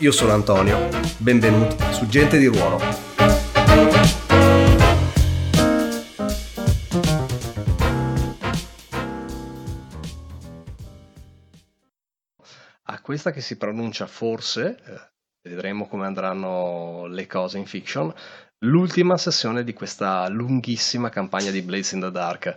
Io 0.00 0.12
sono 0.12 0.32
Antonio, 0.32 0.90
benvenuti 1.16 1.74
su 1.94 2.06
Gente 2.06 2.36
di 2.36 2.44
Ruolo. 2.44 2.78
A 12.82 13.00
questa 13.00 13.30
che 13.30 13.40
si 13.40 13.56
pronuncia 13.56 14.06
forse, 14.06 14.76
eh, 14.84 15.48
vedremo 15.48 15.88
come 15.88 16.04
andranno 16.04 17.06
le 17.06 17.26
cose 17.26 17.56
in 17.56 17.64
fiction, 17.64 18.12
l'ultima 18.58 19.16
sessione 19.16 19.64
di 19.64 19.72
questa 19.72 20.28
lunghissima 20.28 21.08
campagna 21.08 21.50
di 21.50 21.62
Blades 21.62 21.92
in 21.92 22.00
the 22.00 22.10
Dark 22.10 22.54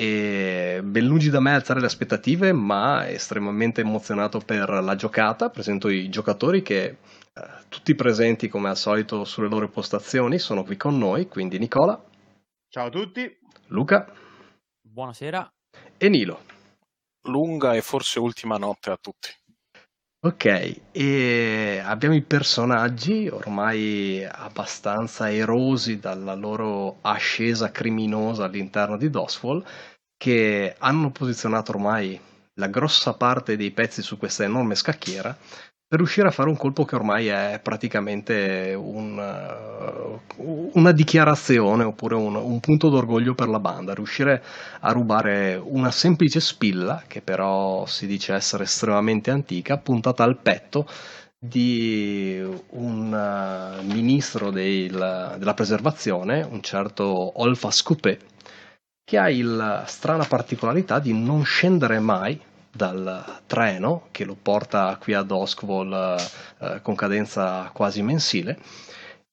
e 0.00 0.80
ben 0.84 1.06
lungi 1.06 1.28
da 1.28 1.40
me 1.40 1.52
alzare 1.54 1.80
le 1.80 1.86
aspettative, 1.86 2.52
ma 2.52 3.08
estremamente 3.08 3.80
emozionato 3.80 4.38
per 4.38 4.68
la 4.68 4.94
giocata. 4.94 5.50
Presento 5.50 5.88
i 5.88 6.08
giocatori 6.08 6.62
che 6.62 6.84
eh, 6.84 6.98
tutti 7.68 7.96
presenti 7.96 8.46
come 8.46 8.68
al 8.68 8.76
solito 8.76 9.24
sulle 9.24 9.48
loro 9.48 9.68
postazioni 9.68 10.38
sono 10.38 10.62
qui 10.62 10.76
con 10.76 10.96
noi, 10.96 11.26
quindi 11.26 11.58
Nicola. 11.58 12.00
Ciao 12.68 12.86
a 12.86 12.90
tutti. 12.90 13.28
Luca. 13.66 14.08
Buonasera. 14.80 15.52
E 15.96 16.08
Nilo. 16.08 16.42
Lunga 17.22 17.74
e 17.74 17.82
forse 17.82 18.20
ultima 18.20 18.56
notte 18.56 18.90
a 18.90 18.98
tutti. 19.00 19.30
Ok, 20.28 20.80
e 20.92 21.80
abbiamo 21.82 22.14
i 22.14 22.20
personaggi 22.20 23.28
ormai 23.28 24.22
abbastanza 24.30 25.32
erosi 25.32 25.98
dalla 25.98 26.34
loro 26.34 26.98
ascesa 27.00 27.70
criminosa 27.70 28.44
all'interno 28.44 28.98
di 28.98 29.08
Doswall 29.08 29.64
che 30.18 30.74
hanno 30.76 31.10
posizionato 31.12 31.70
ormai 31.70 32.20
la 32.56 32.66
grossa 32.66 33.14
parte 33.14 33.56
dei 33.56 33.70
pezzi 33.70 34.02
su 34.02 34.18
questa 34.18 34.44
enorme 34.44 34.74
scacchiera 34.74 35.34
per 35.88 36.00
riuscire 36.00 36.28
a 36.28 36.30
fare 36.30 36.50
un 36.50 36.56
colpo 36.58 36.84
che 36.84 36.96
ormai 36.96 37.28
è 37.28 37.60
praticamente 37.62 38.74
un, 38.78 39.16
uh, 39.16 40.70
una 40.74 40.92
dichiarazione 40.92 41.82
oppure 41.82 42.14
un, 42.14 42.34
un, 42.34 42.60
punto 42.60 42.90
d'orgoglio 42.90 43.34
per 43.34 43.48
la 43.48 43.58
banda, 43.58 43.94
riuscire 43.94 44.42
a 44.80 44.92
rubare 44.92 45.54
una 45.56 45.90
semplice 45.90 46.40
spilla, 46.40 47.04
che 47.06 47.22
però 47.22 47.86
si 47.86 48.06
dice 48.06 48.34
essere 48.34 48.64
estremamente 48.64 49.30
antica, 49.30 49.78
puntata 49.78 50.24
al 50.24 50.36
petto 50.36 50.86
di 51.38 52.38
un 52.70 53.80
uh, 53.80 53.82
ministro 53.86 54.50
del, 54.50 55.36
della 55.38 55.54
preservazione, 55.54 56.42
un 56.42 56.60
certo 56.60 57.40
Olfas 57.40 57.80
Coupé, 57.82 58.18
che 59.04 59.16
ha 59.16 59.30
la 59.42 59.84
strana 59.86 60.24
particolarità 60.24 60.98
di 60.98 61.14
non 61.14 61.44
scendere 61.44 61.98
mai 61.98 62.38
dal 62.70 63.40
treno 63.46 64.08
che 64.10 64.24
lo 64.24 64.36
porta 64.40 64.96
qui 65.00 65.14
ad 65.14 65.30
Oskvol 65.30 66.16
eh, 66.58 66.80
con 66.82 66.94
cadenza 66.94 67.70
quasi 67.72 68.02
mensile 68.02 68.58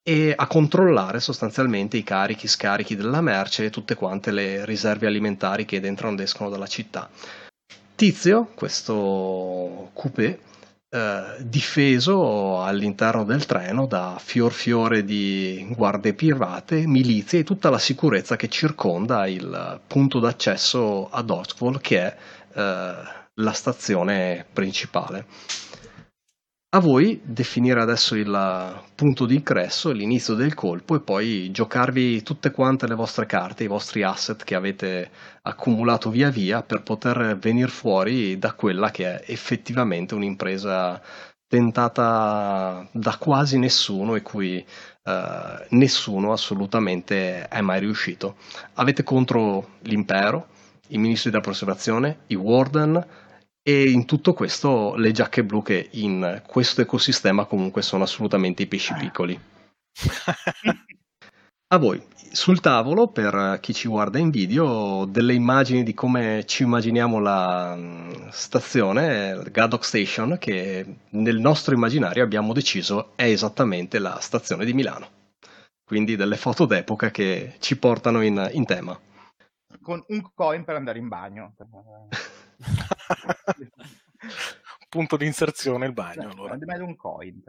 e 0.07 0.33
a 0.35 0.45
controllare 0.45 1.19
sostanzialmente 1.19 1.97
i 1.97 2.03
carichi, 2.03 2.47
scarichi 2.47 2.95
della 2.95 3.21
merce 3.21 3.65
e 3.65 3.69
tutte 3.71 3.95
quante 3.95 4.29
le 4.31 4.63
riserve 4.63 5.07
alimentari 5.07 5.65
che 5.65 5.77
entrano 5.77 6.13
ed 6.13 6.19
escono 6.19 6.49
dalla 6.49 6.67
città. 6.67 7.09
Tizio, 7.95 8.51
questo 8.53 9.89
coupé, 9.93 10.39
eh, 10.89 11.37
difeso 11.39 12.61
all'interno 12.61 13.23
del 13.23 13.45
treno 13.45 13.87
da 13.87 14.17
fior 14.23 14.51
fiore 14.51 15.03
di 15.03 15.65
guardie 15.75 16.13
private, 16.13 16.85
milizie 16.85 17.39
e 17.39 17.43
tutta 17.43 17.71
la 17.71 17.79
sicurezza 17.79 18.35
che 18.35 18.47
circonda 18.47 19.25
il 19.27 19.81
punto 19.87 20.19
d'accesso 20.19 21.09
ad 21.09 21.29
Oxford 21.31 21.81
che 21.81 21.99
è 21.99 22.17
eh, 22.53 23.23
la 23.35 23.51
stazione 23.51 24.45
principale. 24.51 25.25
A 26.75 26.79
voi 26.79 27.21
definire 27.23 27.79
adesso 27.79 28.15
il 28.15 28.83
punto 28.95 29.25
di 29.25 29.35
ingresso, 29.35 29.91
l'inizio 29.91 30.33
del 30.33 30.53
colpo 30.53 30.95
e 30.95 30.99
poi 30.99 31.49
giocarvi 31.49 32.21
tutte 32.21 32.51
quante 32.51 32.85
le 32.85 32.95
vostre 32.95 33.25
carte, 33.25 33.63
i 33.63 33.67
vostri 33.67 34.03
asset 34.03 34.43
che 34.43 34.55
avete 34.55 35.09
accumulato 35.43 36.09
via 36.09 36.29
via 36.29 36.63
per 36.63 36.83
poter 36.83 37.37
venire 37.37 37.69
fuori 37.69 38.37
da 38.37 38.51
quella 38.53 38.91
che 38.91 39.21
è 39.21 39.31
effettivamente 39.31 40.15
un'impresa 40.15 41.01
tentata 41.47 42.85
da 42.91 43.17
quasi 43.17 43.57
nessuno 43.57 44.15
e 44.15 44.21
cui 44.21 44.57
eh, 44.57 45.65
nessuno 45.69 46.33
assolutamente 46.33 47.47
è 47.47 47.61
mai 47.61 47.79
riuscito. 47.79 48.35
Avete 48.73 49.03
contro 49.03 49.77
l'impero, 49.83 50.47
i 50.89 50.97
ministri 50.97 51.29
della 51.31 51.41
preservazione, 51.41 52.23
i 52.27 52.35
warden, 52.35 53.23
e 53.67 53.89
in 53.89 54.05
tutto 54.05 54.33
questo 54.33 54.93
le 54.95 55.11
giacche 55.11 55.43
blu 55.43 55.63
che 55.63 55.89
in 55.93 56.43
questo 56.45 56.81
ecosistema 56.81 57.45
comunque 57.45 57.81
sono 57.81 58.03
assolutamente 58.03 58.61
i 58.61 58.67
pesci 58.67 58.93
piccoli. 58.93 59.39
A 61.73 61.77
voi, 61.79 61.99
sul 62.31 62.59
tavolo, 62.59 63.07
per 63.07 63.57
chi 63.61 63.73
ci 63.73 63.87
guarda 63.87 64.19
in 64.19 64.29
video, 64.29 65.05
delle 65.05 65.33
immagini 65.33 65.81
di 65.81 65.95
come 65.95 66.43
ci 66.45 66.61
immaginiamo 66.61 67.17
la 67.17 67.75
mm, 67.75 68.27
stazione, 68.29 69.41
Gaddock 69.49 69.83
Station, 69.83 70.37
che 70.37 70.97
nel 71.09 71.39
nostro 71.39 71.73
immaginario 71.73 72.23
abbiamo 72.23 72.53
deciso 72.53 73.13
è 73.15 73.23
esattamente 73.23 73.97
la 73.97 74.19
stazione 74.19 74.63
di 74.63 74.73
Milano. 74.73 75.09
Quindi 75.83 76.15
delle 76.15 76.37
foto 76.37 76.67
d'epoca 76.67 77.09
che 77.09 77.55
ci 77.57 77.79
portano 77.79 78.21
in, 78.21 78.47
in 78.53 78.65
tema. 78.65 78.95
Con 79.81 80.03
un 80.09 80.31
coin 80.35 80.63
per 80.63 80.75
andare 80.75 80.99
in 80.99 81.07
bagno. 81.07 81.55
Punto 84.89 85.17
di 85.17 85.25
inserzione 85.25 85.85
il 85.85 85.93
bagno. 85.93 86.29
Allora. 86.29 86.57
un 86.83 86.95
coin. 86.95 87.43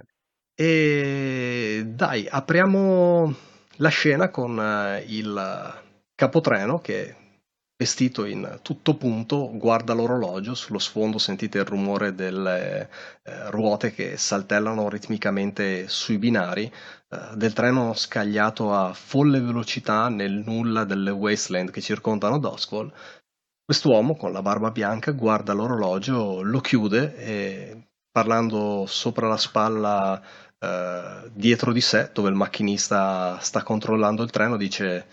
E 0.54 1.84
dai, 1.86 2.26
apriamo 2.28 3.34
la 3.76 3.88
scena 3.88 4.30
con 4.30 4.58
eh, 4.58 5.04
il 5.06 5.82
capotreno 6.14 6.80
che 6.80 7.14
vestito 7.76 8.24
in 8.24 8.60
tutto 8.62 8.96
punto 8.96 9.50
guarda 9.52 9.92
l'orologio, 9.92 10.54
sullo 10.54 10.78
sfondo 10.78 11.18
sentite 11.18 11.58
il 11.58 11.66
rumore 11.66 12.14
delle 12.14 12.88
eh, 13.22 13.50
ruote 13.50 13.92
che 13.92 14.16
saltellano 14.16 14.88
ritmicamente 14.88 15.86
sui 15.88 16.16
binari, 16.16 16.64
eh, 16.64 17.36
del 17.36 17.52
treno 17.52 17.92
scagliato 17.92 18.72
a 18.72 18.94
folle 18.94 19.40
velocità 19.40 20.08
nel 20.08 20.32
nulla 20.32 20.84
delle 20.84 21.10
wasteland 21.10 21.70
che 21.70 21.82
circondano 21.82 22.38
Doskwall 22.38 22.90
Quest'uomo 23.66 24.14
con 24.14 24.30
la 24.30 24.42
barba 24.42 24.70
bianca 24.70 25.10
guarda 25.10 25.52
l'orologio, 25.52 26.40
lo 26.40 26.60
chiude 26.60 27.16
e 27.16 27.88
parlando 28.12 28.86
sopra 28.86 29.26
la 29.26 29.36
spalla 29.36 30.22
eh, 30.56 31.28
dietro 31.32 31.72
di 31.72 31.80
sé, 31.80 32.10
dove 32.12 32.28
il 32.28 32.36
macchinista 32.36 33.40
sta 33.40 33.64
controllando 33.64 34.22
il 34.22 34.30
treno, 34.30 34.56
dice 34.56 35.06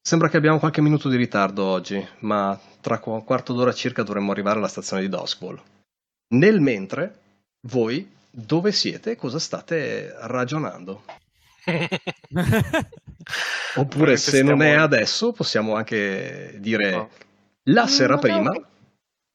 Sembra 0.00 0.28
che 0.28 0.36
abbiamo 0.36 0.60
qualche 0.60 0.80
minuto 0.80 1.08
di 1.08 1.16
ritardo 1.16 1.64
oggi, 1.64 2.00
ma 2.20 2.56
tra 2.80 3.00
un 3.06 3.24
quarto 3.24 3.54
d'ora 3.54 3.72
circa 3.72 4.04
dovremmo 4.04 4.30
arrivare 4.30 4.58
alla 4.58 4.68
stazione 4.68 5.02
di 5.02 5.08
Doskwall. 5.08 5.60
Nel 6.34 6.60
mentre, 6.60 7.18
voi 7.66 8.08
dove 8.30 8.70
siete 8.70 9.10
e 9.10 9.16
cosa 9.16 9.40
state 9.40 10.14
ragionando? 10.20 11.02
Oppure 13.74 14.16
se 14.16 14.44
non 14.44 14.62
è 14.62 14.74
adesso, 14.74 15.32
possiamo 15.32 15.74
anche 15.74 16.54
dire 16.60 16.90
no 16.92 17.10
la 17.64 17.86
sera 17.86 18.14
no, 18.14 18.20
prima, 18.20 18.50
no. 18.50 18.66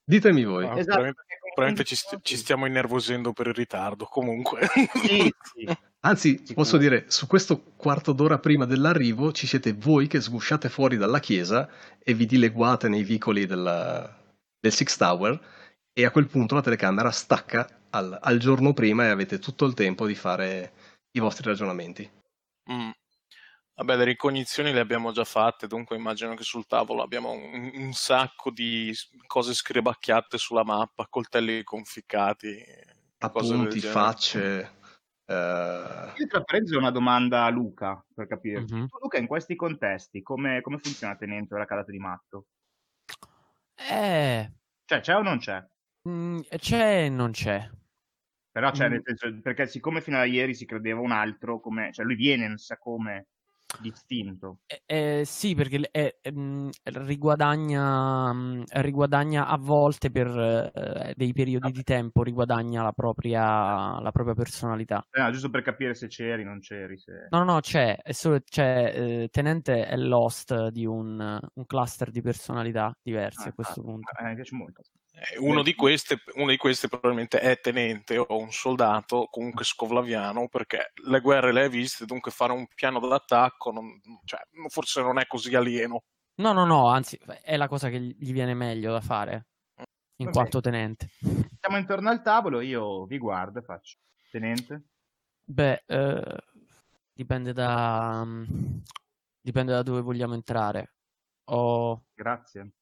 ditemi 0.03 0.43
voi. 0.43 0.65
No, 0.65 0.77
esatto. 0.77 1.13
Probabilmente, 1.55 1.85
ci, 1.85 1.95
st- 1.95 2.19
ci, 2.21 2.35
stiamo 2.35 2.65
innervosendo 2.65 3.31
per 3.31 3.47
il 3.47 3.53
ritardo, 3.53 4.05
comunque. 4.05 4.67
Sì, 4.93 5.33
sì. 5.53 5.65
Anzi, 6.05 6.43
posso 6.53 6.77
dire, 6.77 7.05
su 7.07 7.27
questo 7.27 7.63
quarto 7.77 8.11
d'ora 8.11 8.37
prima 8.37 8.65
dell'arrivo 8.65 9.31
ci 9.31 9.47
siete 9.47 9.73
voi 9.73 10.07
che 10.07 10.21
sgusciate 10.21 10.69
fuori 10.69 10.97
dalla 10.97 11.19
chiesa 11.19 11.67
e 11.97 12.13
vi 12.13 12.25
dileguate 12.25 12.89
nei 12.89 13.03
vicoli 13.03 13.45
della, 13.47 14.15
del 14.59 14.71
Six 14.71 14.97
Tower 14.97 15.39
e 15.91 16.05
a 16.05 16.11
quel 16.11 16.27
punto 16.27 16.55
la 16.55 16.61
telecamera 16.61 17.09
stacca 17.09 17.67
al, 17.89 18.19
al, 18.21 18.37
giorno 18.37 18.73
prima 18.73 19.05
e 19.05 19.09
avete 19.09 19.39
tutto 19.39 19.65
il 19.65 19.73
tempo 19.73 20.05
di 20.05 20.13
fare 20.13 20.73
i 21.11 21.19
vostri 21.19 21.45
ragionamenti. 21.45 22.07
Mm. 22.71 22.89
Vabbè, 23.77 23.97
le 23.97 24.03
ricognizioni 24.05 24.71
le 24.71 24.79
abbiamo 24.79 25.11
già 25.11 25.25
fatte, 25.25 25.67
dunque 25.67 25.97
immagino 25.97 26.33
che 26.33 26.43
sul 26.43 26.65
tavolo 26.65 27.01
abbiamo 27.01 27.31
un, 27.31 27.71
un 27.73 27.91
sacco 27.91 28.49
di 28.49 28.93
cose 29.27 29.53
scribacchiate 29.53 30.37
sulla 30.37 30.63
mappa, 30.63 31.07
coltelli 31.09 31.61
conficcati. 31.63 32.63
Appunti, 33.17 33.81
facce. 33.81 34.71
Eh, 35.25 36.13
Io 36.15 36.27
tra 36.27 36.41
parentesi 36.43 36.75
ho 36.75 36.79
una 36.79 36.91
domanda 36.91 37.43
a 37.43 37.49
Luca, 37.49 38.01
per 38.13 38.27
capirci. 38.27 38.73
Mhm. 38.73 38.87
Tu, 38.87 38.97
Luca, 39.01 39.17
in 39.17 39.27
questi 39.27 39.55
contesti, 39.57 40.21
come, 40.21 40.61
come 40.61 40.77
funziona 40.77 41.17
Tenente 41.17 41.53
o 41.53 41.57
la 41.57 41.65
calata 41.65 41.91
di 41.91 41.99
matto? 41.99 42.45
Eh, 43.75 44.51
Cioè, 44.85 44.99
c'è 45.01 45.15
o 45.15 45.21
non 45.21 45.39
c'è? 45.39 45.61
mm, 46.07 46.39
c'è 46.57 47.03
e 47.03 47.09
non 47.09 47.31
c'è. 47.31 47.69
Però 48.51 48.71
c'è, 48.71 48.87
Mm. 48.87 48.91
nel 48.91 49.01
senso, 49.03 49.41
perché 49.41 49.67
siccome 49.67 49.99
fino 49.99 50.17
a 50.17 50.23
ieri 50.23 50.53
si 50.53 50.65
credeva 50.65 51.01
un 51.01 51.11
altro, 51.11 51.59
come, 51.59 51.91
cioè 51.91 52.05
lui 52.05 52.15
viene, 52.15 52.47
non 52.47 52.57
sa 52.57 52.77
come, 52.77 53.27
distinto. 53.79 54.59
Eh, 54.65 54.81
eh, 54.85 55.25
sì, 55.25 55.55
perché 55.55 55.89
eh, 55.91 56.17
ehm, 56.21 56.69
riguadagna, 56.83 58.33
mm, 58.33 58.63
riguadagna 58.73 59.47
a 59.47 59.57
volte 59.57 60.11
per 60.11 60.27
eh, 60.27 61.13
dei 61.15 61.33
periodi 61.33 61.71
di 61.71 61.83
tempo, 61.83 62.23
riguadagna 62.23 62.83
la 62.83 62.91
propria, 62.91 63.99
la 64.01 64.11
propria 64.11 64.35
personalità. 64.35 65.05
Eh, 65.11 65.21
no, 65.21 65.31
giusto 65.31 65.49
per 65.49 65.61
capire 65.61 65.93
se 65.93 66.07
c'eri, 66.07 66.43
non 66.43 66.59
c'eri. 66.59 66.97
Se... 66.97 67.27
No, 67.29 67.43
no, 67.43 67.59
c'è, 67.59 67.97
è 67.97 68.11
solo, 68.11 68.39
c'è, 68.41 68.93
eh, 68.95 69.29
Tenente 69.31 69.85
è 69.85 69.95
l'host 69.95 70.69
di 70.69 70.85
un, 70.85 71.39
un 71.53 71.65
cluster 71.65 72.11
di 72.11 72.21
personalità 72.21 72.95
diverse 73.01 73.45
Ah, 73.45 73.49
a 73.49 73.53
questo 73.53 73.81
ah, 73.81 73.83
punto. 73.83 74.11
mi 74.21 74.35
piace 74.35 74.55
molto. 74.55 74.81
Eh, 75.17 75.37
Uno 75.39 75.63
di, 75.63 75.75
queste, 75.75 76.21
uno 76.33 76.49
di 76.49 76.57
questi 76.57 76.89
probabilmente 76.89 77.39
è 77.39 77.59
tenente 77.61 78.17
o 78.17 78.37
un 78.37 78.51
soldato, 78.51 79.27
comunque 79.31 79.63
scovlaviano, 79.63 80.49
perché 80.49 80.91
le 81.05 81.21
guerre 81.21 81.53
le 81.53 81.61
hai 81.63 81.69
viste, 81.69 82.05
dunque 82.05 82.31
fare 82.31 82.51
un 82.51 82.67
piano 82.73 82.99
d'attacco 82.99 83.71
non- 83.71 84.01
cioè, 84.25 84.41
forse 84.67 85.01
non 85.01 85.17
è 85.17 85.25
così 85.25 85.55
alieno. 85.55 86.03
No, 86.41 86.51
no, 86.51 86.65
no, 86.65 86.87
anzi, 86.87 87.17
è 87.41 87.55
la 87.55 87.69
cosa 87.69 87.89
che 87.89 87.99
gli 87.99 88.33
viene 88.33 88.53
meglio 88.53 88.91
da 88.91 88.99
fare 88.99 89.47
in 90.17 90.25
Va 90.25 90.31
quanto 90.31 90.59
tenente. 90.59 91.09
Siamo 91.61 91.77
intorno 91.77 92.09
al 92.09 92.21
tavolo, 92.21 92.59
io 92.59 93.05
vi 93.05 93.17
guardo 93.17 93.59
e 93.59 93.61
faccio. 93.61 93.97
Tenente? 94.29 94.83
Beh, 95.45 95.83
eh, 95.85 96.37
dipende 97.13 97.53
da, 97.53 98.21
mm, 98.25 98.43
dipende 99.39 99.71
da 99.71 99.81
dove 99.81 100.01
vogliamo 100.01 100.33
entrare. 100.33 100.95
Ho 101.51 102.05
Grazie. 102.13 102.73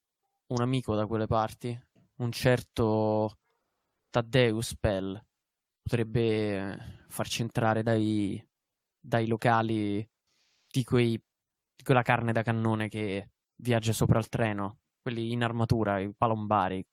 un 0.47 0.61
amico 0.61 0.95
da 0.95 1.05
quelle 1.05 1.27
parti, 1.27 1.79
un 2.23 2.31
certo 2.31 3.39
Taddeus 4.09 4.75
Pell, 4.77 5.21
potrebbe 5.81 7.05
farci 7.09 7.41
entrare 7.41 7.83
dai, 7.83 8.43
dai 8.99 9.27
locali 9.27 10.07
di, 10.67 10.83
quei, 10.83 11.11
di 11.17 11.83
quella 11.83 12.01
carne 12.01 12.31
da 12.31 12.41
cannone 12.41 12.87
che 12.87 13.31
viaggia 13.61 13.91
sopra 13.91 14.19
il 14.19 14.29
treno, 14.29 14.79
quelli 15.01 15.31
in 15.31 15.43
armatura, 15.43 15.99
i 15.99 16.13
palombari, 16.15 16.83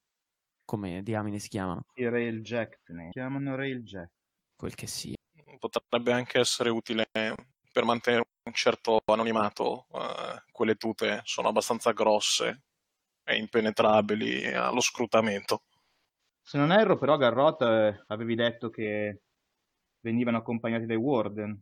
come 0.65 1.03
diamine 1.03 1.39
si 1.39 1.49
chiamano, 1.49 1.83
I 1.95 2.09
Railjack, 2.09 2.83
tenente. 2.83 3.11
Chiamano 3.11 3.57
Railjack. 3.57 4.11
quel 4.57 4.75
che 4.75 4.87
sia. 4.87 5.15
Potrebbe 5.59 6.13
anche 6.13 6.39
essere 6.39 6.71
utile 6.71 7.09
per 7.73 7.85
mantenere 7.85 8.25
un 8.45 8.53
certo 8.53 9.01
anonimato. 9.05 9.87
eh, 9.93 10.43
quelle 10.51 10.77
tute 10.77 11.21
sono 11.25 11.49
abbastanza 11.49 11.93
grosse 11.93 12.63
impenetrabili 13.37 14.47
allo 14.53 14.81
scrutamento. 14.81 15.63
Se 16.43 16.59
non 16.59 16.73
erro, 16.73 16.97
però, 16.99 17.17
Garrot, 17.17 17.63
eh, 17.63 18.05
avevi 18.09 18.35
detto 18.35 18.71
che 18.71 19.21
venivano 20.01 20.39
accompagnati 20.39 20.87
dai 20.87 20.97
Warden. 20.97 21.61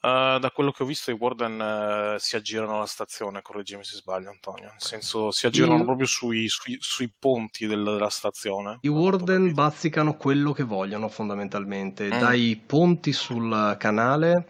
Eh, 0.00 0.38
da 0.40 0.50
quello 0.52 0.70
che 0.70 0.82
ho 0.82 0.86
visto, 0.86 1.10
i 1.10 1.14
Warden 1.14 1.60
eh, 1.60 2.16
si 2.18 2.36
aggirano 2.36 2.76
alla 2.76 2.86
stazione, 2.86 3.42
correggimi 3.42 3.82
se 3.84 3.96
sbaglio, 3.96 4.30
Antonio. 4.30 4.68
Nel 4.70 4.80
senso, 4.80 5.30
si 5.30 5.46
aggirano 5.46 5.78
Io- 5.78 5.84
proprio 5.84 6.06
sui, 6.06 6.46
sui- 6.48 6.76
sui 6.80 7.12
ponti 7.18 7.66
del- 7.66 7.82
della 7.82 8.10
stazione. 8.10 8.78
I 8.82 8.88
Warden 8.88 9.52
bazzicano 9.54 10.16
quello 10.16 10.52
che 10.52 10.62
vogliono 10.62 11.08
fondamentalmente, 11.08 12.06
Mm. 12.06 12.18
dai 12.20 12.62
ponti 12.64 13.12
sul 13.12 13.76
canale 13.78 14.46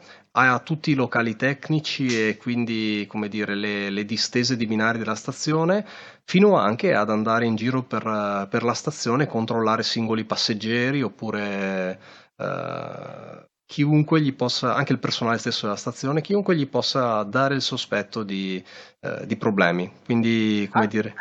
a 0.47 0.59
tutti 0.61 0.91
i 0.91 0.95
locali 0.95 1.37
tecnici 1.37 2.07
e 2.29 2.37
quindi, 2.37 3.05
come 3.09 3.29
dire, 3.29 3.55
le, 3.55 3.91
le 3.91 4.05
distese 4.05 4.57
di 4.57 4.67
binari 4.67 4.99
della 4.99 5.15
stazione, 5.15 5.85
fino 6.25 6.57
anche 6.57 6.95
ad 6.95 7.11
andare 7.11 7.45
in 7.47 7.57
giro 7.57 7.83
per, 7.83 8.47
per 8.51 8.63
la 8.63 8.75
stazione 8.75 9.25
e 9.25 9.27
controllare 9.27 9.83
singoli 9.83 10.25
passeggeri 10.25 11.03
oppure 11.03 12.01
eh, 12.37 13.49
chiunque 13.67 14.21
gli 14.21 14.33
possa, 14.35 14.75
anche 14.75 14.93
il 14.93 14.99
personale 14.99 15.39
stesso 15.39 15.67
della 15.67 15.77
stazione, 15.79 16.21
chiunque 16.21 16.55
gli 16.57 16.69
possa 16.69 17.23
dare 17.25 17.55
il 17.55 17.63
sospetto 17.63 18.23
di, 18.23 18.63
eh, 19.01 19.27
di 19.27 19.37
problemi. 19.37 19.91
Quindi, 20.05 20.69
come 20.71 20.85
Ah, 20.85 20.89
dire, 20.89 21.15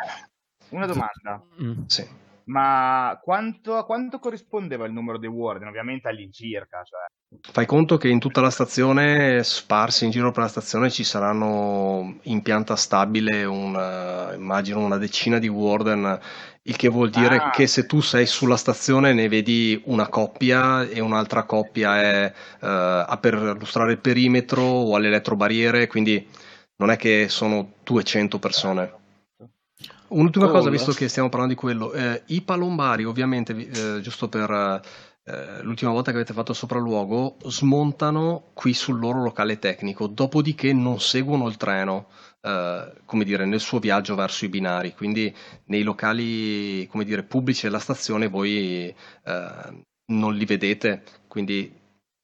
Una 0.70 0.86
domanda. 0.86 1.42
Mm. 1.62 1.84
sì. 1.86 2.06
Ma 2.44 3.18
quanto, 3.22 3.76
a 3.76 3.84
quanto 3.84 4.18
corrispondeva 4.18 4.86
il 4.86 4.92
numero 4.92 5.18
dei 5.18 5.28
Warden? 5.28 5.68
Ovviamente 5.68 6.08
all'incirca, 6.08 6.82
cioè. 6.82 7.06
Fai 7.40 7.66
conto 7.66 7.98
che 7.98 8.08
in 8.08 8.18
tutta 8.18 8.40
la 8.40 8.48
stazione, 8.48 9.42
sparsi 9.44 10.06
in 10.06 10.10
giro 10.10 10.30
per 10.30 10.44
la 10.44 10.48
stazione, 10.48 10.90
ci 10.90 11.04
saranno 11.04 12.16
in 12.22 12.40
pianta 12.40 12.74
stabile 12.74 13.44
un, 13.44 14.32
immagino 14.34 14.80
una 14.80 14.96
decina 14.96 15.38
di 15.38 15.46
warden, 15.48 16.18
il 16.62 16.76
che 16.76 16.88
vuol 16.88 17.10
dire 17.10 17.36
Ah. 17.36 17.50
che 17.50 17.66
se 17.66 17.84
tu 17.84 18.00
sei 18.00 18.24
sulla 18.24 18.56
stazione 18.56 19.12
ne 19.12 19.28
vedi 19.28 19.78
una 19.86 20.08
coppia 20.08 20.84
e 20.88 21.00
un'altra 21.00 21.42
coppia 21.44 22.00
è 22.00 22.32
eh, 22.60 22.66
a 22.66 23.18
perlustrare 23.20 23.92
il 23.92 23.98
perimetro 23.98 24.62
o 24.62 24.96
alle 24.96 25.08
elettrobarriere, 25.08 25.86
quindi 25.86 26.26
non 26.76 26.90
è 26.90 26.96
che 26.96 27.26
sono 27.28 27.72
200 27.84 28.38
persone. 28.38 28.92
Un'ultima 30.08 30.46
cosa, 30.46 30.60
Cool. 30.68 30.70
visto 30.70 30.92
che 30.92 31.08
stiamo 31.08 31.28
parlando 31.28 31.52
di 31.54 31.60
quello, 31.60 31.92
eh, 31.92 32.22
i 32.28 32.40
palombari 32.40 33.04
ovviamente, 33.04 33.52
vi- 33.52 33.68
eh, 33.68 34.00
giusto 34.00 34.28
per 34.30 34.50
eh, 34.50 34.80
l'ultima 35.62 35.90
volta 35.90 36.10
che 36.10 36.16
avete 36.18 36.32
fatto 36.32 36.52
sopralluogo, 36.52 37.36
smontano 37.44 38.50
qui 38.54 38.72
sul 38.72 38.98
loro 38.98 39.22
locale 39.22 39.58
tecnico, 39.58 40.06
dopodiché 40.06 40.72
non 40.72 41.00
seguono 41.00 41.48
il 41.48 41.56
treno, 41.56 42.08
eh, 42.40 42.92
come 43.04 43.24
dire, 43.24 43.44
nel 43.44 43.60
suo 43.60 43.78
viaggio 43.78 44.14
verso 44.14 44.44
i 44.44 44.48
binari, 44.48 44.94
quindi 44.94 45.34
nei 45.66 45.82
locali, 45.82 46.86
come 46.86 47.04
dire, 47.04 47.22
pubblici 47.24 47.64
della 47.64 47.78
stazione 47.78 48.28
voi 48.28 48.94
eh, 49.24 49.84
non 50.12 50.34
li 50.34 50.44
vedete, 50.44 51.02
quindi 51.26 51.72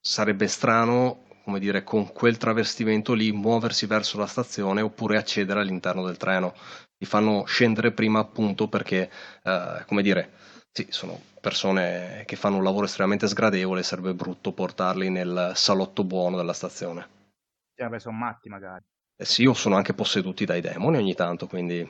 sarebbe 0.00 0.46
strano, 0.46 1.24
come 1.44 1.58
dire, 1.58 1.84
con 1.84 2.10
quel 2.12 2.38
travestimento 2.38 3.12
lì 3.12 3.32
muoversi 3.32 3.86
verso 3.86 4.18
la 4.18 4.26
stazione 4.26 4.80
oppure 4.80 5.18
accedere 5.18 5.60
all'interno 5.60 6.04
del 6.04 6.16
treno. 6.16 6.54
Li 6.96 7.06
fanno 7.06 7.44
scendere 7.44 7.92
prima 7.92 8.20
appunto 8.20 8.68
perché, 8.68 9.10
eh, 9.42 9.84
come 9.86 10.02
dire, 10.02 10.30
sì, 10.76 10.86
sono 10.90 11.18
persone 11.40 12.24
che 12.26 12.36
fanno 12.36 12.56
un 12.56 12.64
lavoro 12.64 12.84
estremamente 12.86 13.28
sgradevole, 13.28 13.82
sarebbe 13.82 14.12
brutto 14.12 14.52
portarli 14.52 15.08
nel 15.08 15.52
salotto 15.54 16.04
buono 16.04 16.36
della 16.36 16.52
stazione. 16.52 17.08
Sì, 17.74 17.82
vabbè, 17.82 17.98
sono 18.00 18.16
matti 18.16 18.48
magari. 18.48 18.84
Eh 19.16 19.24
sì, 19.24 19.44
o 19.44 19.54
sono 19.54 19.74
anche 19.74 19.92
posseduti 19.92 20.44
dai 20.44 20.60
demoni 20.60 20.98
ogni 20.98 21.14
tanto, 21.16 21.48
quindi 21.48 21.84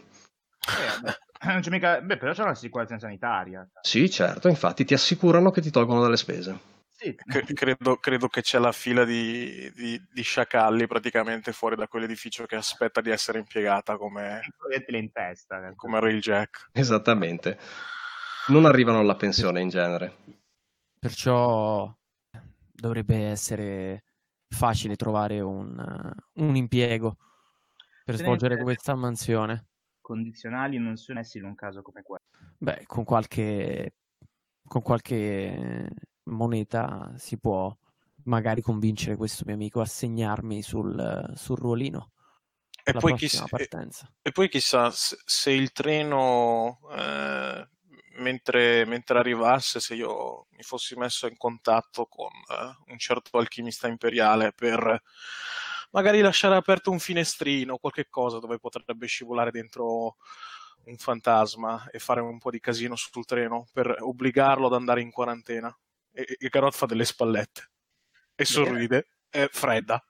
Eh, 0.73 0.85
vabbè. 0.85 1.17
Non 1.45 1.61
c'è 1.61 1.71
mica... 1.71 2.00
Beh, 2.00 2.17
però 2.17 2.33
c'è 2.33 2.43
una 2.43 2.55
sicurezza 2.55 2.99
sanitaria. 2.99 3.69
sì, 3.81 4.11
certo, 4.11 4.49
infatti 4.49 4.85
ti 4.85 4.95
assicurano 4.95 5.53
che 5.53 5.61
ti 5.61 5.71
tolgono 5.71 6.00
dalle 6.00 6.17
spese. 6.17 6.59
Sì, 6.97 7.14
Cre- 7.14 7.45
credo, 7.53 7.97
credo 7.99 8.29
che 8.29 8.41
c'è 8.41 8.59
la 8.59 8.71
fila 8.73 9.05
di, 9.05 9.71
di- 9.75 10.00
di 10.11 10.23
sciacalli 10.23 10.87
praticamente 10.87 11.53
fuori 11.53 11.75
da 11.76 11.88
quell'edificio 11.88 12.47
che 12.47 12.55
aspetta 12.57 13.00
di 13.00 13.11
essere 13.11 13.38
impiegata 13.41 13.97
come, 13.97 14.41
proiettile 14.57 14.99
in 14.99 15.11
testa. 15.12 15.73
come 15.75 15.99
Railjack. 16.00 16.71
Esattamente. 16.73 17.59
Non 18.49 18.67
arrivano 18.67 18.99
alla 18.99 19.17
pensione 19.17 19.61
in 19.61 19.69
genere. 19.69 20.17
Perciò 20.99 21.93
dovrebbe 22.73 23.17
essere 23.27 24.05
facile 24.49 24.97
trovare 24.97 25.41
un, 25.41 26.13
un 26.35 26.57
impiego 26.57 27.17
per 28.05 28.17
svolgere 28.17 28.63
questa 28.63 28.95
mansione. 28.95 29.69
Condizionali 30.01 30.79
non 30.79 30.97
sono 30.97 31.21
essi 31.21 31.39
in 31.39 31.45
un 31.45 31.55
caso 31.55 31.81
come 31.81 32.03
questo. 32.03 32.27
Beh, 32.59 32.85
con 32.87 33.05
qualche, 33.05 33.95
con 34.67 34.83
qualche 34.83 35.89
moneta 36.25 37.15
si 37.17 37.39
può 37.39 37.75
magari 38.25 38.61
convincere 38.61 39.17
questo 39.17 39.45
mio 39.47 39.55
amico 39.55 39.81
a 39.81 39.87
segnarmi 39.87 40.63
sul, 40.63 41.33
sul 41.35 41.59
ruolino 41.59 42.13
E 42.83 42.93
poi, 42.93 43.15
chissà, 43.15 43.47
e- 43.57 43.69
e 44.23 44.33
poi 44.33 44.49
chissà 44.49 44.91
se, 44.91 45.17
se 45.25 45.51
il 45.51 45.73
treno, 45.73 46.81
eh, 46.91 47.69
mentre, 48.16 48.85
mentre 48.85 49.18
arrivasse, 49.18 49.80
se 49.80 49.94
io 49.94 50.47
mi 50.50 50.62
fossi 50.62 50.97
messo 50.97 51.26
in 51.26 51.37
contatto 51.37 52.06
con 52.06 52.30
eh, 52.30 52.92
un 52.92 52.99
certo 52.99 53.38
alchimista 53.38 53.88
imperiale 53.88 54.52
per 54.52 55.02
magari 55.90 56.21
lasciare 56.21 56.56
aperto 56.56 56.90
un 56.90 56.99
finestrino, 56.99 57.78
qualche 57.78 58.09
cosa 58.09 58.38
dove 58.38 58.59
potrebbe 58.59 59.06
scivolare 59.06 59.50
dentro 59.50 60.16
un 60.87 60.97
fantasma 60.97 61.88
e 61.90 61.99
fare 61.99 62.21
un 62.21 62.38
po' 62.38 62.50
di 62.50 62.61
casino 62.61 62.97
sul 62.97 63.25
treno 63.25 63.66
per 63.73 63.97
obbligarlo 64.00 64.66
ad 64.66 64.75
andare 64.75 65.00
in 65.00 65.11
quarantena. 65.11 65.75
E, 66.12 66.37
e 66.38 66.49
Garot 66.49 66.75
fa 66.75 66.87
delle 66.87 67.04
spallette 67.04 67.71
e 68.35 68.44
sorride, 68.44 69.09
è 69.28 69.49
fredda. 69.50 70.04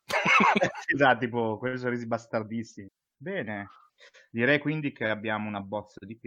esatto, 0.86 1.18
tipo 1.18 1.58
quei 1.58 1.78
sorrisi 1.78 2.06
bastardissimi. 2.06 2.88
Bene. 3.16 3.68
Direi 4.30 4.58
quindi 4.58 4.92
che 4.92 5.08
abbiamo 5.08 5.48
una 5.48 5.60
bozza 5.60 6.04
di. 6.04 6.18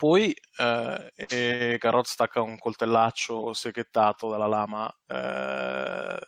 Poi 0.00 0.34
eh, 0.56 1.76
Garot 1.78 2.06
stacca 2.06 2.40
un 2.40 2.56
coltellaccio 2.56 3.52
seghettato 3.52 4.30
dalla 4.30 4.46
lama 4.46 4.90
eh, 5.06 6.18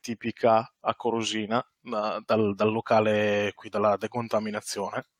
tipica 0.00 0.74
a 0.80 0.96
Corosina 0.96 1.64
da, 1.80 2.20
dal, 2.26 2.56
dal, 2.56 2.72
locale 2.72 3.52
qui 3.54 3.68
della 3.68 3.96
decontaminazione 3.96 5.10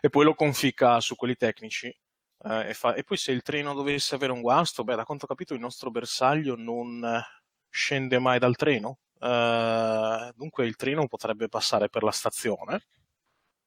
e 0.00 0.08
poi 0.08 0.24
lo 0.24 0.34
conficca 0.34 0.98
su 1.00 1.14
quelli 1.14 1.36
tecnici 1.36 1.88
eh, 1.88 2.68
e, 2.70 2.72
fa, 2.72 2.94
e, 2.94 3.04
poi 3.04 3.18
se 3.18 3.32
il 3.32 3.42
treno 3.42 3.74
dovesse 3.74 4.14
avere 4.14 4.32
un 4.32 4.40
guasto, 4.40 4.82
beh 4.82 4.96
da 4.96 5.04
quanto 5.04 5.26
ho 5.26 5.28
capito 5.28 5.52
il 5.52 5.60
nostro 5.60 5.90
bersaglio 5.90 6.56
non 6.56 7.22
scende 7.68 8.18
mai 8.18 8.38
dal 8.38 8.56
treno, 8.56 9.00
eh, 9.20 10.32
dunque 10.34 10.64
il 10.64 10.76
treno 10.76 11.06
potrebbe 11.06 11.50
passare 11.50 11.90
per 11.90 12.02
la 12.02 12.12
stazione, 12.12 12.86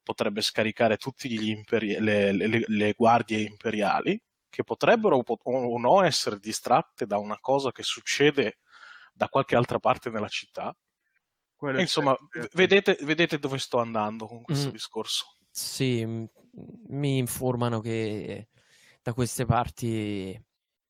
potrebbe 0.02 0.40
scaricare 0.40 0.96
tutte 0.96 1.28
imperi- 1.28 1.98
le, 1.98 2.32
le, 2.32 2.64
le 2.66 2.92
guardie 2.96 3.40
imperiali 3.40 4.20
che 4.48 4.64
potrebbero 4.64 5.22
o 5.24 5.78
no 5.78 6.02
essere 6.02 6.38
distratte 6.38 7.06
da 7.06 7.18
una 7.18 7.38
cosa 7.40 7.70
che 7.70 7.82
succede 7.82 8.58
da 9.12 9.28
qualche 9.28 9.56
altra 9.56 9.78
parte 9.78 10.10
nella 10.10 10.28
città. 10.28 10.76
E 11.62 11.80
insomma, 11.80 12.16
vedete, 12.54 12.96
vedete, 13.02 13.38
dove 13.38 13.58
sto 13.58 13.78
andando 13.78 14.26
con 14.26 14.42
questo 14.42 14.68
mm. 14.68 14.72
discorso. 14.72 15.36
Sì, 15.50 16.04
mi 16.88 17.18
informano 17.18 17.80
che 17.80 18.48
da 19.02 19.12
queste 19.12 19.44
parti 19.44 20.42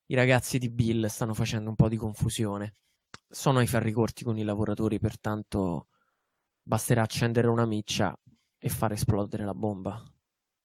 i 0.06 0.14
ragazzi 0.14 0.58
di 0.58 0.70
Bill 0.70 1.06
stanno 1.06 1.34
facendo 1.34 1.68
un 1.70 1.76
po' 1.76 1.88
di 1.88 1.96
confusione. 1.96 2.76
Sono 3.28 3.58
ai 3.58 3.66
ferri 3.66 3.92
corti 3.92 4.24
con 4.24 4.38
i 4.38 4.44
lavoratori, 4.44 4.98
pertanto 4.98 5.88
basterà 6.62 7.02
accendere 7.02 7.48
una 7.48 7.66
miccia 7.66 8.16
e 8.60 8.68
far 8.68 8.92
esplodere 8.92 9.44
la 9.44 9.54
bomba. 9.54 10.02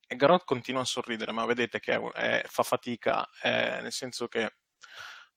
E 0.07 0.15
Garot 0.15 0.43
continua 0.43 0.81
a 0.81 0.85
sorridere, 0.85 1.31
ma 1.31 1.45
vedete 1.45 1.79
che 1.79 1.99
è, 2.11 2.43
fa 2.45 2.63
fatica, 2.63 3.27
è, 3.41 3.79
nel 3.81 3.91
senso 3.91 4.27
che 4.27 4.57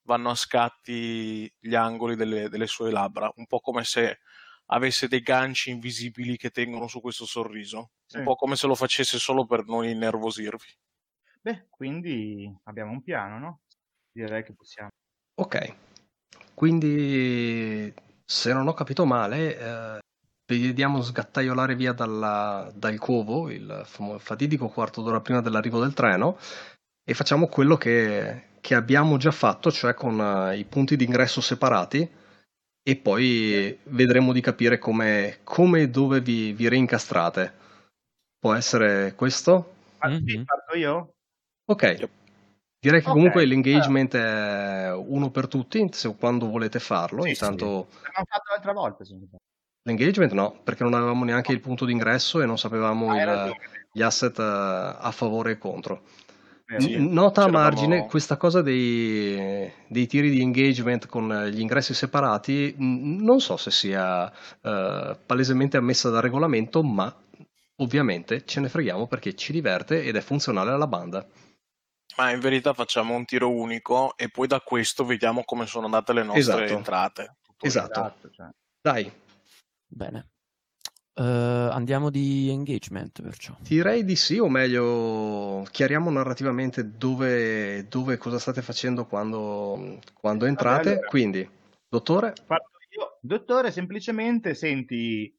vanno 0.02 0.30
a 0.30 0.34
scatti 0.34 1.50
gli 1.58 1.74
angoli 1.74 2.16
delle, 2.16 2.48
delle, 2.48 2.66
sue 2.66 2.90
labbra, 2.90 3.32
un 3.36 3.46
po' 3.46 3.60
come 3.60 3.84
se 3.84 4.18
avesse 4.66 5.08
dei 5.08 5.20
ganci 5.20 5.70
invisibili 5.70 6.36
che 6.36 6.50
tengono 6.50 6.88
su 6.88 7.00
questo 7.00 7.24
sorriso, 7.24 7.92
sì. 8.06 8.18
un 8.18 8.24
po' 8.24 8.34
come 8.34 8.56
se 8.56 8.66
lo 8.66 8.74
facesse 8.74 9.18
solo 9.18 9.46
per 9.46 9.64
non 9.64 9.84
innervosirvi. 9.84 10.76
Beh, 11.40 11.66
quindi 11.70 12.52
abbiamo 12.64 12.92
un 12.92 13.02
piano, 13.02 13.38
no? 13.38 13.60
Direi 14.10 14.42
che 14.42 14.52
possiamo. 14.52 14.90
Ok, 15.36 15.74
quindi 16.54 17.94
se 18.24 18.52
non 18.52 18.66
ho 18.66 18.74
capito 18.74 19.06
male, 19.06 19.56
eh, 19.56 19.98
vediamo 20.57 21.02
sgattaiolare 21.02 21.75
via 21.75 21.93
dalla, 21.93 22.71
dal 22.75 22.99
covo, 22.99 23.50
il 23.50 23.85
fatidico 24.19 24.69
quarto 24.69 25.02
d'ora 25.02 25.21
prima 25.21 25.43
dell'arrivo 25.43 25.81
del 25.81 25.93
treno, 25.93 26.38
e 27.05 27.14
facciamo 27.14 27.49
quello 27.49 27.76
che, 27.76 28.45
che 28.61 28.75
abbiamo 28.75 29.19
già 29.19 29.31
fatto, 29.31 29.71
cioè 29.71 29.95
con 29.95 30.19
uh, 30.19 30.52
i 30.52 30.64
punti 30.64 30.97
d'ingresso 30.97 31.40
separati, 31.40 32.11
e 32.83 32.97
poi 32.97 33.78
vedremo 33.85 34.33
di 34.33 34.40
capire 34.40 34.78
come, 34.78 35.40
come 35.45 35.83
e 35.83 35.90
dove 35.90 36.21
vi, 36.23 36.52
vi 36.52 36.69
reincastrate. 36.69 37.52
Può 38.38 38.55
essere 38.55 39.14
questo? 39.14 39.75
Mm-hmm. 40.07 40.45
Parto 40.45 40.76
io? 40.76 41.12
Ok. 41.67 42.09
Direi 42.81 43.00
che 43.00 43.09
okay. 43.09 43.12
comunque 43.12 43.45
l'engagement 43.45 44.14
è 44.14 44.93
uno 44.95 45.31
per 45.31 45.49
tutti, 45.49 45.87
se, 45.90 46.14
quando 46.17 46.49
volete 46.49 46.78
farlo. 46.78 47.23
Sì, 47.23 47.31
Intanto... 47.31 47.88
Sì. 47.90 47.97
L'abbiamo 48.05 48.26
fatto 48.26 48.52
l'altra 48.52 48.73
volta. 48.73 49.05
L'engagement 49.88 50.33
no, 50.33 50.61
perché 50.62 50.83
non 50.83 50.92
avevamo 50.92 51.25
neanche 51.25 51.52
il 51.52 51.61
punto 51.61 51.87
d'ingresso 51.87 52.42
e 52.42 52.47
non 52.47 52.59
sapevamo 52.59 53.11
ah, 53.11 53.47
il, 53.47 53.57
gli 53.90 54.02
asset 54.02 54.37
uh, 54.37 54.42
a 54.42 55.11
favore 55.12 55.52
e 55.52 55.59
contro. 55.59 56.02
Sì, 56.76 56.97
Nota 56.99 57.45
a 57.45 57.49
margine, 57.49 58.07
questa 58.07 58.37
cosa 58.37 58.61
dei, 58.61 59.73
dei, 59.87 60.07
tiri 60.07 60.28
di 60.28 60.42
engagement 60.42 61.07
con 61.07 61.47
gli 61.50 61.61
ingressi 61.61 61.95
separati, 61.95 62.75
non 62.76 63.40
so 63.40 63.57
se 63.57 63.71
sia 63.71 64.26
uh, 64.26 65.16
palesemente 65.25 65.78
ammessa 65.78 66.11
dal 66.11 66.21
regolamento, 66.21 66.83
ma 66.83 67.11
ovviamente 67.76 68.45
ce 68.45 68.61
ne 68.61 68.68
freghiamo 68.68 69.07
perché 69.07 69.35
ci 69.35 69.52
diverte 69.52 70.04
ed 70.04 70.16
è 70.16 70.21
funzionale 70.21 70.73
alla 70.73 70.87
banda. 70.87 71.26
Ma 72.18 72.30
in 72.33 72.40
verità 72.40 72.75
facciamo 72.75 73.14
un 73.14 73.25
tiro 73.25 73.50
unico 73.50 74.14
e 74.18 74.28
poi 74.28 74.47
da 74.47 74.61
questo 74.61 75.07
vediamo 75.07 75.45
come 75.45 75.64
sono 75.64 75.87
andate 75.87 76.12
le 76.12 76.23
nostre 76.23 76.40
esatto. 76.40 76.73
entrate. 76.76 77.37
Esatto. 77.61 78.00
esatto 78.00 78.30
cioè. 78.30 78.49
Dai. 78.83 79.11
Bene. 79.88 80.28
Uh, 81.18 81.71
andiamo 81.73 82.11
di 82.11 82.49
engagement 82.49 83.23
perciò. 83.23 83.57
Direi 83.61 84.04
di 84.04 84.14
sì, 84.14 84.38
o 84.38 84.49
meglio, 84.49 85.66
chiariamo 85.68 86.11
narrativamente 86.11 86.97
dove, 86.97 87.88
dove 87.88 88.18
cosa 88.18 88.38
state 88.38 88.62
facendo 88.62 89.04
quando, 89.07 89.99
quando 90.12 90.47
entrate. 90.47 90.90
allora, 90.90 91.07
Quindi, 91.09 91.50
dottore? 91.88 92.35
Dottore, 93.21 93.73
semplicemente 93.73 94.54
senti 94.54 95.37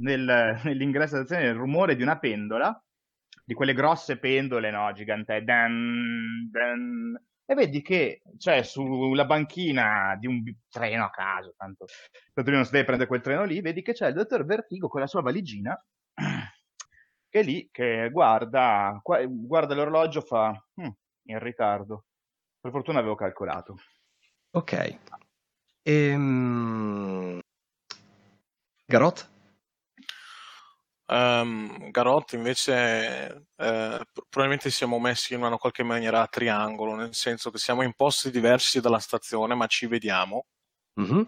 nel, 0.00 0.60
nell'ingresso 0.64 1.14
dell'azione 1.14 1.46
il 1.46 1.54
rumore 1.54 1.96
di 1.96 2.02
una 2.02 2.18
pendola, 2.18 2.78
di 3.42 3.54
quelle 3.54 3.72
grosse 3.72 4.18
pendole, 4.18 4.70
no, 4.70 4.92
gigante, 4.92 5.42
dan, 5.42 6.48
dan, 6.50 7.18
e 7.52 7.54
vedi 7.54 7.82
che 7.82 8.22
c'è 8.38 8.62
sulla 8.62 9.24
banchina 9.24 10.16
di 10.18 10.26
un 10.26 10.42
treno 10.68 11.04
a 11.04 11.10
caso, 11.10 11.54
tanto, 11.56 11.86
tanto 12.32 12.50
non 12.50 12.64
si 12.64 12.72
deve 12.72 12.84
prendere 12.84 13.08
quel 13.08 13.20
treno 13.20 13.44
lì, 13.44 13.60
vedi 13.60 13.82
che 13.82 13.92
c'è 13.92 14.08
il 14.08 14.14
dottor 14.14 14.44
Vertigo 14.44 14.88
con 14.88 15.00
la 15.00 15.06
sua 15.06 15.20
valigina, 15.20 15.78
che 17.28 17.40
è 17.40 17.42
lì, 17.42 17.68
che 17.70 18.08
guarda, 18.10 19.00
guarda 19.02 19.74
l'orologio, 19.74 20.22
fa, 20.22 20.50
hm, 20.74 20.88
in 21.28 21.38
ritardo. 21.38 22.06
Per 22.60 22.70
fortuna 22.70 22.98
avevo 23.00 23.14
calcolato. 23.14 23.76
Ok. 24.52 24.98
Ehm... 25.82 27.40
Garot? 28.86 29.31
Um, 31.06 31.90
Garot 31.90 32.32
invece 32.32 33.46
eh, 33.56 34.00
probabilmente 34.28 34.70
siamo 34.70 34.98
messi 34.98 35.34
in 35.34 35.42
una 35.42 35.56
qualche 35.56 35.82
maniera 35.82 36.22
a 36.22 36.26
triangolo, 36.26 36.94
nel 36.94 37.14
senso 37.14 37.50
che 37.50 37.58
siamo 37.58 37.82
in 37.82 37.92
posti 37.94 38.30
diversi 38.30 38.80
dalla 38.80 38.98
stazione, 38.98 39.54
ma 39.54 39.66
ci 39.66 39.86
vediamo. 39.86 40.46
Mm-hmm. 41.00 41.22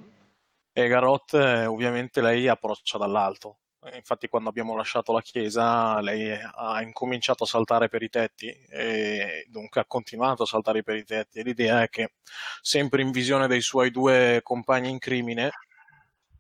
E 0.73 0.89
Garot 0.89 1.35
eh, 1.35 1.67
ovviamente 1.67 2.21
lei 2.21 2.49
approccia 2.49 2.99
dall'alto. 2.99 3.59
Infatti, 3.93 4.29
quando 4.29 4.49
abbiamo 4.49 4.75
lasciato 4.75 5.13
la 5.13 5.21
chiesa, 5.21 6.01
lei 6.01 6.33
ha 6.33 6.81
incominciato 6.81 7.45
a 7.45 7.47
saltare 7.47 7.89
per 7.89 8.03
i 8.03 8.09
tetti 8.09 8.49
e 8.49 9.47
dunque 9.51 9.83
ha 9.83 9.85
continuato 9.87 10.45
a 10.45 10.47
saltare 10.47 10.83
per 10.83 10.97
i 10.97 11.05
tetti. 11.05 11.41
E 11.41 11.43
l'idea 11.43 11.83
è 11.83 11.89
che, 11.91 12.15
sempre 12.63 13.03
in 13.03 13.11
visione 13.11 13.47
dei 13.47 13.61
suoi 13.61 13.91
due 13.91 14.41
compagni 14.43 14.89
in 14.89 14.99
crimine, 14.99 15.51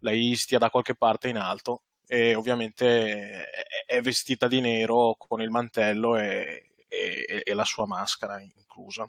lei 0.00 0.34
stia 0.36 0.58
da 0.58 0.70
qualche 0.70 0.94
parte 0.94 1.28
in 1.28 1.36
alto 1.36 1.82
e 2.14 2.36
ovviamente 2.36 3.50
è 3.84 4.00
vestita 4.00 4.46
di 4.46 4.60
nero 4.60 5.16
con 5.18 5.40
il 5.40 5.50
mantello 5.50 6.16
e, 6.16 6.70
e, 6.86 7.42
e 7.44 7.54
la 7.54 7.64
sua 7.64 7.86
maschera 7.86 8.40
inclusa. 8.40 9.08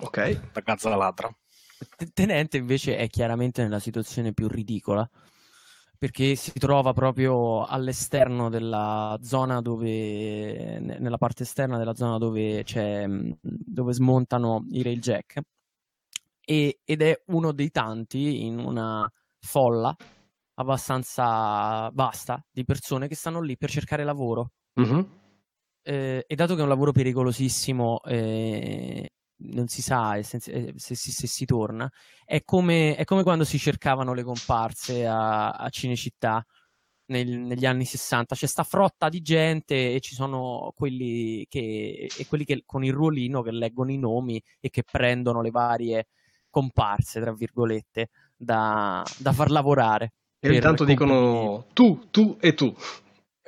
Ok. 0.00 0.50
Da 0.52 0.60
gazza 0.60 0.94
ladra. 0.94 1.34
Tenente 2.12 2.58
invece 2.58 2.98
è 2.98 3.08
chiaramente 3.08 3.62
nella 3.62 3.78
situazione 3.78 4.34
più 4.34 4.46
ridicola 4.46 5.08
perché 5.96 6.34
si 6.36 6.52
trova 6.52 6.92
proprio 6.92 7.64
all'esterno 7.64 8.50
della 8.50 9.18
zona 9.22 9.60
dove 9.60 10.78
nella 10.80 11.16
parte 11.16 11.44
esterna 11.44 11.78
della 11.78 11.94
zona 11.94 12.18
dove 12.18 12.62
c'è 12.62 13.04
dove 13.40 13.92
smontano 13.92 14.64
i 14.70 14.82
railjack 14.82 15.40
e, 16.40 16.80
ed 16.84 17.02
è 17.02 17.20
uno 17.26 17.52
dei 17.52 17.70
tanti 17.70 18.44
in 18.44 18.58
una 18.58 19.10
folla 19.40 19.96
abbastanza 20.58 21.90
vasta 21.92 22.44
di 22.50 22.64
persone 22.64 23.08
che 23.08 23.14
stanno 23.14 23.40
lì 23.40 23.56
per 23.56 23.70
cercare 23.70 24.04
lavoro. 24.04 24.52
Mm-hmm. 24.80 25.00
Eh, 25.82 26.24
e 26.26 26.34
dato 26.34 26.54
che 26.54 26.60
è 26.60 26.62
un 26.62 26.68
lavoro 26.68 26.92
pericolosissimo, 26.92 28.00
eh, 28.02 29.10
non 29.40 29.68
si 29.68 29.82
sa 29.82 30.20
se, 30.22 30.40
se, 30.40 30.72
se, 30.76 30.94
se 30.94 31.26
si 31.26 31.44
torna, 31.44 31.90
è 32.24 32.42
come, 32.44 32.96
è 32.96 33.04
come, 33.04 33.22
quando 33.22 33.44
si 33.44 33.58
cercavano 33.58 34.12
le 34.12 34.24
comparse 34.24 35.06
a, 35.06 35.50
a 35.50 35.68
Cinecittà 35.70 36.44
nel, 37.06 37.28
negli 37.38 37.64
anni 37.64 37.84
60. 37.84 38.34
C'è 38.34 38.46
sta 38.46 38.64
frotta 38.64 39.08
di 39.08 39.20
gente 39.20 39.94
e 39.94 40.00
ci 40.00 40.14
sono 40.14 40.72
quelli 40.74 41.46
che, 41.48 42.08
e 42.16 42.26
quelli 42.26 42.44
che 42.44 42.62
con 42.66 42.84
il 42.84 42.92
ruolino 42.92 43.42
che 43.42 43.52
leggono 43.52 43.92
i 43.92 43.98
nomi 43.98 44.42
e 44.60 44.70
che 44.70 44.82
prendono 44.82 45.40
le 45.40 45.50
varie 45.50 46.08
comparse, 46.50 47.20
tra 47.20 47.32
virgolette, 47.32 48.08
da, 48.36 49.04
da 49.18 49.32
far 49.32 49.50
lavorare. 49.50 50.12
E 50.40 50.52
intanto 50.52 50.84
dicono 50.84 51.66
tu, 51.72 52.06
tu 52.10 52.36
e 52.40 52.54
tu. 52.54 52.74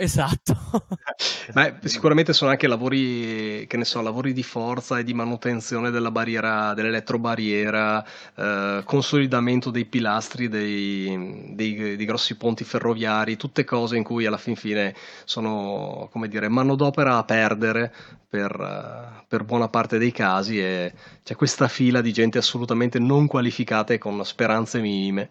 Esatto. 0.00 0.56
Beh, 1.52 1.74
sicuramente 1.84 2.32
sono 2.32 2.50
anche 2.50 2.66
lavori, 2.66 3.66
che 3.68 3.76
ne 3.76 3.84
so, 3.84 4.00
lavori 4.00 4.32
di 4.32 4.42
forza 4.42 4.98
e 4.98 5.04
di 5.04 5.12
manutenzione 5.12 5.90
della 5.90 6.10
barriera, 6.10 6.72
dell'elettrobarriera, 6.72 8.02
eh, 8.34 8.82
consolidamento 8.84 9.70
dei 9.70 9.84
pilastri 9.84 10.48
dei, 10.48 11.52
dei, 11.54 11.96
dei, 11.96 12.04
grossi 12.06 12.36
ponti 12.36 12.64
ferroviari, 12.64 13.36
tutte 13.36 13.64
cose 13.64 13.98
in 13.98 14.02
cui 14.02 14.24
alla 14.24 14.38
fin 14.38 14.56
fine 14.56 14.94
sono, 15.24 16.08
come 16.10 16.28
dire, 16.28 16.48
manodopera 16.48 17.18
a 17.18 17.24
perdere 17.24 17.92
per, 18.26 19.24
per 19.28 19.44
buona 19.44 19.68
parte 19.68 19.98
dei 19.98 20.12
casi 20.12 20.58
e 20.60 20.94
c'è 21.22 21.36
questa 21.36 21.68
fila 21.68 22.00
di 22.00 22.12
gente 22.12 22.38
assolutamente 22.38 22.98
non 22.98 23.26
qualificata 23.26 23.92
e 23.92 23.98
con 23.98 24.24
speranze 24.24 24.80
minime. 24.80 25.28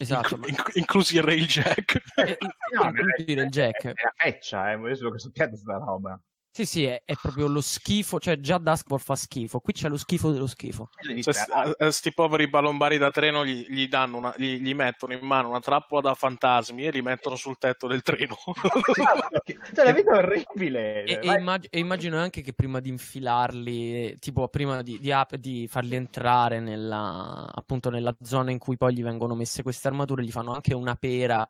Esatto, 0.00 0.38
ma- 0.38 0.46
inc- 0.48 0.74
inclusi 0.76 1.16
il 1.16 1.22
railjack. 1.22 2.02
Eh, 2.16 2.38
No, 2.74 2.84
inclusi 2.84 3.30
il 3.32 3.48
jack. 3.50 3.88
È 3.88 4.02
la 4.02 4.14
feccia, 4.16 4.70
eh, 4.70 4.74
adesso 4.74 5.10
che 5.10 5.18
sappiate 5.18 5.56
sta 5.56 5.76
roba. 5.76 6.18
Sì, 6.52 6.66
sì, 6.66 6.84
è, 6.84 7.02
è 7.04 7.14
proprio 7.14 7.46
lo 7.46 7.60
schifo, 7.60 8.18
cioè 8.18 8.40
già 8.40 8.58
Duskball 8.58 8.98
fa 8.98 9.14
schifo, 9.14 9.60
qui 9.60 9.72
c'è 9.72 9.88
lo 9.88 9.96
schifo 9.96 10.32
dello 10.32 10.48
schifo. 10.48 10.88
Cioè, 11.22 11.46
a, 11.48 11.72
a 11.78 11.90
sti 11.92 12.12
poveri 12.12 12.48
balombari 12.48 12.98
da 12.98 13.12
treno 13.12 13.46
gli, 13.46 13.64
gli 13.68 13.86
danno 13.86 14.16
una- 14.16 14.34
gli, 14.36 14.56
gli 14.60 14.74
mettono 14.74 15.12
in 15.12 15.24
mano 15.24 15.48
una 15.48 15.60
trappola 15.60 16.00
da 16.00 16.14
fantasmi 16.14 16.84
e 16.84 16.90
li 16.90 17.02
mettono 17.02 17.36
sul 17.36 17.56
tetto 17.56 17.86
del 17.86 18.02
treno. 18.02 18.36
cioè, 19.74 19.84
la 19.84 19.92
vita 19.92 20.12
è 20.12 20.18
orribile. 20.18 21.04
E, 21.04 21.20
e 21.22 21.38
immag- 21.38 21.68
e 21.70 21.78
immagino 21.78 22.18
anche 22.18 22.42
che 22.42 22.52
prima 22.52 22.80
di 22.80 22.88
infilarli, 22.88 24.18
tipo 24.18 24.48
prima 24.48 24.82
di, 24.82 24.98
di 24.98 25.12
ap- 25.12 25.36
di 25.36 25.68
farli 25.68 25.94
entrare 25.94 26.58
nella, 26.58 27.48
appunto 27.54 27.90
nella 27.90 28.14
zona 28.22 28.50
in 28.50 28.58
cui 28.58 28.76
poi 28.76 28.92
gli 28.92 29.04
vengono 29.04 29.36
messe 29.36 29.62
queste 29.62 29.86
armature, 29.86 30.24
gli 30.24 30.32
fanno 30.32 30.52
anche 30.52 30.74
una 30.74 30.96
pera 30.96 31.48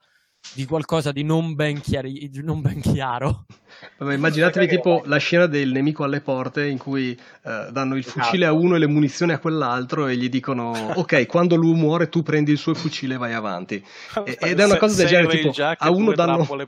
di 0.52 0.64
qualcosa 0.66 1.12
di 1.12 1.22
non 1.22 1.54
ben, 1.54 1.80
chiari- 1.80 2.28
di 2.28 2.42
non 2.42 2.60
ben 2.60 2.80
chiaro. 2.80 3.44
Vabbè, 3.98 4.14
immaginatevi 4.14 4.66
tipo 4.66 5.02
la 5.04 5.18
scena 5.18 5.46
del 5.46 5.70
nemico 5.70 6.02
alle 6.02 6.20
porte 6.20 6.66
in 6.66 6.76
cui 6.76 7.12
eh, 7.12 7.68
danno 7.70 7.94
il 7.94 8.00
Esatto. 8.04 8.20
fucile 8.20 8.46
a 8.46 8.52
uno 8.52 8.74
e 8.74 8.78
le 8.80 8.88
munizioni 8.88 9.32
a 9.32 9.38
quell'altro 9.38 10.08
e 10.08 10.16
gli 10.16 10.28
dicono 10.28 10.72
ok, 10.98 11.26
quando 11.26 11.54
lui 11.54 11.74
muore 11.74 12.08
tu 12.08 12.22
prendi 12.22 12.50
il 12.50 12.58
suo 12.58 12.74
fucile 12.74 13.14
e 13.14 13.18
vai 13.18 13.32
avanti. 13.32 13.82
E- 14.24 14.36
ed 14.40 14.58
è 14.58 14.64
una 14.64 14.76
cosa 14.76 14.96
del 14.96 15.06
genere, 15.06 15.38
tipo, 15.38 15.52
a 15.78 15.90
uno 15.90 16.12
danno-. 16.12 16.46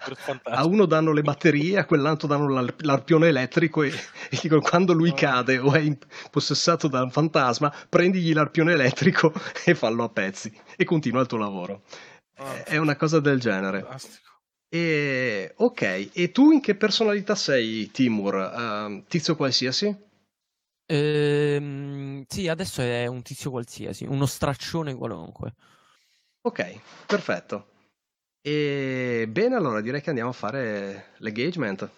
A 0.45 0.65
uno 0.65 0.87
danno 0.87 1.13
le 1.13 1.23
batterie, 1.23 1.79
a 1.79 1.85
quell'altro 1.85 2.29
danno 2.29 2.49
l'ar- 2.49 2.75
l'arpione 2.79 3.29
elettrico 3.29 3.83
e, 3.83 3.89
e 4.31 4.39
dicono 4.41 4.61
quando 4.61 4.93
lui 4.93 5.13
cade 5.13 5.59
o 5.59 5.73
è 5.73 5.81
impossessato 5.81 6.87
da 6.89 7.03
un 7.03 7.11
fantasma, 7.11 7.73
prendigli 7.89 8.33
l'arpione 8.33 8.73
elettrico 8.73 9.33
e 9.65 9.75
fallo 9.75 10.05
a 10.05 10.09
pezzi 10.09 10.53
e 10.77 10.85
continua 10.85 11.21
il 11.23 11.27
tuo 11.27 11.39
lavoro. 11.39 11.83
Ah, 12.45 12.65
È 12.65 12.77
una 12.77 12.97
cosa 12.97 13.21
del 13.21 13.39
genere. 13.41 13.81
fantastico. 13.81 14.31
E, 14.69 15.53
ok, 15.57 16.11
e 16.13 16.31
tu 16.33 16.51
in 16.51 16.61
che 16.61 16.75
personalità 16.75 17.35
sei, 17.35 17.91
Timur? 17.91 18.35
Ehm, 18.37 19.05
tizio 19.07 19.37
qualsiasi? 19.37 19.95
Ehm, 20.87 22.25
sì, 22.27 22.49
adesso 22.49 22.81
è 22.83 23.07
un 23.07 23.23
tizio 23.23 23.51
qualsiasi, 23.51 24.05
uno 24.05 24.27
straccione 24.27 24.95
qualunque. 24.95 25.55
Ok, 26.43 26.81
perfetto. 27.07 27.67
E 28.41 29.27
bene, 29.29 29.55
allora 29.55 29.81
direi 29.81 30.01
che 30.01 30.09
andiamo 30.09 30.31
a 30.31 30.35
fare 30.35 31.13
l'engagement. 31.19 31.89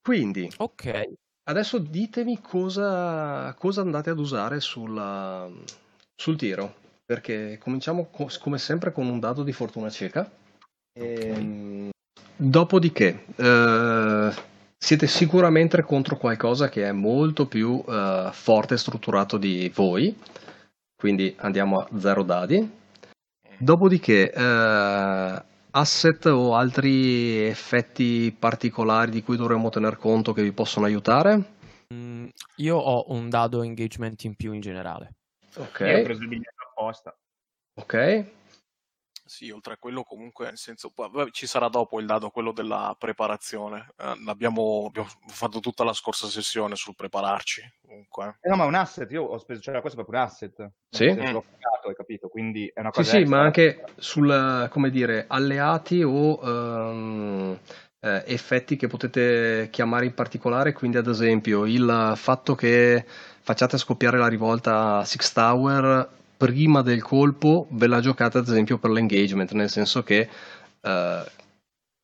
Quindi, 0.00 0.48
Ok, 0.58 1.12
adesso 1.44 1.78
ditemi 1.78 2.40
cosa, 2.40 3.52
cosa 3.54 3.80
andate 3.80 4.10
ad 4.10 4.18
usare 4.18 4.60
sulla- 4.60 5.50
sul 6.14 6.36
tiro, 6.36 6.76
perché 7.06 7.56
cominciamo 7.58 8.08
co- 8.10 8.28
come 8.40 8.58
sempre 8.58 8.92
con 8.92 9.06
un 9.06 9.20
dado 9.20 9.44
di 9.44 9.52
fortuna 9.52 9.88
cieca. 9.88 10.28
Ehm, 10.92 11.90
dopodiché, 12.36 13.24
eh, 13.36 14.30
siete 14.76 15.06
sicuramente 15.06 15.82
contro 15.82 16.16
qualcosa 16.16 16.68
che 16.68 16.88
è 16.88 16.92
molto 16.92 17.46
più 17.46 17.82
eh, 17.88 18.28
forte 18.32 18.74
e 18.74 18.78
strutturato 18.78 19.38
di 19.38 19.70
voi, 19.72 20.14
quindi 20.96 21.32
andiamo 21.38 21.78
a 21.78 21.88
zero 21.96 22.24
dadi. 22.24 22.68
Dopodiché, 23.58 24.32
eh, 24.32 25.42
asset 25.70 26.26
o 26.26 26.56
altri 26.56 27.46
effetti 27.46 28.34
particolari 28.36 29.12
di 29.12 29.22
cui 29.22 29.36
dovremmo 29.36 29.70
tener 29.70 29.96
conto 29.96 30.32
che 30.32 30.42
vi 30.42 30.52
possono 30.52 30.86
aiutare? 30.86 31.54
Mm, 31.94 32.26
io 32.56 32.76
ho 32.76 33.04
un 33.12 33.30
dado 33.30 33.62
engagement 33.62 34.24
in 34.24 34.34
più 34.34 34.52
in 34.52 34.60
generale. 34.60 35.14
Ok, 35.56 35.80
Io 35.80 35.98
ho 35.98 36.02
preso 36.02 36.22
il 36.22 36.28
biglietto 36.28 36.55
apposta. 36.76 37.16
ok. 37.74 38.24
Sì, 39.28 39.50
oltre 39.50 39.72
a 39.72 39.76
quello 39.76 40.04
comunque, 40.04 40.46
nel 40.46 40.56
senso, 40.56 40.92
ci 41.32 41.48
sarà 41.48 41.66
dopo 41.68 41.98
il 41.98 42.06
dado, 42.06 42.30
quello 42.30 42.52
della 42.52 42.94
preparazione. 42.96 43.88
Eh, 43.96 44.22
l'abbiamo, 44.24 44.84
abbiamo 44.86 45.08
fatto 45.26 45.58
tutta 45.58 45.82
la 45.82 45.92
scorsa 45.92 46.28
sessione 46.28 46.76
sul 46.76 46.94
prepararci, 46.94 47.60
comunque. 47.84 48.38
Eh 48.40 48.48
no, 48.48 48.54
ma 48.54 48.62
è 48.62 48.66
un 48.68 48.76
asset, 48.76 49.10
io 49.10 49.24
ho 49.24 49.36
speso, 49.38 49.60
cioè 49.60 49.80
questo 49.80 49.98
è 50.00 50.04
proprio 50.04 50.20
un 50.20 50.26
asset. 50.28 50.70
Sì. 50.88 51.12
Senso, 51.12 51.32
L'ho 51.32 51.44
pagato, 51.50 51.88
hai 51.88 51.94
capito? 51.96 52.28
Quindi 52.28 52.70
è 52.72 52.78
una 52.78 52.90
Sì, 52.92 52.98
cosa 52.98 53.10
sì, 53.10 53.16
extra. 53.22 53.36
ma 53.36 53.44
anche 53.44 53.84
sul, 53.96 54.68
come 54.70 54.90
dire, 54.90 55.24
alleati 55.26 56.04
o 56.04 57.58
eh, 57.98 58.22
effetti 58.26 58.76
che 58.76 58.86
potete 58.86 59.68
chiamare 59.72 60.04
in 60.06 60.14
particolare, 60.14 60.72
quindi 60.72 60.98
ad 60.98 61.08
esempio 61.08 61.66
il 61.66 62.12
fatto 62.14 62.54
che 62.54 63.04
facciate 63.40 63.76
scoppiare 63.76 64.18
la 64.18 64.28
rivolta 64.28 64.98
a 64.98 65.04
Six 65.04 65.32
Tower 65.32 66.14
prima 66.36 66.82
del 66.82 67.02
colpo, 67.02 67.66
ve 67.70 67.86
la 67.86 68.00
giocate 68.00 68.38
ad 68.38 68.48
esempio 68.48 68.78
per 68.78 68.90
l'engagement, 68.90 69.52
nel 69.52 69.70
senso 69.70 70.02
che 70.02 70.28
eh, 70.80 71.24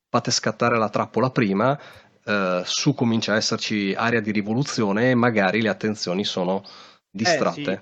fate 0.09 0.31
scattare 0.31 0.79
la 0.79 0.89
trappola 0.89 1.31
prima, 1.31 1.79
eh, 2.25 2.63
su 2.65 2.95
comincia 2.95 3.33
a 3.33 3.37
esserci 3.37 3.95
area 3.95 4.21
di 4.21 4.31
rivoluzione 4.31 5.11
e 5.11 5.15
magari 5.15 5.61
le 5.63 5.69
attenzioni 5.69 6.25
sono 6.25 6.63
distratte. 7.11 7.81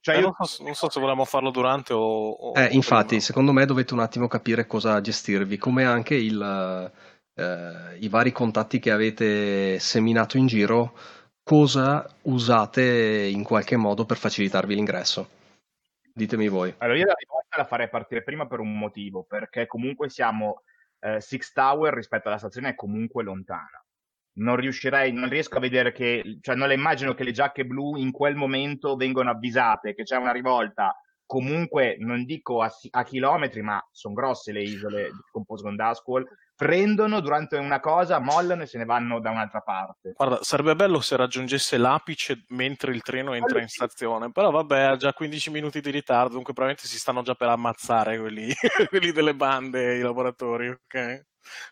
Cioè 0.00 0.16
Eh, 0.16 0.18
io 0.20 0.34
non, 0.38 0.46
so, 0.46 0.62
non 0.62 0.74
so 0.74 0.90
se 0.90 1.00
volevamo 1.00 1.24
farlo 1.24 1.50
durante 1.50 1.92
o... 1.94 2.30
o- 2.30 2.52
Eh, 2.58 2.68
infatti, 2.72 3.06
prima. 3.08 3.22
secondo 3.22 3.52
me 3.52 3.64
dovete 3.64 3.94
un 3.94 4.00
attimo 4.00 4.28
capire 4.28 4.66
cosa 4.66 5.00
gestirvi, 5.00 5.56
come 5.56 5.84
anche 5.84 6.14
il, 6.14 6.92
eh, 7.34 7.98
i 8.00 8.08
vari 8.08 8.32
contatti 8.32 8.78
che 8.78 8.90
avete 8.90 9.78
seminato 9.78 10.36
in 10.36 10.46
giro, 10.46 10.94
cosa 11.42 12.06
usate 12.22 13.28
in 13.30 13.42
qualche 13.42 13.76
modo 13.76 14.04
per 14.04 14.18
facilitarvi 14.18 14.74
l'ingresso. 14.74 15.28
Ditemi 16.16 16.46
voi. 16.46 16.72
Allora, 16.78 16.96
io 16.96 17.06
la 17.06 17.14
rivolta 17.18 17.56
la 17.56 17.64
farei 17.64 17.88
partire 17.88 18.22
prima 18.22 18.46
per 18.46 18.60
un 18.60 18.78
motivo, 18.78 19.24
perché 19.24 19.66
comunque 19.66 20.08
siamo 20.08 20.62
eh, 21.00 21.20
Six 21.20 21.50
Tower 21.52 21.92
rispetto 21.92 22.28
alla 22.28 22.38
stazione 22.38 22.68
è 22.68 22.74
comunque 22.76 23.24
lontana. 23.24 23.84
Non 24.36 24.54
riuscirei, 24.54 25.12
non 25.12 25.28
riesco 25.28 25.56
a 25.56 25.60
vedere 25.60 25.90
che, 25.90 26.38
cioè 26.40 26.54
non 26.54 26.68
le 26.68 26.74
immagino 26.74 27.14
che 27.14 27.24
le 27.24 27.32
giacche 27.32 27.66
blu 27.66 27.96
in 27.96 28.12
quel 28.12 28.36
momento 28.36 28.94
vengono 28.94 29.30
avvisate 29.30 29.92
che 29.92 30.04
c'è 30.04 30.16
una 30.16 30.30
rivolta. 30.30 30.96
Comunque, 31.26 31.96
non 31.98 32.24
dico 32.24 32.60
a, 32.60 32.72
a 32.90 33.02
chilometri, 33.02 33.62
ma 33.62 33.84
sono 33.90 34.14
grosse 34.14 34.52
le 34.52 34.62
isole 34.62 35.04
di 35.04 35.20
Composgon 35.30 35.76
Duskwall. 35.76 36.26
Prendono 36.56 37.20
durante 37.20 37.56
una 37.56 37.80
cosa, 37.80 38.20
mollano 38.20 38.62
e 38.62 38.66
se 38.66 38.78
ne 38.78 38.84
vanno 38.84 39.18
da 39.18 39.30
un'altra 39.30 39.60
parte. 39.60 40.12
Guarda, 40.16 40.42
sarebbe 40.42 40.76
bello 40.76 41.00
se 41.00 41.16
raggiungesse 41.16 41.76
l'apice 41.78 42.44
mentre 42.50 42.92
il 42.92 43.02
treno 43.02 43.32
entra 43.32 43.60
in 43.60 43.68
stazione, 43.68 44.30
però 44.30 44.50
vabbè, 44.50 44.80
ha 44.82 44.96
già 44.96 45.12
15 45.12 45.50
minuti 45.50 45.80
di 45.80 45.90
ritardo, 45.90 46.34
dunque 46.34 46.52
probabilmente 46.52 46.86
si 46.86 46.98
stanno 46.98 47.22
già 47.22 47.34
per 47.34 47.48
ammazzare 47.48 48.18
quelli, 48.20 48.52
quelli 48.88 49.10
delle 49.10 49.34
bande, 49.34 49.96
i 49.96 50.00
lavoratori, 50.00 50.68
ok? 50.68 51.24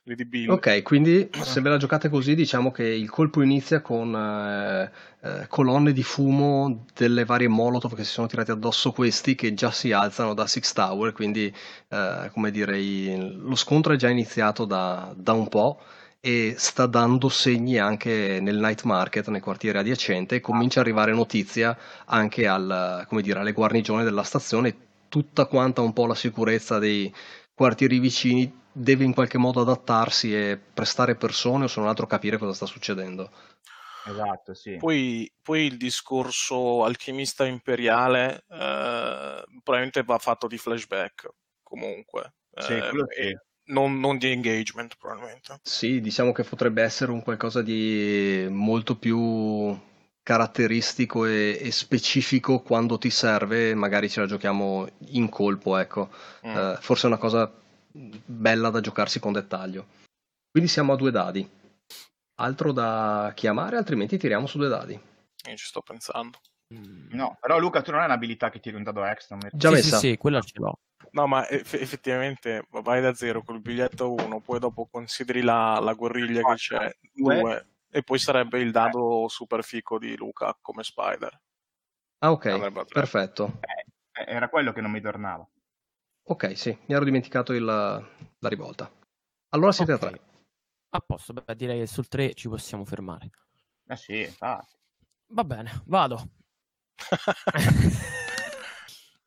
Quelli 0.02 0.16
di 0.16 0.24
Bill. 0.24 0.50
Ok, 0.50 0.82
quindi 0.82 1.30
se 1.40 1.60
ve 1.62 1.68
la 1.68 1.76
giocate 1.76 2.08
così, 2.08 2.34
diciamo 2.34 2.72
che 2.72 2.84
il 2.84 3.08
colpo 3.08 3.42
inizia 3.42 3.80
con 3.80 4.14
eh, 4.14 4.90
eh, 5.20 5.46
colonne 5.48 5.92
di 5.92 6.02
fumo 6.02 6.84
delle 6.94 7.24
varie 7.24 7.46
molotov 7.48 7.94
che 7.94 8.02
si 8.04 8.10
sono 8.10 8.26
tirati 8.26 8.50
addosso 8.50 8.90
questi 8.92 9.34
che 9.36 9.54
già 9.54 9.70
si 9.70 9.92
alzano 9.92 10.34
da 10.34 10.46
Six 10.48 10.72
Tower, 10.72 11.12
quindi 11.12 11.54
eh, 11.88 12.30
come 12.32 12.50
dire, 12.50 12.78
i- 12.78 13.36
lo 13.40 13.54
scontro 13.54 13.92
è 13.92 13.96
già 13.96 14.08
iniziato 14.08 14.64
da, 14.64 15.12
da 15.16 15.32
un 15.32 15.48
po' 15.48 15.80
e 16.20 16.54
sta 16.58 16.86
dando 16.86 17.28
segni 17.28 17.78
anche 17.78 18.38
nel 18.40 18.56
night 18.58 18.82
market, 18.82 19.28
nel 19.28 19.40
quartiere 19.40 19.78
adiacente, 19.78 20.36
e 20.36 20.40
comincia 20.40 20.80
ad 20.80 20.86
arrivare 20.86 21.12
notizia 21.12 21.76
anche 22.06 22.46
al, 22.46 23.04
come 23.08 23.22
dire, 23.22 23.38
alle 23.40 23.52
guarnigioni 23.52 24.04
della 24.04 24.22
stazione, 24.22 24.76
tutta 25.08 25.46
quanta 25.46 25.80
un 25.82 25.92
po' 25.92 26.06
la 26.06 26.14
sicurezza 26.14 26.78
dei 26.78 27.12
quartieri 27.54 27.98
vicini 27.98 28.60
deve 28.72 29.04
in 29.04 29.12
qualche 29.14 29.38
modo 29.38 29.60
adattarsi 29.60 30.34
e 30.34 30.58
prestare 30.58 31.14
persone 31.16 31.64
o 31.64 31.68
se 31.68 31.80
non 31.80 31.88
altro 31.88 32.06
capire 32.06 32.38
cosa 32.38 32.54
sta 32.54 32.66
succedendo. 32.66 33.30
Esatto, 34.04 34.54
sì. 34.54 34.76
Poi, 34.76 35.32
poi 35.40 35.66
il 35.66 35.76
discorso 35.76 36.84
alchimista 36.84 37.44
imperiale 37.46 38.44
eh, 38.48 39.44
probabilmente 39.62 40.02
va 40.02 40.18
fatto 40.18 40.46
di 40.48 40.58
flashback, 40.58 41.28
comunque. 41.62 42.34
Sì, 42.54 42.72
Eh, 42.72 42.88
quello 42.88 43.06
sì. 43.08 43.20
e 43.20 43.42
non, 43.66 44.00
non 44.00 44.18
di 44.18 44.30
engagement, 44.30 44.96
probabilmente. 44.98 45.60
Sì, 45.62 46.00
diciamo 46.00 46.32
che 46.32 46.42
potrebbe 46.42 46.82
essere 46.82 47.12
un 47.12 47.22
qualcosa 47.22 47.62
di 47.62 48.46
molto 48.50 48.96
più 48.98 49.78
caratteristico 50.22 51.24
e, 51.24 51.58
e 51.60 51.70
specifico 51.70 52.60
quando 52.60 52.98
ti 52.98 53.10
serve, 53.10 53.74
magari 53.74 54.08
ce 54.08 54.20
la 54.20 54.26
giochiamo 54.26 54.88
in 55.10 55.28
colpo, 55.28 55.76
ecco. 55.76 56.10
Mm. 56.46 56.56
Eh, 56.56 56.76
forse 56.80 57.04
è 57.04 57.06
una 57.06 57.18
cosa 57.18 57.52
bella 57.92 58.70
da 58.70 58.80
giocarsi 58.80 59.20
con 59.20 59.32
dettaglio. 59.32 59.86
Quindi 60.50 60.68
siamo 60.68 60.92
a 60.92 60.96
due 60.96 61.10
dadi. 61.10 61.48
Altro 62.40 62.72
da 62.72 63.32
chiamare, 63.34 63.76
altrimenti 63.76 64.18
tiriamo 64.18 64.46
su 64.46 64.58
due 64.58 64.68
dadi. 64.68 64.92
Io 64.92 65.56
ci 65.56 65.66
sto 65.66 65.82
pensando. 65.82 66.38
Mm. 66.74 67.10
No, 67.10 67.36
però 67.40 67.58
Luca, 67.58 67.82
tu 67.82 67.90
non 67.90 68.00
hai 68.00 68.06
un'abilità 68.06 68.48
che 68.50 68.60
tiri 68.60 68.76
un 68.76 68.82
dado 68.82 69.04
extra. 69.04 69.36
mi- 69.36 69.48
Già 69.52 69.68
sì, 69.68 69.74
messa. 69.74 69.98
sì, 69.98 70.08
sì, 70.10 70.16
quella 70.16 70.40
ce 70.40 70.58
l'ho. 70.58 70.78
No, 71.10 71.26
ma 71.26 71.46
eff- 71.48 71.74
effettivamente 71.74 72.66
vai 72.70 73.02
da 73.02 73.12
zero 73.12 73.42
col 73.42 73.60
biglietto 73.60 74.14
1, 74.14 74.40
poi 74.40 74.58
dopo 74.58 74.86
consideri 74.86 75.42
la, 75.42 75.78
la 75.80 75.92
guerriglia 75.92 76.42
che 76.42 76.54
c'è 76.54 76.96
Due. 77.12 77.40
2 77.40 77.66
e 77.90 78.02
poi 78.02 78.18
sarebbe 78.18 78.60
il 78.60 78.70
dado 78.70 79.28
super 79.28 79.62
fico 79.62 79.98
di 79.98 80.16
Luca 80.16 80.56
come 80.60 80.82
Spider. 80.82 81.38
Ah, 82.20 82.30
ok, 82.30 82.84
perfetto. 82.86 83.58
Eh, 83.60 84.24
era 84.26 84.48
quello 84.48 84.72
che 84.72 84.80
non 84.80 84.90
mi 84.90 85.00
tornava. 85.00 85.46
Ok, 86.24 86.56
sì, 86.56 86.76
mi 86.86 86.94
ero 86.94 87.04
dimenticato 87.04 87.52
il, 87.52 87.64
la 87.64 88.48
rivolta. 88.48 88.90
Allora 89.50 89.72
siete 89.72 89.92
Ok. 89.92 90.02
a 90.02 90.06
tre. 90.08 90.20
A 90.94 91.00
posto, 91.00 91.32
beh, 91.32 91.56
direi 91.56 91.80
che 91.80 91.86
sul 91.86 92.06
3 92.08 92.34
ci 92.34 92.48
possiamo 92.48 92.84
fermare. 92.84 93.30
Eh 93.86 93.96
sì, 93.96 94.20
infatti. 94.20 94.76
Va 95.28 95.44
bene, 95.44 95.82
vado. 95.86 96.22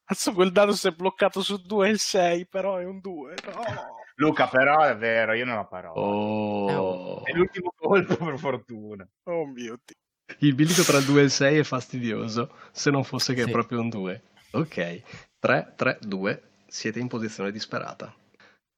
Cazzo, 0.06 0.34
quel 0.34 0.52
dado 0.52 0.74
si 0.74 0.88
è 0.88 0.92
bloccato 0.92 1.42
su 1.42 1.58
2 1.58 1.88
e 1.88 1.92
il 1.92 2.00
6, 2.00 2.48
però 2.48 2.78
è 2.78 2.86
un 2.86 3.00
2. 3.00 3.36
No. 3.46 3.64
Luca, 4.18 4.48
però 4.48 4.82
è 4.84 4.96
vero, 4.96 5.34
io 5.34 5.44
non 5.46 5.58
ho 5.58 5.68
parole. 5.68 6.00
Oh. 6.00 7.24
È 7.26 7.32
l'ultimo 7.34 7.74
colpo, 7.76 8.16
per 8.16 8.38
fortuna. 8.40 9.06
Oh 9.24 9.46
mio 9.48 9.80
Dio. 9.84 10.38
Il 10.40 10.56
bilico 10.56 10.84
tra 10.84 10.98
il 11.00 11.06
2 11.06 11.20
e 11.22 11.24
il 11.26 11.32
6 11.32 11.58
è 11.58 11.64
fastidioso, 11.64 12.56
se 12.72 12.90
non 12.92 13.04
fosse 13.04 13.34
che 13.34 13.42
è 13.42 13.46
Sì. 13.46 13.52
proprio 13.52 13.80
un 13.82 13.90
2. 13.90 14.24
Ok, 14.52 15.02
3, 15.40 15.74
3, 15.76 15.98
2, 16.02 16.52
siete 16.76 17.00
in 17.00 17.08
posizione 17.08 17.52
disperata. 17.52 18.14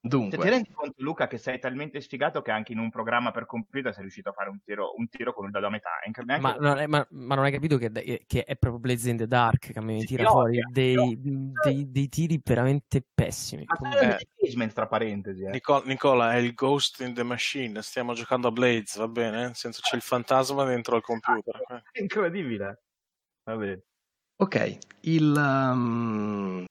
ti 0.00 0.08
Dunque, 0.08 0.48
rendi 0.48 0.70
conto, 0.70 0.94
Luca, 1.02 1.26
che 1.26 1.38
sei 1.38 1.58
talmente 1.58 2.00
sfigato 2.00 2.40
che 2.40 2.52
anche 2.52 2.70
in 2.70 2.78
un 2.78 2.88
programma 2.88 3.32
per 3.32 3.46
computer 3.46 3.92
sei 3.92 4.02
riuscito 4.02 4.28
a 4.28 4.32
fare 4.32 4.48
un 4.48 4.60
tiro, 4.64 4.94
un 4.96 5.08
tiro 5.08 5.34
con 5.34 5.46
il 5.46 5.50
dado 5.50 5.66
a 5.66 5.70
metà? 5.70 5.90
Neanche- 6.24 6.40
Ma 6.40 6.54
non, 6.54 6.78
è, 6.78 6.86
ma- 6.86 7.04
ma 7.10 7.34
non 7.34 7.44
hai 7.44 7.50
capito 7.50 7.76
che, 7.76 7.90
che 8.24 8.44
è 8.44 8.56
proprio 8.56 8.80
Blaze 8.80 9.10
in 9.10 9.16
the 9.16 9.26
Dark 9.26 9.72
che 9.72 9.80
mi 9.82 10.04
tira 10.04 10.22
sì, 10.22 10.30
fuori 10.30 10.58
ovvio, 10.60 10.70
dei, 10.72 10.96
ovvio. 10.96 11.50
dei- 11.64 11.90
dei 11.90 12.08
tiri 12.08 12.40
veramente 12.42 13.04
pessimi. 13.12 13.64
Ma 13.66 13.74
Comunque- 13.74 14.18
tra 14.72 14.86
parentesi. 14.86 15.42
Eh. 15.42 15.50
Nicola, 15.50 15.82
Nicola, 15.84 16.32
è 16.32 16.36
il 16.36 16.54
Ghost 16.54 17.00
in 17.00 17.12
the 17.14 17.24
Machine. 17.24 17.82
Stiamo 17.82 18.14
giocando 18.14 18.46
a 18.48 18.52
Blades, 18.52 18.96
va 18.98 19.08
bene? 19.08 19.38
Nel 19.42 19.56
senso 19.56 19.80
c'è 19.82 19.96
il 19.96 20.02
fantasma 20.02 20.64
dentro 20.64 20.94
al 20.94 21.02
computer. 21.02 21.60
Eh. 21.68 21.82
È 21.90 22.00
incredibile. 22.00 22.82
Va 23.42 23.56
bene. 23.56 23.82
ok, 24.36 24.78
il, 25.00 25.34
um, 25.36 26.64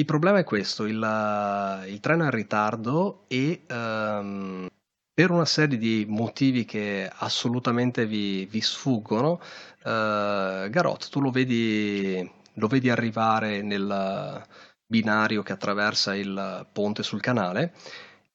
il 0.00 0.06
problema 0.06 0.38
è 0.38 0.44
questo, 0.44 0.86
il, 0.86 0.96
uh, 0.96 1.86
il 1.86 2.00
treno 2.00 2.22
è 2.22 2.26
in 2.26 2.30
ritardo 2.30 3.24
e 3.28 3.64
um, 3.68 4.66
per 5.12 5.30
una 5.30 5.44
serie 5.44 5.76
di 5.76 6.06
motivi 6.08 6.64
che 6.64 7.10
assolutamente 7.12 8.06
vi, 8.06 8.46
vi 8.46 8.62
sfuggono, 8.62 9.32
uh, 9.32 10.70
Garot, 10.70 11.10
tu 11.10 11.20
lo 11.20 11.30
vedi, 11.30 12.28
lo 12.54 12.66
vedi 12.66 12.88
arrivare 12.88 13.60
nel 13.60 14.42
binario 14.86 15.42
che 15.42 15.52
attraversa 15.52 16.16
il 16.16 16.66
ponte 16.72 17.02
sul 17.02 17.20
canale 17.20 17.74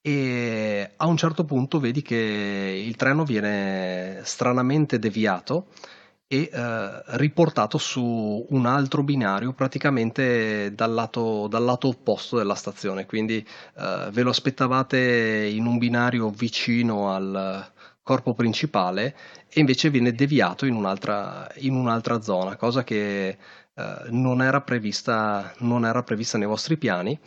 e 0.00 0.92
a 0.96 1.06
un 1.06 1.16
certo 1.16 1.44
punto 1.44 1.80
vedi 1.80 2.00
che 2.00 2.14
il 2.86 2.94
treno 2.94 3.24
viene 3.24 4.20
stranamente 4.22 5.00
deviato 5.00 5.66
e 6.28 6.50
eh, 6.52 7.02
riportato 7.16 7.78
su 7.78 8.46
un 8.48 8.66
altro 8.66 9.02
binario 9.02 9.52
praticamente 9.52 10.72
dal 10.74 10.92
lato, 10.92 11.46
dal 11.48 11.64
lato 11.64 11.88
opposto 11.88 12.36
della 12.36 12.54
stazione. 12.54 13.06
Quindi 13.06 13.46
eh, 13.78 14.08
ve 14.10 14.22
lo 14.22 14.30
aspettavate 14.30 15.48
in 15.52 15.66
un 15.66 15.78
binario 15.78 16.30
vicino 16.30 17.12
al 17.12 17.70
corpo 18.02 18.34
principale 18.34 19.16
e 19.48 19.60
invece 19.60 19.90
viene 19.90 20.12
deviato 20.12 20.66
in 20.66 20.74
un'altra, 20.74 21.48
in 21.56 21.74
un'altra 21.74 22.20
zona, 22.20 22.56
cosa 22.56 22.82
che 22.84 23.28
eh, 23.74 23.96
non, 24.10 24.42
era 24.42 24.60
prevista, 24.60 25.52
non 25.58 25.84
era 25.84 26.02
prevista 26.02 26.38
nei 26.38 26.46
vostri 26.46 26.76
piani 26.76 27.18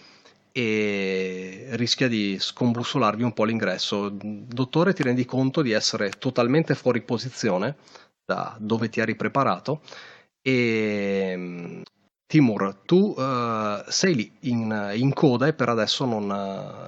e 0.51 1.67
rischia 1.71 2.07
di 2.07 2.37
scombussolarvi 2.39 3.23
un 3.23 3.33
po' 3.33 3.45
l'ingresso. 3.45 4.09
Dottore, 4.11 4.93
ti 4.93 5.03
rendi 5.03 5.25
conto 5.25 5.61
di 5.61 5.71
essere 5.71 6.11
totalmente 6.17 6.75
fuori 6.75 7.01
posizione 7.01 7.75
da 8.29 8.55
dove 8.59 8.89
ti 8.89 8.99
eri 8.99 9.15
preparato 9.15 9.81
e 10.39 11.81
Timur, 12.27 12.75
tu 12.85 13.15
eh, 13.17 13.83
sei 13.87 14.13
lì 14.13 14.31
in, 14.41 14.91
in 14.93 15.13
coda 15.13 15.47
e 15.47 15.53
per 15.53 15.69
adesso 15.69 16.05
non, 16.05 16.27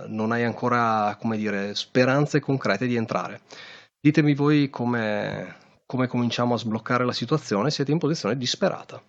non 0.07 0.31
hai 0.31 0.43
ancora, 0.43 1.17
come 1.19 1.35
dire, 1.35 1.73
speranze 1.73 2.39
concrete 2.39 2.85
di 2.85 2.95
entrare. 2.95 3.41
Ditemi 3.99 4.35
voi 4.35 4.69
come, 4.69 5.55
come 5.87 6.05
cominciamo 6.05 6.53
a 6.53 6.57
sbloccare 6.59 7.05
la 7.05 7.11
situazione, 7.11 7.71
siete 7.71 7.91
in 7.91 7.97
posizione 7.97 8.37
disperata. 8.37 9.01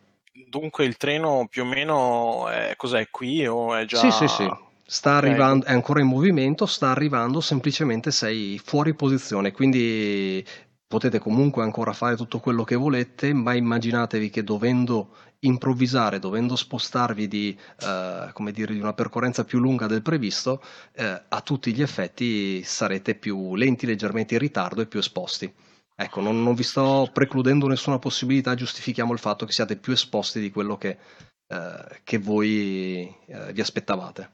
Dunque 0.48 0.86
il 0.86 0.96
treno 0.96 1.46
più 1.50 1.64
o 1.64 1.66
meno 1.66 2.48
è, 2.48 2.74
cos'è 2.76 3.08
qui 3.10 3.46
o 3.46 3.74
è 3.74 3.84
già... 3.84 3.98
Sì, 3.98 4.10
sì, 4.10 4.26
sì. 4.26 4.50
Sta 4.84 5.16
arrivando, 5.16 5.66
è 5.66 5.72
ancora 5.72 6.00
in 6.00 6.06
movimento, 6.06 6.66
sta 6.66 6.90
arrivando, 6.90 7.40
semplicemente 7.40 8.10
sei 8.10 8.60
fuori 8.62 8.94
posizione, 8.94 9.52
quindi 9.52 10.44
potete 10.92 11.18
comunque 11.18 11.62
ancora 11.62 11.94
fare 11.94 12.16
tutto 12.16 12.38
quello 12.38 12.64
che 12.64 12.76
volete, 12.76 13.33
ma 13.33 13.55
immaginatevi 13.55 14.28
che 14.28 14.44
dovendo 14.44 15.16
improvvisare, 15.38 16.18
dovendo 16.18 16.55
spostarvi 16.55 17.28
di, 17.28 17.59
eh, 17.81 18.33
dire, 18.52 18.74
di 18.74 18.78
una 18.78 18.92
percorrenza 18.92 19.42
più 19.42 19.59
lunga 19.59 19.87
del 19.87 20.02
previsto, 20.02 20.62
eh, 20.92 21.22
a 21.26 21.40
tutti 21.40 21.72
gli 21.72 21.81
effetti 21.81 22.62
sarete 22.62 23.14
più 23.14 23.55
lenti, 23.55 23.87
leggermente 23.87 24.35
in 24.35 24.40
ritardo 24.40 24.83
e 24.83 24.87
più 24.87 24.98
esposti. 24.98 25.50
Ecco, 25.96 26.20
non, 26.20 26.42
non 26.42 26.55
vi 26.55 26.62
sto 26.62 27.09
precludendo 27.11 27.66
nessuna 27.66 27.98
possibilità, 27.98 28.55
giustifichiamo 28.55 29.14
il 29.14 29.18
fatto 29.18 29.46
che 29.46 29.52
siate 29.52 29.76
più 29.76 29.94
esposti 29.94 30.40
di 30.40 30.50
quello 30.50 30.76
che, 30.76 30.98
eh, 31.46 32.00
che 32.05 32.18
voi 32.18 33.16
eh, 33.28 33.52
vi 33.55 33.61
aspettavate. 33.62 34.31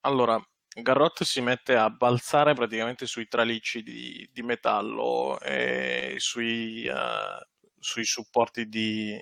Allora, 0.00 0.42
Garrot 0.74 1.22
si 1.24 1.40
mette 1.42 1.76
a 1.76 1.90
balzare 1.90 2.54
praticamente 2.54 3.06
sui 3.06 3.28
tralicci 3.28 3.82
di, 3.82 4.28
di 4.32 4.42
metallo 4.42 5.38
e 5.40 6.14
sui, 6.18 6.84
eh, 6.86 7.46
sui 7.78 8.04
supporti 8.04 8.66
di, 8.68 9.18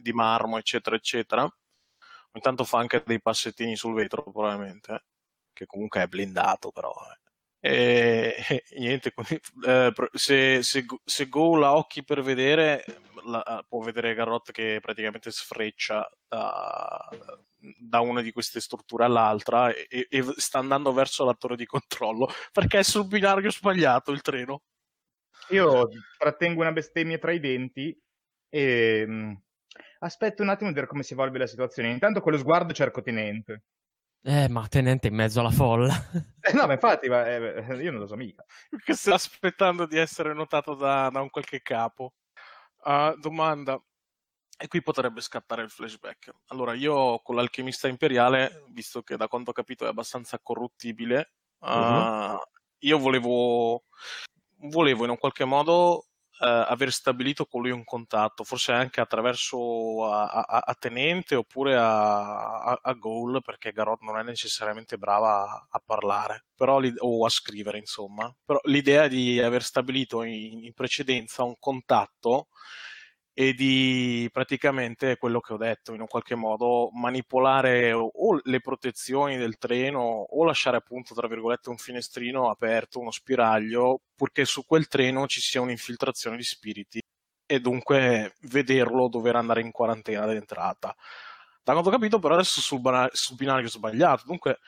di 0.00 0.12
marmo, 0.12 0.56
eccetera, 0.58 0.94
eccetera. 0.96 1.42
Ogni 1.42 2.42
tanto 2.42 2.64
fa 2.64 2.78
anche 2.78 3.02
dei 3.06 3.20
passettini 3.20 3.76
sul 3.76 3.94
vetro, 3.94 4.22
probabilmente, 4.22 4.92
eh, 4.94 5.02
che 5.52 5.66
comunque 5.66 6.02
è 6.02 6.06
blindato, 6.06 6.70
però. 6.70 6.92
eh. 6.92 7.23
E, 7.66 8.34
e 8.46 8.62
niente, 8.76 9.12
quindi, 9.14 9.40
eh, 9.66 9.90
se, 10.12 10.62
se, 10.62 10.84
se 11.02 11.28
Go 11.30 11.56
la 11.56 11.74
occhi 11.74 12.04
per 12.04 12.20
vedere, 12.20 12.84
la- 13.24 13.64
può 13.66 13.80
vedere 13.82 14.12
Garrot 14.12 14.52
che 14.52 14.80
praticamente 14.82 15.30
sfreccia 15.30 16.06
da, 16.28 17.08
da 17.78 18.00
una 18.00 18.20
di 18.20 18.32
queste 18.32 18.60
strutture 18.60 19.04
all'altra 19.04 19.72
e, 19.72 20.06
e- 20.10 20.34
sta 20.36 20.58
andando 20.58 20.92
verso 20.92 21.24
la 21.24 21.32
torre 21.32 21.56
di 21.56 21.64
controllo 21.64 22.28
perché 22.52 22.80
è 22.80 22.82
sul 22.82 23.06
binario 23.06 23.50
sbagliato 23.50 24.12
il 24.12 24.20
treno. 24.20 24.60
Io 25.48 25.88
trattengo 26.18 26.60
una 26.60 26.72
bestemmia 26.72 27.16
tra 27.18 27.32
i 27.32 27.40
denti 27.40 27.98
e 28.50 29.06
mh, 29.06 29.42
aspetto 30.00 30.42
un 30.42 30.50
attimo 30.50 30.68
di 30.68 30.74
vedere 30.74 30.86
come 30.86 31.02
si 31.02 31.14
evolve 31.14 31.38
la 31.38 31.46
situazione. 31.46 31.90
Intanto 31.90 32.20
con 32.20 32.32
lo 32.32 32.38
sguardo 32.38 32.74
cerco 32.74 33.00
Tenente. 33.00 33.62
Eh, 34.26 34.48
ma 34.48 34.66
tenente 34.68 35.08
in 35.08 35.14
mezzo 35.14 35.40
alla 35.40 35.50
folla. 35.50 35.92
Eh, 36.40 36.52
no, 36.54 36.66
ma 36.66 36.72
infatti, 36.72 37.10
ma, 37.10 37.26
eh, 37.26 37.76
io 37.76 37.90
non 37.90 38.00
lo 38.00 38.06
so 38.06 38.16
mica. 38.16 38.42
Che 38.82 38.94
sta 38.94 39.14
aspettando 39.14 39.86
di 39.86 39.98
essere 39.98 40.32
notato 40.32 40.74
da, 40.74 41.10
da 41.10 41.20
un 41.20 41.28
qualche 41.28 41.60
capo. 41.60 42.14
Ah, 42.84 43.14
domanda. 43.18 43.78
E 44.56 44.68
qui 44.68 44.82
potrebbe 44.82 45.20
scattare 45.20 45.62
il 45.62 45.70
flashback. 45.70 46.32
Allora, 46.46 46.72
io 46.72 47.18
con 47.18 47.34
l'alchimista 47.34 47.86
imperiale, 47.86 48.64
visto 48.70 49.02
che 49.02 49.16
da 49.16 49.28
quanto 49.28 49.50
ho 49.50 49.52
capito 49.52 49.84
è 49.84 49.88
abbastanza 49.88 50.38
corruttibile, 50.38 51.32
ah, 51.58 52.40
io 52.78 52.98
volevo, 52.98 53.84
volevo 54.56 55.04
in 55.04 55.10
un 55.10 55.18
qualche 55.18 55.44
modo 55.44 56.06
aver 56.38 56.92
stabilito 56.92 57.46
con 57.46 57.62
lui 57.62 57.70
un 57.70 57.84
contatto, 57.84 58.44
forse 58.44 58.72
anche 58.72 59.00
attraverso 59.00 60.04
a, 60.06 60.24
a- 60.26 60.62
a 60.66 60.74
Tenente 60.74 61.34
oppure 61.34 61.76
a, 61.76 62.72
a, 62.80 62.92
Goal, 62.94 63.40
perché 63.42 63.72
Garot 63.72 64.00
non 64.02 64.18
è 64.18 64.22
necessariamente 64.22 64.96
brava 64.98 65.66
a, 65.68 65.82
parlare 65.84 66.46
però 66.56 66.80
o 66.98 67.24
a 67.24 67.28
scrivere, 67.28 67.78
insomma. 67.78 68.32
Però 68.44 68.60
l'idea 68.64 69.08
di 69.08 69.40
aver 69.40 69.62
stabilito 69.62 70.22
in, 70.22 70.64
in 70.64 70.72
precedenza 70.72 71.42
un 71.42 71.54
contatto 71.58 72.48
e 73.36 73.52
di 73.52 74.28
praticamente 74.32 75.16
quello 75.16 75.40
che 75.40 75.52
ho 75.52 75.56
detto, 75.56 75.92
in 75.92 76.00
un 76.00 76.06
qualche 76.06 76.36
modo 76.36 76.90
manipolare 76.92 77.92
o, 77.92 78.10
le 78.44 78.60
protezioni 78.60 79.36
del 79.36 79.58
treno 79.58 80.00
o 80.00 80.44
lasciare 80.44 80.76
appunto, 80.76 81.14
tra 81.14 81.26
virgolette, 81.26 81.68
un 81.68 81.76
finestrino 81.76 82.48
aperto, 82.48 83.00
uno 83.00 83.10
spiraglio, 83.10 84.00
purché 84.14 84.44
su 84.44 84.64
quel 84.64 84.86
treno 84.86 85.26
ci 85.26 85.40
sia 85.40 85.60
un'infiltrazione 85.60 86.36
di 86.36 86.44
spiriti 86.44 87.00
e 87.46 87.60
dunque 87.60 88.34
vederlo 88.42 89.08
dover 89.08 89.36
andare 89.36 89.60
in 89.62 89.72
quarantena 89.72 90.26
d'entrata. 90.26 90.94
Da 91.62 91.72
quanto 91.72 91.88
ho 91.88 91.92
capito, 91.92 92.18
però 92.20 92.34
adesso 92.34 92.60
sul, 92.60 92.80
bana- 92.80 93.10
sul 93.12 93.36
binario 93.36 93.68
sbagliato, 93.68 94.24
dunque 94.26 94.60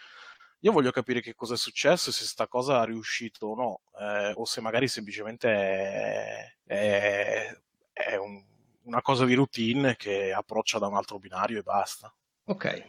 io 0.61 0.73
voglio 0.73 0.91
capire 0.91 1.21
che 1.21 1.35
cosa 1.35 1.55
è 1.55 1.57
successo, 1.57 2.11
se 2.11 2.25
sta 2.25 2.49
cosa 2.49 2.83
è 2.83 2.87
riuscito 2.87 3.47
o 3.47 3.55
no, 3.55 3.81
eh, 4.01 4.33
o 4.35 4.45
se 4.45 4.61
magari 4.61 4.89
semplicemente 4.89 5.49
è, 5.49 6.57
è- 6.65 7.61
è 7.93 8.17
un- 8.17 8.45
una 8.87 9.03
cosa 9.03 9.25
di 9.25 9.35
routine 9.35 9.97
che 9.97 10.33
approccia 10.33 10.79
da 10.79 10.87
un 10.87 10.97
altro 10.97 11.19
binario 11.19 11.59
e 11.59 11.63
basta. 11.63 12.13
Ok, 12.49 12.85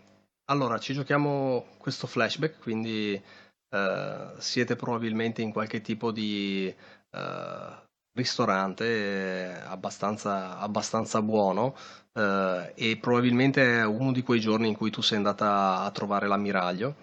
allora 0.45 0.79
ci 0.79 0.93
giochiamo 0.93 1.65
questo 1.77 2.07
flashback, 2.07 2.59
quindi 2.59 3.21
eh, 3.69 4.33
siete 4.37 4.75
probabilmente 4.75 5.41
in 5.41 5.51
qualche 5.51 5.81
tipo 5.81 6.11
di 6.11 6.73
eh, 7.11 7.85
ristorante 8.13 9.61
abbastanza, 9.65 10.57
abbastanza 10.59 11.21
buono 11.21 11.75
eh, 12.13 12.73
e 12.75 12.97
probabilmente 12.97 13.79
è 13.79 13.85
uno 13.85 14.11
di 14.11 14.21
quei 14.23 14.39
giorni 14.39 14.67
in 14.67 14.75
cui 14.75 14.89
tu 14.89 15.01
sei 15.01 15.17
andata 15.17 15.81
a 15.81 15.91
trovare 15.91 16.27
l'ammiraglio 16.27 16.95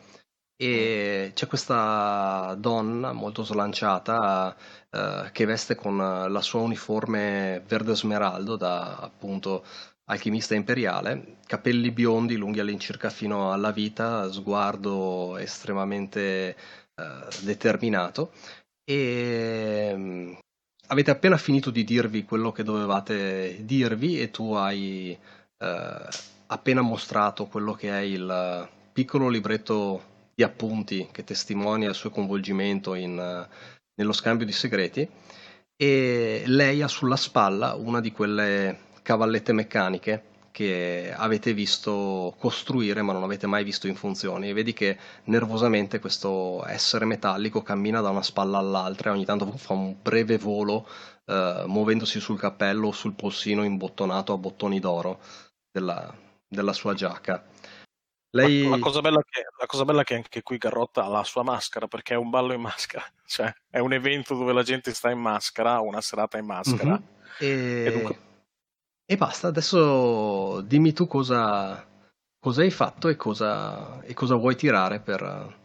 e 0.56 1.32
c'è 1.34 1.46
questa 1.46 2.54
donna 2.58 3.12
molto 3.12 3.42
slanciata 3.42 4.56
eh, 4.90 5.30
che 5.32 5.44
veste 5.44 5.74
con 5.74 5.96
la 5.96 6.40
sua 6.40 6.60
uniforme 6.60 7.62
verde 7.66 7.94
smeraldo 7.96 8.56
da 8.56 8.96
appunto 8.96 9.64
alchimista 10.06 10.54
imperiale, 10.54 11.38
capelli 11.46 11.90
biondi 11.90 12.36
lunghi 12.36 12.60
all'incirca 12.60 13.10
fino 13.10 13.52
alla 13.52 13.72
vita, 13.72 14.30
sguardo 14.30 15.36
estremamente 15.38 16.56
eh, 16.94 17.28
determinato. 17.42 18.32
E 18.84 19.92
mm, 19.96 20.32
avete 20.88 21.10
appena 21.10 21.36
finito 21.38 21.70
di 21.70 21.84
dirvi 21.84 22.24
quello 22.24 22.52
che 22.52 22.62
dovevate 22.62 23.64
dirvi 23.64 24.20
e 24.20 24.30
tu 24.30 24.52
hai 24.52 25.18
eh, 25.58 26.08
appena 26.46 26.80
mostrato 26.82 27.46
quello 27.46 27.72
che 27.72 27.88
è 27.90 28.00
il 28.00 28.68
piccolo 28.92 29.28
libretto 29.28 30.12
di 30.35 30.42
appunti 30.42 31.09
che 31.12 31.25
testimonia 31.25 31.88
il 31.88 31.94
suo 31.94 32.11
coinvolgimento 32.11 32.94
in, 32.94 33.47
nello 33.94 34.12
scambio 34.12 34.47
di 34.47 34.53
segreti 34.53 35.09
e 35.77 36.42
lei 36.47 36.83
ha 36.83 36.88
sulla 36.88 37.16
spalla 37.16 37.75
una 37.75 38.01
di 38.01 38.12
quelle 38.12 38.79
cavallette 39.03 39.53
meccaniche 39.53 40.33
che 40.55 41.12
avete 41.12 41.53
visto 41.53 42.35
costruire 42.38 43.03
ma 43.03 43.12
non 43.12 43.25
avete 43.25 43.49
mai 43.49 43.64
visto 43.64 43.88
in 43.88 43.97
funzione 43.97 44.49
e 44.49 44.53
vedi 44.53 44.73
che 44.73 44.97
nervosamente 45.25 45.99
questo 45.99 46.64
essere 46.66 47.05
metallico 47.07 47.62
cammina 47.62 48.01
da 48.01 48.11
una 48.11 48.23
spalla 48.23 48.59
all'altra 48.59 49.11
e 49.11 49.14
ogni 49.14 49.25
tanto 49.25 49.51
fa 49.57 49.73
un 49.73 49.97
breve 50.01 50.38
volo 50.38 50.87
eh, 51.27 51.64
muovendosi 51.66 52.20
sul 52.20 52.38
cappello 52.38 52.88
o 52.88 52.92
sul 52.92 53.14
polsino 53.14 53.64
imbottonato 53.64 54.33
a 54.33 54.38
bottoni 54.38 54.79
d'oro 54.79 55.18
della, 55.73 56.14
della 56.47 56.73
sua 56.73 56.94
giacca. 56.94 57.44
Lei... 58.35 58.68
La, 58.68 58.79
cosa 58.81 59.01
che, 59.01 59.11
la, 59.59 59.66
cosa 59.66 59.85
bella 59.85 60.01
è 60.01 60.05
che 60.05 60.16
anche 60.16 60.42
qui 60.42 60.59
Garrotta 60.59 61.05
ha 61.05 61.09
la 61.09 61.23
sua 61.23 61.44
maschera 61.44 61.87
perché 61.87 62.14
è 62.14 62.16
un 62.16 62.31
ballo 62.31 62.53
in 62.53 62.61
maschera, 62.61 63.05
cioè 63.27 63.53
è 63.70 63.79
un 63.79 63.92
evento 63.92 64.35
dove 64.35 64.53
la 64.53 64.64
gente 64.64 64.92
sta 64.92 65.11
in 65.11 65.20
maschera, 65.20 65.81
una 65.81 66.01
serata 66.01 66.37
in 66.37 66.47
maschera. 66.47 66.90
Mm-hmm. 66.90 67.03
E... 67.38 67.85
E, 67.85 67.92
dunque... 67.92 68.18
e, 69.07 69.16
basta, 69.16 69.47
adesso 69.47 70.61
dimmi 70.62 70.92
tu 70.92 71.07
cosa, 71.07 71.87
cosa 72.40 72.62
hai 72.62 72.73
fatto 72.73 73.09
e 73.09 73.14
cosa, 73.14 74.03
e 74.03 74.14
cosa, 74.14 74.35
vuoi 74.35 74.57
tirare 74.57 74.99
per 74.99 75.62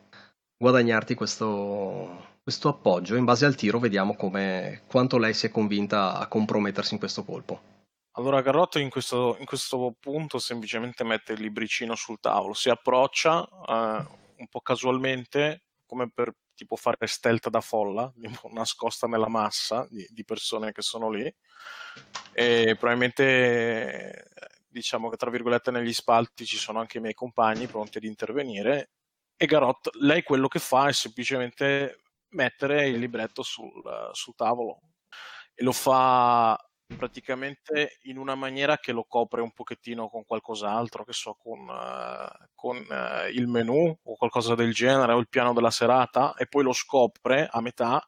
guadagnarti 0.55 1.15
questo, 1.15 2.37
questo 2.43 2.69
appoggio. 2.69 3.15
In 3.15 3.25
base 3.25 3.47
al 3.47 3.55
tiro 3.55 3.79
vediamo 3.79 4.15
come, 4.15 4.83
quanto 4.85 5.17
lei 5.17 5.33
si 5.33 5.47
è 5.47 5.49
convinta 5.49 6.19
a 6.19 6.27
compromettersi 6.27 6.93
in 6.93 6.99
questo 6.99 7.23
colpo. 7.23 7.78
Allora 8.13 8.41
Garrotto 8.41 8.79
in 8.79 8.89
questo, 8.89 9.37
in 9.39 9.45
questo 9.45 9.95
punto 9.99 10.39
semplicemente 10.39 11.03
mette 11.03 11.33
il 11.33 11.41
libricino 11.41 11.95
sul 11.95 12.19
tavolo, 12.19 12.53
si 12.53 12.69
approccia 12.69 13.47
eh, 13.47 14.05
un 14.37 14.47
po' 14.49 14.61
casualmente, 14.61 15.63
come 15.85 16.09
per 16.11 16.33
tipo 16.53 16.75
fare 16.75 17.07
stealth 17.07 17.49
da 17.49 17.61
folla, 17.61 18.11
nascosta 18.51 19.07
nella 19.07 19.29
massa 19.29 19.87
di, 19.89 20.05
di 20.09 20.25
persone 20.25 20.71
che 20.71 20.81
sono 20.81 21.09
lì, 21.09 21.33
e 22.33 22.75
probabilmente 22.77 24.27
diciamo 24.67 25.09
che 25.09 25.17
tra 25.17 25.29
virgolette 25.29 25.71
negli 25.71 25.93
spalti 25.93 26.45
ci 26.45 26.57
sono 26.57 26.79
anche 26.79 26.97
i 26.97 27.01
miei 27.01 27.13
compagni 27.13 27.67
pronti 27.67 27.97
ad 27.97 28.03
intervenire 28.03 28.91
e 29.35 29.45
Garot, 29.45 29.95
lei 30.01 30.21
quello 30.21 30.47
che 30.47 30.59
fa 30.59 30.87
è 30.87 30.93
semplicemente 30.93 32.01
mettere 32.31 32.87
il 32.87 32.99
libretto 32.99 33.41
sul, 33.41 33.81
sul 34.11 34.35
tavolo 34.35 34.81
e 35.55 35.63
lo 35.63 35.71
fa 35.71 36.57
praticamente 36.97 37.97
in 38.03 38.17
una 38.17 38.35
maniera 38.35 38.77
che 38.77 38.91
lo 38.91 39.03
copre 39.03 39.41
un 39.41 39.51
pochettino 39.51 40.09
con 40.09 40.25
qualcos'altro, 40.25 41.03
che 41.03 41.13
so, 41.13 41.35
con, 41.41 41.59
uh, 41.67 42.47
con 42.55 42.77
uh, 42.77 43.29
il 43.31 43.47
menu 43.47 43.97
o 44.03 44.15
qualcosa 44.15 44.55
del 44.55 44.73
genere, 44.73 45.13
o 45.13 45.19
il 45.19 45.29
piano 45.29 45.53
della 45.53 45.71
serata, 45.71 46.33
e 46.35 46.47
poi 46.47 46.63
lo 46.63 46.73
scopre 46.73 47.47
a 47.49 47.61
metà 47.61 48.05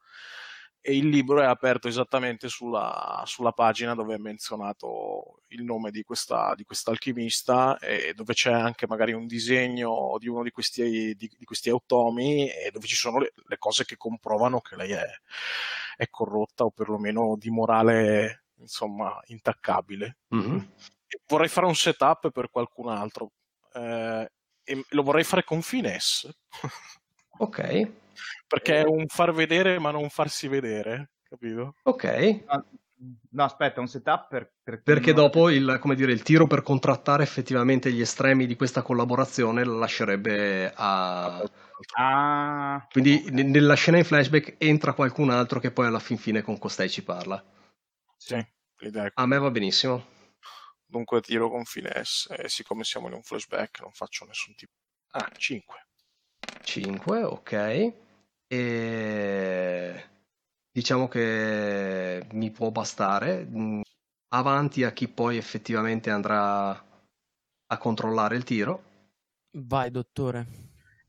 e 0.84 0.98
il 0.98 1.10
libro 1.10 1.42
è 1.42 1.46
aperto 1.46 1.88
esattamente 1.88 2.50
sulla, 2.50 3.22
sulla 3.28 3.52
pagina 3.52 3.94
dove 3.94 4.16
è 4.16 4.18
menzionato 4.18 5.44
il 5.50 5.64
nome 5.64 5.92
di 5.92 6.02
questa, 6.02 6.56
di 6.56 6.66
alchimista 6.86 7.78
e 7.78 8.14
dove 8.16 8.34
c'è 8.34 8.52
anche 8.52 8.88
magari 8.88 9.14
un 9.14 9.28
disegno 9.28 10.16
di 10.18 10.28
uno 10.28 10.42
di 10.42 10.50
questi, 10.50 11.14
di, 11.16 11.32
di 11.38 11.46
questi 11.46 11.70
automi 11.70 12.50
e 12.50 12.72
dove 12.72 12.88
ci 12.88 12.96
sono 12.96 13.20
le, 13.20 13.32
le, 13.46 13.58
cose 13.60 13.86
che 13.86 13.96
comprovano 13.96 14.60
che 14.60 14.76
lei 14.76 14.92
è, 14.94 15.06
è 15.98 16.10
corrotta 16.10 16.64
o 16.64 16.72
perlomeno 16.72 17.36
di 17.38 17.52
morale 17.52 18.41
insomma 18.62 19.20
intaccabile. 19.26 20.18
Mm-hmm. 20.34 20.58
Vorrei 21.28 21.50
fare 21.50 21.68
un 21.68 21.76
setup 21.76 22.32
per 22.32 22.50
qualcun 22.50 22.90
altro 22.90 23.32
eh, 23.74 24.32
e 24.64 24.86
lo 24.90 25.04
vorrei 25.04 25.24
fare 25.24 25.44
con 25.44 25.62
finesse. 25.62 26.36
ok. 27.40 27.92
Perché 28.48 28.82
è 28.82 28.84
un 28.84 29.06
far 29.08 29.34
vedere 29.34 29.80
ma 29.80 29.92
non 29.92 30.10
farsi 30.10 30.48
vedere, 30.48 31.12
capito? 31.24 31.76
Ok. 31.84 32.44
No, 33.32 33.44
aspetta, 33.44 33.80
un 33.80 33.88
setup 33.88 34.28
per, 34.28 34.52
per 34.62 34.84
perché 34.84 35.12
non... 35.12 35.24
dopo 35.24 35.50
il, 35.50 35.80
dire, 35.96 36.12
il, 36.12 36.22
tiro 36.22 36.46
per 36.46 36.62
contrattare 36.62 37.24
effettivamente 37.24 37.92
gli 37.92 38.02
estremi 38.02 38.46
di 38.46 38.56
questa 38.56 38.84
collaborazione 38.84 39.64
lo 39.64 39.80
lascerebbe 39.80 40.72
a. 40.76 41.44
Ah, 41.98 42.88
Quindi 42.92 43.24
okay. 43.26 43.44
nella 43.44 43.74
scena 43.74 43.98
in 43.98 44.04
flashback 44.04 44.56
entra 44.60 44.94
qualcun 44.94 45.32
altro 45.32 45.60
che 45.60 45.72
poi 45.72 45.88
alla 45.88 45.98
fin 45.98 46.18
fine 46.18 46.44
con 46.44 46.60
costei 46.60 46.90
ci 46.90 47.04
parla. 47.04 47.44
Sì, 48.24 48.40
l'idea 48.78 49.06
è 49.06 49.12
A 49.16 49.26
me 49.26 49.40
va 49.40 49.50
benissimo. 49.50 50.06
Dunque 50.86 51.22
tiro 51.22 51.50
con 51.50 51.66
finesse 51.66 52.36
e 52.36 52.50
siccome 52.50 52.84
siamo 52.84 53.08
in 53.08 53.14
un 53.14 53.24
flashback 53.24 53.82
non 53.82 53.92
faccio 53.94 54.26
nessun 54.26 54.54
tipo... 54.54 54.74
Ah, 55.14 55.32
5. 55.36 55.88
5, 56.62 57.24
ok. 57.24 57.94
E... 58.46 60.10
Diciamo 60.72 61.08
che 61.08 62.28
mi 62.34 62.52
può 62.52 62.70
bastare. 62.70 63.44
Mm, 63.44 63.82
avanti 64.36 64.84
a 64.84 64.92
chi 64.92 65.08
poi 65.08 65.38
effettivamente 65.38 66.12
andrà 66.12 66.70
a 66.70 67.78
controllare 67.80 68.36
il 68.36 68.44
tiro. 68.44 68.84
Vai, 69.54 69.90
dottore. 69.90 70.46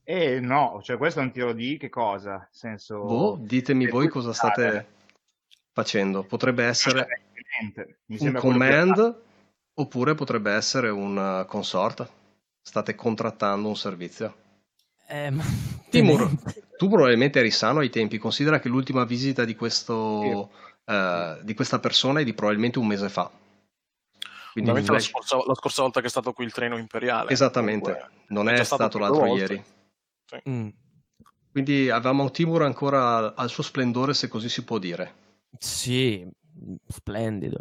Eh 0.02 0.40
no, 0.40 0.80
cioè 0.82 0.96
questo 0.96 1.20
è 1.20 1.24
un 1.24 1.30
tiro 1.30 1.52
di 1.52 1.76
che 1.76 1.90
cosa? 1.90 2.48
Senso... 2.50 3.04
Boh, 3.04 3.36
ditemi 3.38 3.86
voi 3.86 4.08
cosa 4.08 4.32
state 4.32 5.00
facendo. 5.72 6.22
Potrebbe 6.22 6.64
essere 6.64 7.06
un 8.06 8.34
command 8.34 9.20
oppure 9.74 10.14
potrebbe 10.14 10.52
essere 10.52 10.90
un 10.90 11.16
uh, 11.16 11.46
consort. 11.46 12.08
State 12.60 12.94
contrattando 12.94 13.68
un 13.68 13.76
servizio. 13.76 14.36
Eh, 15.08 15.30
ma... 15.30 15.42
Timur, 15.90 16.30
tu 16.76 16.88
probabilmente 16.88 17.40
eri 17.40 17.50
sano 17.50 17.80
ai 17.80 17.90
tempi. 17.90 18.18
Considera 18.18 18.60
che 18.60 18.68
l'ultima 18.68 19.04
visita 19.04 19.44
di, 19.44 19.56
questo, 19.56 20.50
uh, 20.84 21.42
di 21.42 21.54
questa 21.54 21.80
persona 21.80 22.20
è 22.20 22.24
di 22.24 22.34
probabilmente 22.34 22.78
un 22.78 22.86
mese 22.86 23.08
fa. 23.08 23.30
Quindi 24.52 24.70
la, 24.70 24.98
scorsa, 25.00 25.36
la, 25.46 25.54
scorsa, 25.54 25.82
volta 25.82 26.00
che 26.00 26.06
è 26.06 26.10
stato 26.10 26.32
qui 26.34 26.44
il 26.44 26.52
treno 26.52 26.76
imperiale. 26.76 27.30
Esattamente, 27.30 27.92
Comunque, 27.92 28.24
non 28.28 28.48
è, 28.50 28.52
è 28.52 28.64
stato, 28.64 28.82
stato 28.82 28.98
l'altro 28.98 29.26
volte. 29.26 29.40
ieri. 29.40 29.64
Sì. 30.26 30.50
Mm. 30.50 30.68
Quindi 31.50 31.90
avevamo 31.90 32.30
Timur 32.30 32.62
ancora 32.62 33.34
al 33.34 33.48
suo 33.48 33.62
splendore, 33.62 34.12
se 34.12 34.28
così 34.28 34.50
si 34.50 34.62
può 34.62 34.78
dire. 34.78 35.20
Sì, 35.58 36.24
mhmm, 36.24 36.76
splendido. 36.86 37.58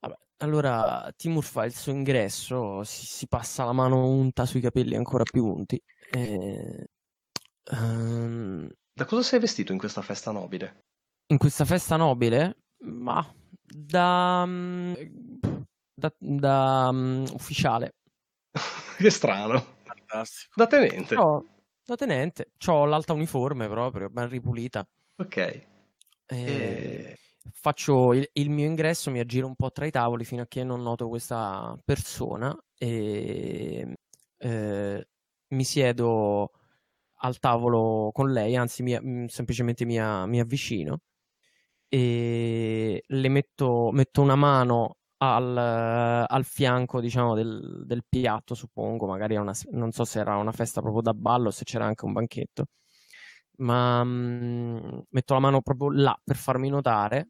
Vabbè, 0.00 0.16
allora 0.38 1.12
Timur 1.16 1.44
fa 1.44 1.64
il 1.64 1.74
suo 1.74 1.92
ingresso, 1.92 2.84
si, 2.84 3.06
si 3.06 3.26
passa 3.26 3.64
la 3.64 3.72
mano 3.72 4.06
unta 4.06 4.46
sui 4.46 4.60
capelli 4.60 4.94
ancora 4.94 5.24
più 5.24 5.44
unti. 5.46 5.80
E... 6.10 6.88
Um... 7.72 8.68
Da 8.92 9.04
cosa 9.04 9.22
sei 9.22 9.38
vestito 9.38 9.72
in 9.72 9.78
questa 9.78 10.02
festa 10.02 10.30
nobile? 10.30 10.84
In 11.26 11.38
questa 11.38 11.64
festa 11.64 11.96
nobile? 11.96 12.56
Ma 12.80 13.24
da, 13.62 14.44
mhmm, 14.44 14.94
da, 15.94 16.12
da 16.18 16.88
um, 16.90 17.24
ufficiale. 17.32 17.94
che 18.98 19.10
strano. 19.10 19.78
Fantastico. 19.84 20.52
Da 20.56 20.66
tenente. 20.66 21.14
No, 21.14 21.46
da 21.84 21.94
tenente. 21.96 22.52
Ho 22.66 22.84
l'alta 22.84 23.12
uniforme 23.12 23.68
proprio, 23.68 24.08
ben 24.10 24.28
ripulita. 24.28 24.86
Ok. 25.16 25.68
E... 26.30 27.16
Faccio 27.52 28.12
il, 28.14 28.28
il, 28.34 28.50
mio 28.50 28.66
ingresso, 28.66 29.10
mi 29.10 29.18
aggiro 29.18 29.46
un 29.46 29.56
po' 29.56 29.70
tra 29.70 29.86
i 29.86 29.90
tavoli 29.90 30.24
fino 30.24 30.42
a 30.42 30.46
che 30.46 30.62
non 30.64 30.82
noto 30.82 31.08
questa 31.08 31.78
persona 31.84 32.56
e 32.76 33.96
eh, 34.38 35.08
mi 35.48 35.64
siedo 35.64 36.52
al 37.22 37.38
tavolo 37.38 38.10
con 38.12 38.30
lei, 38.32 38.56
anzi 38.56 38.82
mi, 38.82 38.98
mm, 38.98 39.26
semplicemente 39.26 39.84
mi, 39.84 39.98
mi, 39.98 40.40
avvicino 40.40 41.00
e 41.88 43.02
le 43.06 43.28
metto, 43.28 43.90
metto 43.92 44.22
una 44.22 44.36
mano 44.36 44.96
al, 45.18 45.56
al 46.26 46.44
fianco 46.44 47.00
diciamo, 47.00 47.34
del, 47.34 47.84
del, 47.86 48.04
piatto, 48.08 48.54
suppongo, 48.54 49.06
magari 49.06 49.36
una, 49.36 49.52
non 49.72 49.92
so 49.92 50.04
se 50.04 50.20
era 50.20 50.36
una 50.36 50.52
festa 50.52 50.80
proprio 50.80 51.02
da 51.02 51.14
ballo 51.14 51.48
o 51.48 51.50
se 51.50 51.64
c'era 51.64 51.84
anche 51.86 52.04
un 52.04 52.12
banchetto 52.12 52.66
ma 53.60 54.02
mh, 54.04 54.08
mhmm, 54.08 55.02
metto 55.10 55.34
la 55.34 55.40
mano 55.40 55.62
proprio 55.62 55.90
là 55.90 56.20
per 56.22 56.36
farmi 56.36 56.68
notare 56.68 57.28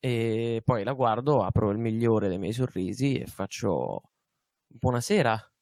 e 0.00 0.62
poi 0.64 0.84
la 0.84 0.92
guardo, 0.92 1.42
apro 1.42 1.70
il 1.70 1.78
migliore 1.78 2.28
dei 2.28 2.38
miei 2.38 2.52
sorrisi 2.52 3.18
e 3.18 3.26
faccio 3.26 4.02
buonasera. 4.66 5.52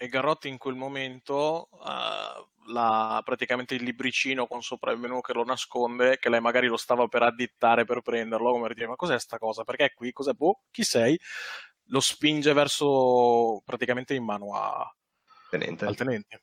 E 0.00 0.08
Garotti 0.08 0.48
in 0.48 0.58
quel 0.58 0.74
momento 0.74 1.68
uh, 1.72 2.72
la, 2.72 3.20
praticamente 3.24 3.74
il 3.74 3.82
libricino 3.82 4.46
con 4.46 4.62
sopra 4.62 4.92
il 4.92 4.98
menu 4.98 5.20
che 5.20 5.32
lo 5.32 5.44
nasconde, 5.44 6.18
che 6.18 6.28
lei 6.28 6.40
magari 6.40 6.66
lo 6.66 6.76
stava 6.76 7.08
per 7.08 7.22
addittare 7.22 7.84
per 7.84 8.00
prenderlo, 8.00 8.52
come 8.52 8.66
per 8.66 8.74
dire 8.74 8.86
ma 8.86 8.96
cos'è 8.96 9.18
sta 9.18 9.38
cosa? 9.38 9.64
Perché 9.64 9.86
è 9.86 9.94
qui? 9.94 10.12
Cos'è? 10.12 10.32
Boh, 10.32 10.62
chi 10.70 10.84
sei? 10.84 11.18
Lo 11.90 12.00
spinge 12.00 12.52
verso 12.52 13.62
praticamente 13.64 14.14
in 14.14 14.24
mano 14.24 14.54
a, 14.54 14.88
tenente. 15.50 15.84
al 15.86 15.96
tenente. 15.96 16.42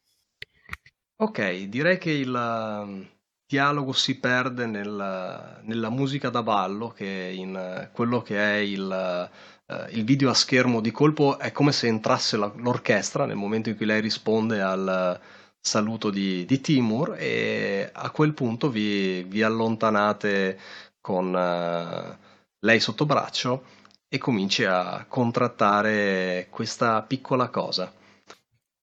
Ok, 1.17 1.63
direi 1.69 1.97
che 1.97 2.11
il 2.11 2.33
um, 2.33 3.07
dialogo 3.47 3.93
si 3.93 4.19
perde 4.19 4.65
nel, 4.65 5.59
nella 5.63 5.89
musica 5.89 6.29
da 6.29 6.43
ballo, 6.43 6.89
che 6.89 7.31
in 7.33 7.89
quello 7.93 8.21
che 8.21 8.37
è 8.37 8.55
il, 8.57 9.29
uh, 9.67 9.75
il 9.91 10.03
video 10.03 10.29
a 10.29 10.33
schermo 10.33 10.81
di 10.81 10.91
colpo 10.91 11.39
è 11.39 11.53
come 11.53 11.71
se 11.71 11.87
entrasse 11.87 12.35
la, 12.35 12.51
l'orchestra 12.57 13.25
nel 13.25 13.37
momento 13.37 13.69
in 13.69 13.77
cui 13.77 13.85
lei 13.85 14.01
risponde 14.01 14.61
al 14.61 15.17
saluto 15.57 16.09
di, 16.09 16.43
di 16.45 16.59
Timur 16.59 17.15
e 17.17 17.89
a 17.93 18.09
quel 18.11 18.33
punto 18.33 18.69
vi, 18.69 19.23
vi 19.23 19.41
allontanate 19.41 20.59
con 20.99 21.27
uh, 21.33 22.15
lei 22.59 22.79
sotto 22.81 23.05
braccio 23.05 23.63
e 24.09 24.17
cominci 24.17 24.65
a 24.65 25.05
contrattare 25.07 26.47
questa 26.49 27.01
piccola 27.03 27.47
cosa. 27.47 27.89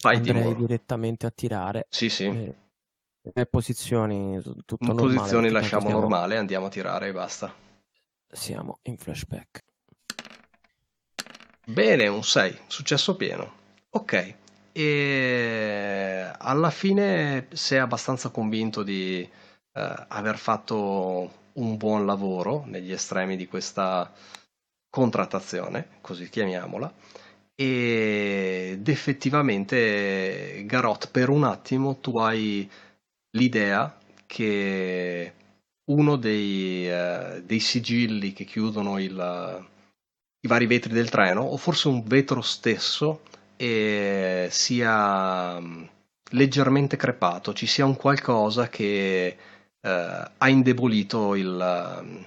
Fai 0.03 0.17
Andrei 0.17 0.43
Timur. 0.43 0.57
direttamente 0.57 1.27
a 1.27 1.31
tirare. 1.31 1.87
Sì, 1.89 2.09
sì. 2.09 2.25
E... 2.25 2.55
Le 3.23 3.47
posizioni 3.47 4.43
tutto 4.43 4.77
normale, 4.81 5.15
posizioni 5.15 5.49
lasciamo 5.51 5.83
stiamo... 5.83 6.01
normale, 6.01 6.37
andiamo 6.37 6.67
a 6.67 6.71
tirare 6.71 7.07
e 7.07 7.13
basta. 7.13 7.55
Siamo 8.29 8.81
in 8.83 8.97
flashback. 8.97 9.61
Bene, 11.65 12.09
un 12.09 12.25
6, 12.25 12.59
successo 12.67 13.15
pieno. 13.15 13.61
Ok, 13.91 14.35
e 14.73 16.33
alla 16.37 16.71
fine 16.71 17.47
sei 17.53 17.79
abbastanza 17.79 18.31
convinto 18.31 18.83
di 18.83 19.21
eh, 19.21 20.05
aver 20.09 20.37
fatto 20.37 21.31
un 21.53 21.77
buon 21.77 22.07
lavoro 22.07 22.65
negli 22.67 22.91
estremi 22.91 23.37
di 23.37 23.47
questa 23.47 24.13
contrattazione, 24.91 25.99
così 26.01 26.29
chiamiamola, 26.29 26.93
ed 27.55 28.89
effettivamente 28.89 30.63
Garot 30.67 31.11
per 31.11 31.29
un 31.29 31.45
attimo 31.45 31.99
tu 31.99 32.19
hai 32.19 32.69
l'idea 33.37 33.99
che 34.27 35.35
uno 35.91 36.17
dei, 36.17 36.89
uh, 36.89 37.43
dei 37.43 37.61
sigilli 37.61 38.33
che 38.33 38.45
chiudono 38.45 38.99
il, 38.99 39.67
i 40.41 40.49
vari 40.49 40.67
vetri 40.67 40.93
del 40.93 41.11
treno, 41.11 41.43
o 41.43 41.57
forse 41.57 41.89
un 41.89 42.03
vetro 42.05 42.41
stesso, 42.41 43.23
e 43.57 44.49
sia 44.51 45.61
mm, 45.61 45.85
leggermente 46.31 46.97
crepato, 46.97 47.53
ci 47.53 47.67
sia 47.67 47.85
un 47.85 47.97
qualcosa 47.97 48.69
che 48.69 49.37
uh, 49.81 49.89
ha 49.89 50.49
indebolito 50.49 51.35
il, 51.35 52.01
mm, 52.03 52.23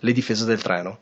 le 0.00 0.12
difese 0.12 0.44
del 0.44 0.62
treno 0.62 0.98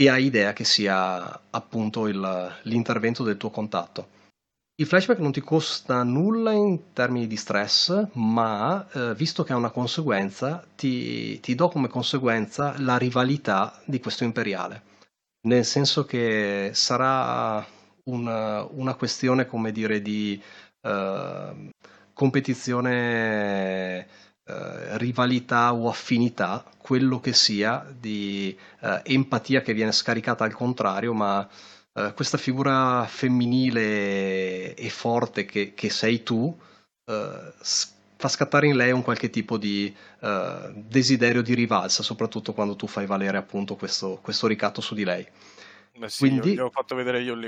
e 0.00 0.08
hai 0.08 0.26
idea 0.26 0.52
che 0.52 0.62
sia 0.62 1.40
appunto 1.50 2.06
il, 2.06 2.56
l'intervento 2.62 3.24
del 3.24 3.36
tuo 3.36 3.50
contatto. 3.50 4.16
Il 4.76 4.86
flashback 4.86 5.18
non 5.18 5.32
ti 5.32 5.40
costa 5.40 6.04
nulla 6.04 6.52
in 6.52 6.92
termini 6.92 7.26
di 7.26 7.36
stress, 7.36 8.06
ma 8.12 8.86
eh, 8.92 9.12
visto 9.16 9.42
che 9.42 9.52
è 9.52 9.56
una 9.56 9.72
conseguenza, 9.72 10.64
ti, 10.76 11.40
ti, 11.40 11.56
do 11.56 11.68
come 11.68 11.88
conseguenza 11.88 12.76
la 12.78 12.96
rivalità 12.96 13.82
di 13.84 13.98
questo 13.98 14.22
imperiale. 14.22 14.82
Nel 15.48 15.64
senso 15.64 16.04
che 16.04 16.70
sarà 16.74 17.66
una, 18.04 18.62
una 18.70 18.94
questione, 18.94 19.46
come 19.46 19.72
dire, 19.72 20.00
di 20.00 20.40
uh, 20.82 21.70
competizione, 22.12 24.06
uh, 24.48 24.96
rivalità 24.96 25.74
o 25.74 25.88
affinità, 25.88 26.64
quello 26.78 27.20
che 27.20 27.34
sia, 27.34 27.86
di 27.98 28.56
uh, 28.80 29.00
empatia 29.02 29.60
che 29.60 29.74
viene 29.74 29.92
scaricata 29.92 30.44
al 30.44 30.54
contrario, 30.54 31.12
ma 31.12 31.46
uh, 31.92 32.14
questa 32.14 32.38
figura 32.38 33.04
femminile 33.06 34.74
e 34.74 34.88
forte 34.90 35.44
che, 35.44 35.74
che 35.74 35.90
sei 35.90 36.22
tu 36.22 36.56
uh, 37.04 37.14
fa 38.16 38.28
scattare 38.28 38.66
in 38.66 38.76
lei 38.76 38.90
un 38.90 39.02
qualche 39.02 39.30
tipo 39.30 39.58
di 39.58 39.94
uh, 40.20 40.72
desiderio 40.74 41.42
di 41.42 41.54
rivalsa, 41.54 42.02
soprattutto 42.02 42.52
quando 42.52 42.74
tu 42.74 42.86
fai 42.86 43.06
valere 43.06 43.36
appunto 43.36 43.76
questo, 43.76 44.18
questo 44.22 44.46
ricatto 44.46 44.80
su 44.80 44.94
di 44.94 45.04
lei. 45.04 45.26
Sì, 46.06 46.18
Quindi 46.18 46.52
io 46.52 46.70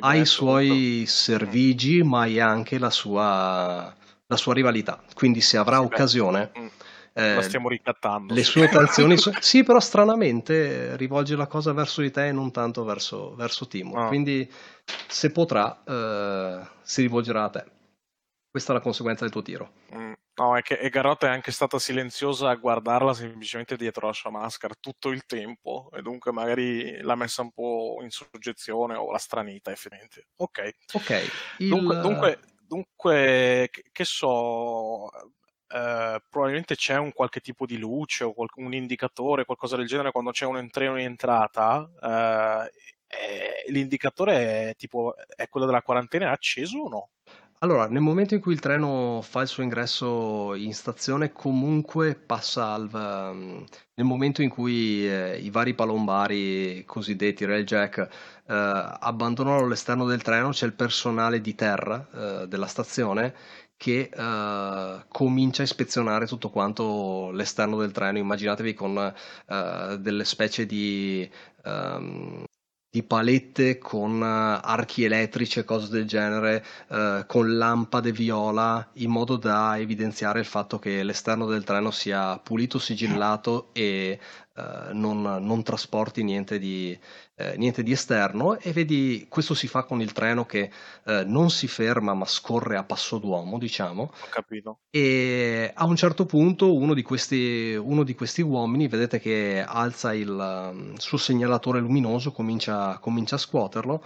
ha 0.01 0.15
i 0.17 0.27
suoi 0.27 1.05
servigi, 1.07 2.03
ma 2.03 2.23
hai 2.23 2.41
anche 2.41 2.79
la 2.79 2.91
sua, 2.91 3.95
la 4.27 4.37
sua 4.37 4.55
rivalità. 4.55 5.01
Quindi 5.15 5.41
se 5.41 5.57
avrà 5.57 5.79
sì, 5.79 5.85
occasione... 5.85 6.51
Beh. 6.53 6.71
Eh, 7.13 7.35
la 7.35 7.43
stiamo 7.43 7.69
ricattando. 7.69 8.35
Le 8.35 8.43
sue 8.45 8.65
attenzioni, 8.67 9.17
so- 9.19 9.33
sì, 9.41 9.63
però 9.63 9.81
stranamente 9.81 10.97
rivolge 10.97 11.37
la 11.37 11.47
cosa 11.47 11.73
verso 11.73 12.01
di 12.01 12.11
te 12.11 12.29
e 12.29 12.33
non 12.33 12.51
tanto 12.51 12.85
verso, 12.85 13.35
verso 13.35 13.67
Timo. 13.67 13.95
Ah. 13.95 14.09
Quindi, 14.09 14.51
se 15.07 15.31
potrà, 15.31 15.83
eh, 15.85 16.67
si 16.83 17.03
rivolgerà 17.03 17.45
a 17.45 17.51
te. 17.51 17.65
Questa 18.51 18.73
è 18.73 18.75
la 18.75 18.83
conseguenza 18.83 19.23
del 19.23 19.33
tuo 19.33 19.43
tiro. 19.43 19.73
Mm. 19.95 20.13
No, 20.41 20.57
è 20.57 20.63
che 20.63 20.79
e 20.79 20.89
Garotta 20.89 21.27
è 21.27 21.31
anche 21.31 21.53
stata 21.53 21.79
silenziosa 21.79 22.49
a 22.49 22.55
guardarla 22.55 23.13
semplicemente 23.13 23.77
dietro 23.77 24.07
la 24.07 24.15
sua 24.15 24.31
maschera 24.31 24.75
tutto 24.81 25.11
il 25.11 25.27
tempo 25.27 25.91
e 25.93 26.01
dunque 26.01 26.33
magari 26.33 26.99
l'ha 27.03 27.15
messa 27.15 27.43
un 27.43 27.53
po' 27.53 27.99
in 28.01 28.09
soggezione 28.09 28.95
o 28.95 29.13
la 29.13 29.19
stranita 29.19 29.71
effettivamente. 29.71 30.29
Ok. 30.37 30.77
Ok. 30.95 31.31
Il... 31.59 31.69
Dunque, 31.69 32.01
dunque, 32.01 32.41
dunque, 32.67 33.71
che 33.93 34.05
so, 34.05 35.11
eh, 35.73 36.23
probabilmente 36.29 36.75
c'è 36.75 36.97
un 36.97 37.13
qualche 37.13 37.41
tipo 37.41 37.67
di 37.67 37.79
luce 37.79 38.25
o 38.25 38.33
qualche, 38.33 38.61
un 38.61 38.75
indicatore, 38.75 39.45
qualcosa 39.45 39.77
del 39.77 39.87
genere 39.87 40.11
quando 40.11 40.31
c'è 40.33 40.47
un 40.47 40.59
entrino 40.59 40.99
in 40.99 41.07
entrata. 41.07 41.89
Eh, 42.03 42.71
l'indicatore 43.69 44.71
è 44.71 44.75
tipo 44.77 45.15
è 45.17 45.49
quello 45.49 45.67
della 45.67 45.83
quarantena 45.83 46.27
è 46.27 46.29
acceso 46.29 46.79
o 46.79 46.89
no? 46.89 47.09
Allora, 47.63 47.89
nel 47.89 48.01
momento 48.01 48.35
in 48.35 48.41
cui 48.41 48.55
il 48.55 48.61
treno 48.61 49.21
fa 49.23 49.43
il 49.43 49.49
suo 49.49 49.63
ingresso 49.63 50.55
in 50.55 50.73
stazione, 50.73 51.31
comunque 51.31 52.15
passa 52.15 52.73
al, 52.73 52.89
um, 52.91 53.67
nel 53.95 54.07
momento 54.07 54.41
in 54.41 54.49
cui 54.49 55.07
eh, 55.07 55.37
i 55.39 55.51
vari 55.51 55.75
palombari 55.75 56.83
cosiddetti 56.87 57.45
railjack 57.45 57.99
eh, 57.99 58.09
abbandonano 58.47 59.67
l'esterno 59.67 60.07
del 60.07 60.23
treno, 60.23 60.51
c'è 60.51 60.65
il 60.65 60.73
personale 60.73 61.43
di 61.43 61.55
terra 61.55 62.09
eh, 62.43 62.49
della 62.49 62.67
stazione 62.67 63.35
che 63.81 64.11
uh, 64.15 65.07
comincia 65.09 65.63
a 65.63 65.65
ispezionare 65.65 66.27
tutto 66.27 66.51
quanto 66.51 67.31
l'esterno 67.31 67.79
del 67.79 67.93
treno. 67.93 68.19
Immaginatevi 68.19 68.75
con 68.75 68.95
uh, 69.47 69.97
delle 69.97 70.27
specie 70.27 70.67
di, 70.67 71.27
um, 71.65 72.45
di 72.91 73.03
palette 73.03 73.79
con 73.79 74.21
uh, 74.21 74.61
archi 74.63 75.05
elettrici 75.05 75.61
e 75.61 75.65
cose 75.65 75.89
del 75.89 76.07
genere, 76.07 76.63
con 77.27 77.57
lampade 77.57 78.13
viola, 78.13 78.87
in 78.97 79.11
modo 79.11 79.37
da 79.37 79.79
evidenziare 79.79 80.41
il 80.41 80.45
fatto 80.45 80.79
che 80.79 81.03
l'esterno 81.03 81.47
del 81.47 81.65
treno 81.65 81.91
sia 81.91 82.39
pulito, 82.39 82.79
sigillato 82.79 83.71
e 83.73 84.21
non, 84.93 85.23
non, 85.23 85.63
trasporti 85.63 86.23
niente 86.23 86.59
di, 86.59 86.99
eh, 87.37 87.57
niente 87.57 87.83
di 87.83 87.93
esterno 87.93 88.59
e 88.59 88.73
vedi 88.73 89.27
questo 89.29 89.55
si 89.55 89.69
fa 89.69 89.85
con 89.85 90.01
il 90.01 90.13
treno 90.13 90.45
che 90.45 90.71
eh, 91.05 91.25
non 91.25 91.51
si 91.51 91.69
ferma 91.69 92.15
ma 92.15 92.27
scorre 92.27 92.77
a 92.77 92.85
passo 92.85 93.19
d'uomo 93.19 93.59
diciamo. 93.59 94.03
Ho 94.03 94.29
capito. 94.29 94.81
E 94.91 95.71
a 95.75 95.85
un 95.85 95.97
certo 95.97 96.27
punto 96.27 96.75
uno 96.75 96.95
di 96.95 97.03
questi, 97.03 97.75
uno 97.75 98.03
di 98.03 98.15
questi 98.15 98.43
uomini 98.43 98.89
vedete 98.89 99.21
che 99.21 99.65
alza 99.67 100.13
il 100.13 100.29
um, 100.29 100.95
suo 100.97 101.17
segnalatore 101.17 101.81
luminoso 101.81 102.33
comincia, 102.33 102.99
comincia 102.99 103.37
a 103.37 103.39
scuoterlo 103.39 104.03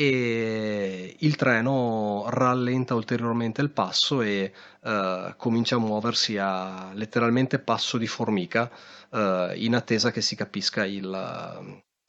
e 0.00 1.16
il 1.18 1.34
treno 1.34 2.26
rallenta 2.28 2.94
ulteriormente 2.94 3.60
il 3.62 3.70
passo 3.70 4.22
e 4.22 4.52
uh, 4.82 5.34
comincia 5.36 5.74
a 5.74 5.80
muoversi 5.80 6.38
a 6.38 6.92
letteralmente 6.94 7.58
passo 7.58 7.98
di 7.98 8.06
formica 8.06 8.70
uh, 9.10 9.52
in 9.54 9.74
attesa 9.74 10.10
che 10.10 10.20
si 10.20 10.36
capisca 10.36 10.84
il, 10.84 11.10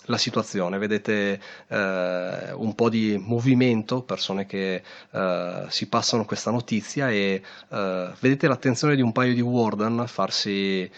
la 0.09 0.17
situazione, 0.17 0.77
vedete 0.77 1.39
eh, 1.67 2.51
un 2.53 2.73
po' 2.75 2.89
di 2.89 3.17
movimento, 3.17 4.03
persone 4.03 4.45
che 4.45 4.83
eh, 5.11 5.65
si 5.69 5.87
passano 5.87 6.25
questa 6.25 6.51
notizia 6.51 7.09
e 7.09 7.41
eh, 7.69 8.13
vedete 8.19 8.47
l'attenzione 8.47 8.95
di 8.95 9.01
un 9.01 9.11
paio 9.11 9.33
di 9.33 9.41
warden 9.41 10.05
farsi, 10.07 10.81
eh, 10.83 10.91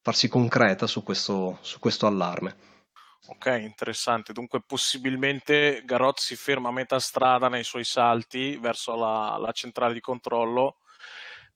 farsi 0.00 0.28
concreta 0.28 0.86
su 0.86 1.02
questo, 1.02 1.58
su 1.62 1.78
questo 1.78 2.06
allarme. 2.06 2.56
Ok, 3.26 3.46
interessante. 3.58 4.34
Dunque, 4.34 4.60
possibilmente 4.60 5.82
Garot 5.86 6.18
si 6.18 6.36
ferma 6.36 6.68
a 6.68 6.72
metà 6.72 6.98
strada 6.98 7.48
nei 7.48 7.64
suoi 7.64 7.84
salti 7.84 8.58
verso 8.58 8.94
la, 8.96 9.38
la 9.40 9.52
centrale 9.52 9.94
di 9.94 10.00
controllo 10.00 10.76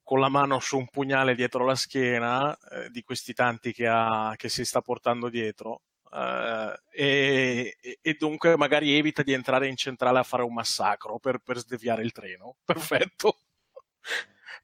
con 0.09 0.21
la 0.21 0.31
mano 0.31 0.59
su 0.59 0.79
un 0.79 0.89
pugnale 0.89 1.35
dietro 1.35 1.67
la 1.67 1.75
schiena, 1.75 2.57
eh, 2.71 2.89
di 2.89 3.03
questi 3.03 3.35
tanti 3.35 3.75
che, 3.75 3.87
ha, 3.87 4.33
che 4.37 4.49
si 4.49 4.65
sta 4.65 4.81
portando 4.81 5.29
dietro, 5.29 5.83
Uh, 6.11 6.73
e, 6.91 7.77
e, 8.01 8.15
dunque 8.15 8.57
magari 8.57 8.97
evita 8.97 9.23
di 9.23 9.35
entrare 9.35 9.69
in 9.69 9.77
centrale 9.77 10.19
a 10.19 10.23
fare 10.23 10.43
un 10.43 10.55
massacro 10.55 11.19
per, 11.19 11.41
per 11.41 11.59
sdeviare 11.59 12.03
il 12.03 12.13
treno. 12.13 12.57
Perfetto. 12.65 13.41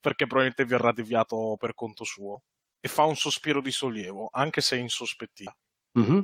Perché 0.01 0.27
probabilmente 0.27 0.65
verrà 0.65 0.91
deviato 0.91 1.57
per 1.59 1.75
conto 1.75 2.05
suo. 2.05 2.45
E 2.81 2.89
fa 2.89 3.05
un 3.05 3.15
sospiro 3.15 3.61
di 3.61 3.71
sollievo, 3.71 4.31
anche 4.33 4.63
se 4.63 4.77
insospettito. 4.77 5.55
Mm-hmm. 5.99 6.19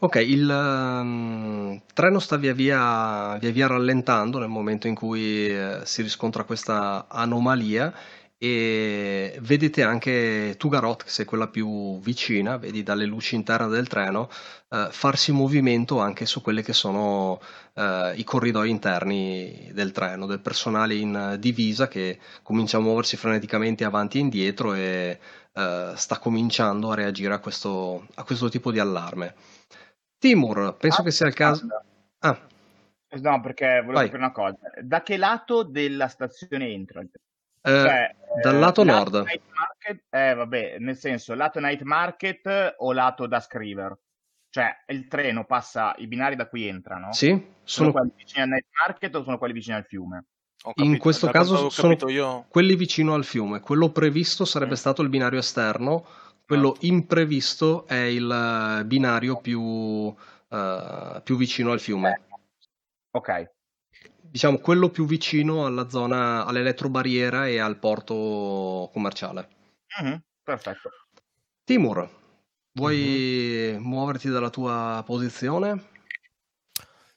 Ok, 0.00 0.16
il 0.16 0.46
um, 0.48 1.80
treno 1.94 2.18
sta 2.18 2.36
via 2.36 2.52
via, 2.52 3.38
via 3.38 3.50
via 3.50 3.66
rallentando 3.66 4.38
nel 4.38 4.48
momento 4.48 4.88
in 4.88 4.94
cui 4.94 5.48
eh, 5.48 5.80
si 5.84 6.02
riscontra 6.02 6.44
questa 6.44 7.06
anomalia 7.08 7.92
e 8.42 9.36
vedete 9.42 9.82
anche 9.82 10.54
Tugarot, 10.56 11.02
che 11.02 11.10
sei 11.10 11.26
quella 11.26 11.48
più 11.48 12.00
vicina, 12.00 12.56
vedi 12.56 12.82
dalle 12.82 13.04
luci 13.04 13.34
interne 13.34 13.68
del 13.68 13.86
treno, 13.86 14.30
eh, 14.70 14.88
farsi 14.90 15.30
movimento 15.30 15.98
anche 15.98 16.24
su 16.24 16.40
quelli 16.40 16.62
che 16.62 16.72
sono 16.72 17.38
eh, 17.74 18.14
i 18.16 18.24
corridoi 18.24 18.70
interni 18.70 19.70
del 19.74 19.92
treno, 19.92 20.24
del 20.24 20.40
personale 20.40 20.94
in 20.94 21.36
divisa 21.38 21.86
che 21.86 22.18
comincia 22.42 22.78
a 22.78 22.80
muoversi 22.80 23.18
freneticamente 23.18 23.84
avanti 23.84 24.16
e 24.16 24.20
indietro 24.22 24.72
e 24.72 25.18
eh, 25.52 25.92
sta 25.94 26.18
cominciando 26.18 26.92
a 26.92 26.94
reagire 26.94 27.34
a 27.34 27.40
questo, 27.40 28.06
a 28.14 28.24
questo 28.24 28.48
tipo 28.48 28.72
di 28.72 28.78
allarme. 28.78 29.34
Timur, 30.16 30.76
penso 30.78 31.02
ah, 31.02 31.04
che 31.04 31.10
sia 31.10 31.26
il 31.26 31.34
caso... 31.34 31.66
Ah. 32.20 32.40
No, 33.20 33.40
perché 33.42 33.82
volevo 33.84 33.98
sapere 33.98 34.16
una 34.16 34.32
cosa. 34.32 34.56
Da 34.80 35.02
che 35.02 35.18
lato 35.18 35.62
della 35.62 36.08
stazione 36.08 36.68
entra? 36.68 37.02
Eh, 37.02 37.08
cioè, 37.62 38.14
dal 38.42 38.54
eh, 38.54 38.58
lato 38.58 38.84
nord. 38.84 39.14
Market, 39.14 40.04
eh, 40.10 40.34
vabbè, 40.34 40.78
nel 40.78 40.96
senso, 40.96 41.34
lato 41.34 41.60
night 41.60 41.82
market 41.82 42.74
o 42.78 42.92
lato 42.92 43.26
Dusk 43.26 43.54
River? 43.54 43.96
Cioè, 44.48 44.84
il 44.88 45.06
treno 45.06 45.44
passa, 45.44 45.94
i 45.98 46.06
binari 46.06 46.36
da 46.36 46.48
cui 46.48 46.66
entrano? 46.66 47.12
Sì. 47.12 47.28
Sono, 47.28 47.52
sono 47.62 47.92
quelli 47.92 48.12
vicini 48.16 48.42
al 48.42 48.48
night 48.48 48.66
market 48.86 49.14
o 49.14 49.22
sono 49.22 49.38
quelli 49.38 49.52
vicini 49.54 49.76
al 49.76 49.84
fiume? 49.84 50.24
In 50.74 50.98
questo 50.98 51.26
da 51.26 51.32
caso 51.32 51.70
sono 51.70 51.96
io... 52.08 52.44
quelli 52.48 52.74
vicino 52.74 53.14
al 53.14 53.24
fiume. 53.24 53.60
Quello 53.60 53.90
previsto 53.90 54.44
sarebbe 54.44 54.72
mm. 54.72 54.76
stato 54.76 55.02
il 55.02 55.08
binario 55.08 55.38
esterno, 55.38 56.04
quello 56.44 56.72
ah. 56.72 56.76
imprevisto 56.80 57.86
è 57.86 57.94
il 57.94 58.78
eh, 58.80 58.84
binario 58.84 59.40
più, 59.40 59.60
uh, 59.60 61.22
più 61.22 61.36
vicino 61.36 61.72
al 61.72 61.80
fiume. 61.80 62.20
Ok 63.12 63.58
diciamo, 64.30 64.58
quello 64.58 64.90
più 64.90 65.06
vicino 65.06 65.66
alla 65.66 65.88
zona, 65.88 66.44
all'elettrobarriera 66.46 67.48
e 67.48 67.58
al 67.58 67.78
porto 67.78 68.88
commerciale. 68.92 69.48
Mm-hmm, 70.02 70.16
perfetto. 70.42 70.90
Timur, 71.64 72.08
vuoi 72.72 72.98
mm-hmm. 72.98 73.82
muoverti 73.82 74.28
dalla 74.28 74.50
tua 74.50 75.02
posizione? 75.04 75.88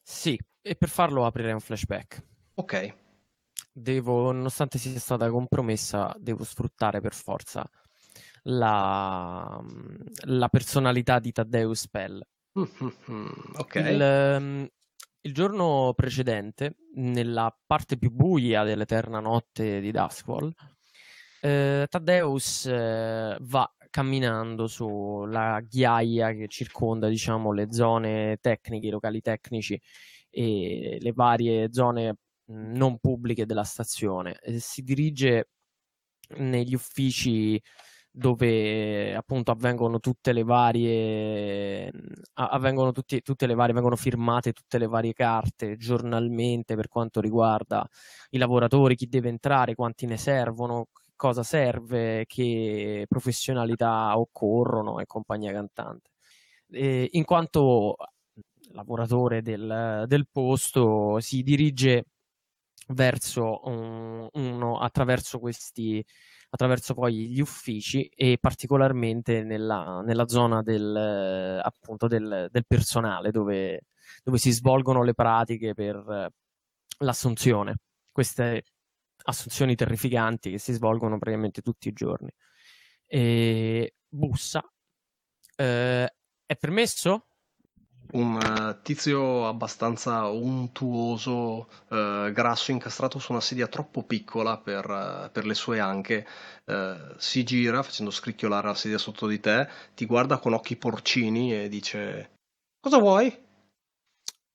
Sì, 0.02 0.40
e 0.62 0.76
per 0.76 0.90
farlo 0.90 1.26
aprirei 1.26 1.54
un 1.54 1.60
flashback. 1.60 2.24
Ok. 2.56 2.96
Devo, 3.72 4.32
nonostante 4.32 4.78
sia 4.78 5.00
stata 5.00 5.30
compromessa, 5.30 6.14
devo 6.20 6.44
sfruttare 6.44 7.00
per 7.00 7.14
forza 7.14 7.68
la, 8.44 9.60
la 10.26 10.50
personalità 10.50 11.20
di 11.20 11.32
Taddeus 11.32 11.88
Pell. 11.88 12.22
Mm-hmm, 12.60 13.30
ok. 13.56 13.76
Il, 13.76 14.72
il 15.26 15.34
giorno 15.34 15.94
precedente, 15.96 16.76
nella 16.96 17.56
parte 17.66 17.98
più 17.98 18.12
buia 18.12 18.64
dell'eterna 18.64 19.20
notte 19.20 19.80
di 19.80 19.92
Duskwall, 19.92 20.52
eh, 21.42 21.88
Taddeus 21.90 22.66
eh, 22.66 23.38
va 23.40 23.76
camminando 23.90 24.68
sulla 24.68 25.60
ghiaia 25.62 26.34
che 26.34 26.48
circonda 26.48 27.08
diciamo, 27.08 27.52
le 27.52 27.68
zone 27.72 28.38
tecniche, 28.42 28.88
i 28.88 28.90
locali 28.90 29.22
tecnici 29.22 29.80
e 30.30 30.98
le 31.00 31.12
varie 31.14 31.68
zone 31.72 32.18
non 32.46 32.98
pubbliche 33.00 33.46
della 33.46 33.64
stazione. 33.64 34.40
Eh, 34.42 34.60
si 34.60 34.82
dirige 34.82 35.50
negli 36.38 36.74
uffici 36.74 37.62
dove 38.16 39.16
appunto 39.16 39.50
avvengono 39.50 40.00
tutte 40.00 40.34
le 40.34 40.44
varie 40.44 41.92
avvengono 42.34 42.92
tutti, 42.92 43.22
tutte 43.24 43.48
le 43.48 43.56
varie 43.56 43.74
vengono 43.74 43.96
firmate 43.96 44.54
tutte 44.54 44.78
le 44.78 44.86
varie 44.86 45.14
carte 45.14 45.78
giornalmente 45.78 46.76
per 46.76 46.90
quanto 46.90 47.20
riguarda 47.20 47.88
i 48.30 48.38
lavoratori, 48.38 48.96
chi 48.96 49.08
deve 49.08 49.30
entrare, 49.30 49.74
quanti 49.74 50.06
ne 50.06 50.18
servono, 50.18 50.90
cosa 51.16 51.42
serve, 51.42 52.26
che 52.28 53.06
professionalità 53.08 54.18
occorrono 54.18 55.00
e 55.00 55.06
compagnia 55.08 55.52
cantante. 55.52 56.12
E 56.70 57.10
in 57.14 57.24
quanto 57.24 57.96
lavoratore 58.74 59.42
del, 59.42 60.04
del 60.08 60.28
posto 60.32 61.20
si 61.20 61.42
dirige 61.42 62.06
verso 62.90 63.62
un, 63.64 64.28
uno 64.34 64.80
attraverso 64.80 65.40
questi 65.40 66.04
attraverso 66.54 66.94
poi 66.94 67.30
gli 67.30 67.42
uffici 67.42 68.06
e 68.16 68.38
particolarmente 68.40 69.42
nella, 69.42 70.02
nella 70.06 70.28
zona 70.28 70.62
del, 70.62 71.60
appunto 71.64 72.08
del, 72.08 72.48
del 72.52 72.66
personale 72.68 73.32
dove, 73.32 73.86
dove, 74.24 74.38
si 74.38 74.52
svolgono 74.52 75.02
le 75.02 75.16
pratiche 75.16 75.74
per 75.74 76.30
l'assunzione. 77.00 77.78
Queste 78.12 78.66
assunzioni 79.26 79.74
terrificanti 79.74 80.52
che 80.52 80.60
si 80.60 80.74
svolgono 80.74 81.18
praticamente 81.18 81.62
tutti 81.62 81.88
i 81.88 81.94
giorni. 81.94 82.32
E 83.08 83.96
bussa. 84.08 84.64
Eh, 85.56 86.14
è 86.46 86.56
permesso? 86.56 87.30
Un 88.14 88.36
uh, 88.36 88.82
tizio 88.82 89.48
abbastanza 89.48 90.26
untuoso, 90.28 91.68
uh, 91.90 92.32
grasso, 92.32 92.72
incastrato 92.72 93.20
su 93.20 93.32
una 93.32 93.42
sedia 93.42 93.68
troppo 93.68 94.04
piccola 94.04 94.58
per, 94.58 94.90
uh, 94.90 95.32
per 95.32 95.46
le 95.46 95.54
sue 95.54 95.80
anche, 95.80 96.28
si 97.18 97.44
gira 97.44 97.84
facendo 97.84 98.10
scricchiolare 98.10 98.68
la 98.68 98.74
sedia 98.74 98.98
sotto 98.98 99.28
di 99.28 99.42
te, 99.42 99.68
ti 99.96 100.06
guarda 100.06 100.38
con 100.38 100.54
occhi 100.54 100.78
porcini 100.78 101.54
e 101.54 101.68
dice: 101.68 102.32
Cosa 102.80 103.00
vuoi? 103.00 103.38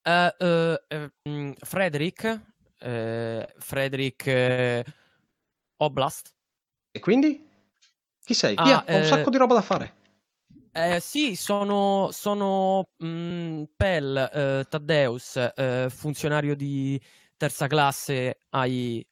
Mm, 0.08 1.52
Frederick, 1.58 2.40
Frederick 3.58 4.84
Oblast. 5.76 6.34
E 6.92 6.98
quindi? 7.00 7.46
Chi 8.24 8.32
sei? 8.32 8.54
Ah, 8.56 8.62
Via, 8.62 8.84
ho 8.88 8.96
un 8.96 9.04
sacco 9.04 9.28
di 9.28 9.36
roba 9.36 9.52
da 9.52 9.60
fare. 9.60 9.96
Eh, 10.78 11.00
sì, 11.00 11.34
sono, 11.34 12.10
sono 12.12 12.90
mh, 12.98 13.06
mm, 13.06 13.62
Pell 13.74 14.16
eh, 14.16 14.64
Taddeus, 14.68 15.50
eh, 15.56 15.88
funzionario 15.90 16.54
di 16.54 17.00
terza 17.36 17.66
classe 17.66 18.42
ai, 18.50 19.04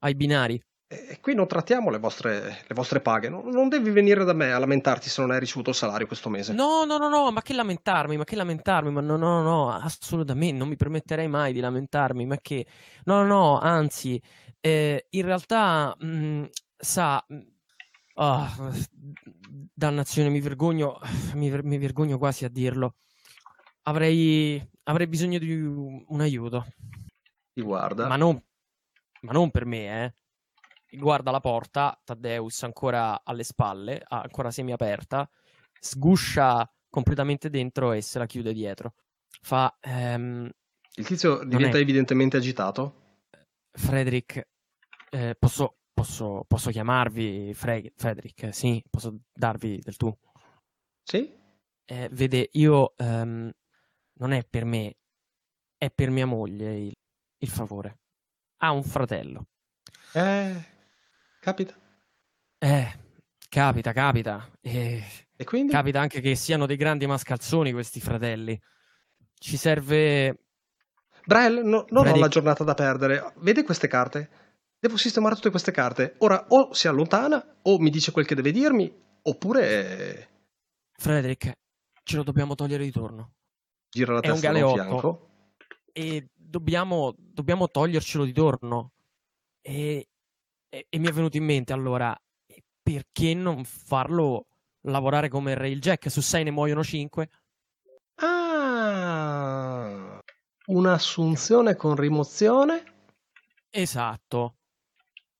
ai 0.00 0.14
binari. 0.14 0.62
E 0.86 1.18
qui 1.22 1.34
non 1.34 1.46
trattiamo 1.46 1.88
le 1.88 1.98
vostre, 1.98 2.64
le 2.66 2.74
vostre 2.74 3.00
paghe. 3.00 3.30
Non, 3.30 3.48
non, 3.48 3.70
devi 3.70 3.88
venire 3.88 4.24
da 4.24 4.34
me 4.34 4.52
a 4.52 4.58
lamentarti 4.58 5.08
se 5.08 5.22
non 5.22 5.30
hai 5.30 5.40
ricevuto 5.40 5.70
il 5.70 5.76
salario 5.76 6.06
questo 6.06 6.28
mese. 6.28 6.52
No, 6.52 6.84
no, 6.84 6.98
no, 6.98 7.08
no, 7.08 7.30
ma 7.30 7.40
che 7.40 7.54
lamentarmi, 7.54 8.18
ma 8.18 8.24
che 8.24 8.36
lamentarmi, 8.36 8.90
ma 8.90 9.00
no, 9.00 9.16
no, 9.16 9.40
no, 9.40 9.72
assolutamente, 9.72 10.58
non 10.58 10.68
mi 10.68 10.76
permetterei 10.76 11.26
mai 11.26 11.54
di 11.54 11.60
lamentarmi, 11.60 12.26
ma 12.26 12.36
che... 12.36 12.66
No, 13.04 13.22
no, 13.22 13.26
no, 13.26 13.58
anzi, 13.58 14.20
eh, 14.60 15.06
in 15.08 15.24
realtà, 15.24 15.96
mh, 15.98 16.06
mm, 16.06 16.44
sa, 16.76 17.24
Oh, 18.14 18.46
dannazione, 19.72 20.28
mi 20.28 20.40
vergogno, 20.40 20.98
mi, 21.34 21.48
ver- 21.48 21.64
mi, 21.64 21.78
vergogno 21.78 22.18
quasi 22.18 22.44
a 22.44 22.48
dirlo. 22.48 22.96
Avrei, 23.84 24.62
avrei 24.84 25.06
bisogno 25.06 25.38
di 25.38 25.52
un, 25.52 26.20
aiuto. 26.20 26.66
Ti 27.52 27.62
guarda. 27.62 28.06
Ma 28.06 28.16
non, 28.16 28.40
ma 29.22 29.32
non 29.32 29.50
per 29.50 29.64
me, 29.64 30.04
eh. 30.04 30.14
Guarda 30.94 31.30
la 31.30 31.40
porta, 31.40 31.98
Taddeus 32.04 32.62
ancora 32.64 33.22
alle 33.24 33.44
spalle, 33.44 34.02
ancora 34.06 34.50
semi-aperta, 34.50 35.28
sguscia 35.80 36.70
completamente 36.90 37.48
dentro 37.48 37.92
e 37.92 38.02
se 38.02 38.18
la 38.18 38.26
chiude 38.26 38.52
dietro. 38.52 38.94
Fa... 39.40 39.74
Ehm, 39.80 40.50
Il 40.96 41.06
tizio 41.06 41.42
diventa 41.44 41.78
è... 41.78 41.80
evidentemente 41.80 42.36
agitato. 42.36 43.20
Frederick, 43.70 44.46
eh, 45.10 45.34
posso, 45.38 45.78
Posso, 46.02 46.44
posso 46.48 46.70
chiamarvi 46.70 47.54
Fre- 47.54 47.92
Frederick? 47.94 48.52
Sì, 48.52 48.82
posso 48.90 49.20
darvi 49.32 49.78
del 49.78 49.96
tu? 49.96 50.12
Sì. 51.00 51.32
Eh, 51.84 52.08
vede, 52.10 52.48
io 52.54 52.94
um, 52.96 53.48
non 54.14 54.32
è 54.32 54.44
per 54.44 54.64
me, 54.64 54.96
è 55.76 55.92
per 55.92 56.10
mia 56.10 56.26
moglie 56.26 56.76
il, 56.76 56.92
il 57.38 57.48
favore. 57.48 58.00
Ha 58.56 58.72
un 58.72 58.82
fratello. 58.82 59.46
Eh, 60.12 60.64
capita. 61.38 61.72
Eh, 62.58 62.98
capita, 63.48 63.92
capita. 63.92 64.50
E, 64.60 65.04
e 65.36 65.44
quindi? 65.44 65.70
Capita 65.70 66.00
anche 66.00 66.20
che 66.20 66.34
siano 66.34 66.66
dei 66.66 66.76
grandi 66.76 67.06
mascalzoni 67.06 67.70
questi 67.70 68.00
fratelli. 68.00 68.60
Ci 69.34 69.56
serve... 69.56 70.46
Braille, 71.24 71.62
no, 71.62 71.84
non 71.90 72.02
Frederick... 72.02 72.16
ho 72.16 72.18
la 72.18 72.28
giornata 72.28 72.64
da 72.64 72.74
perdere. 72.74 73.34
Vede 73.36 73.62
queste 73.62 73.86
carte? 73.86 74.41
Devo 74.82 74.96
sistemare 74.96 75.36
tutte 75.36 75.50
queste 75.50 75.70
carte. 75.70 76.16
Ora 76.18 76.44
o 76.48 76.74
si 76.74 76.88
allontana 76.88 77.58
o 77.62 77.78
mi 77.78 77.88
dice 77.88 78.10
quel 78.10 78.26
che 78.26 78.34
deve 78.34 78.50
dirmi, 78.50 78.92
oppure 79.22 80.48
Frederick, 80.98 81.52
ce 82.02 82.16
lo 82.16 82.24
dobbiamo 82.24 82.56
togliere 82.56 82.82
di 82.82 82.90
torno. 82.90 83.34
gira 83.88 84.14
la 84.14 84.18
È 84.18 84.22
testa 84.22 84.50
da 84.50 84.66
un 84.66 84.74
fianco. 84.74 85.28
E 85.92 86.30
dobbiamo, 86.34 87.14
dobbiamo 87.16 87.68
togliercelo 87.68 88.24
di 88.24 88.32
torno. 88.32 88.90
E, 89.60 90.08
e- 90.68 90.86
e 90.88 90.98
mi 90.98 91.06
è 91.06 91.12
venuto 91.12 91.36
in 91.36 91.44
mente 91.44 91.72
allora, 91.72 92.20
perché 92.82 93.34
non 93.34 93.64
farlo 93.64 94.48
lavorare 94.86 95.28
come 95.28 95.54
Railjack? 95.54 96.10
Su 96.10 96.20
6 96.20 96.42
ne 96.42 96.50
muoiono 96.50 96.82
5? 96.82 97.28
Ah, 98.16 100.18
un'assunzione 100.66 101.76
con 101.76 101.94
rimozione. 101.94 102.82
Esatto. 103.70 104.56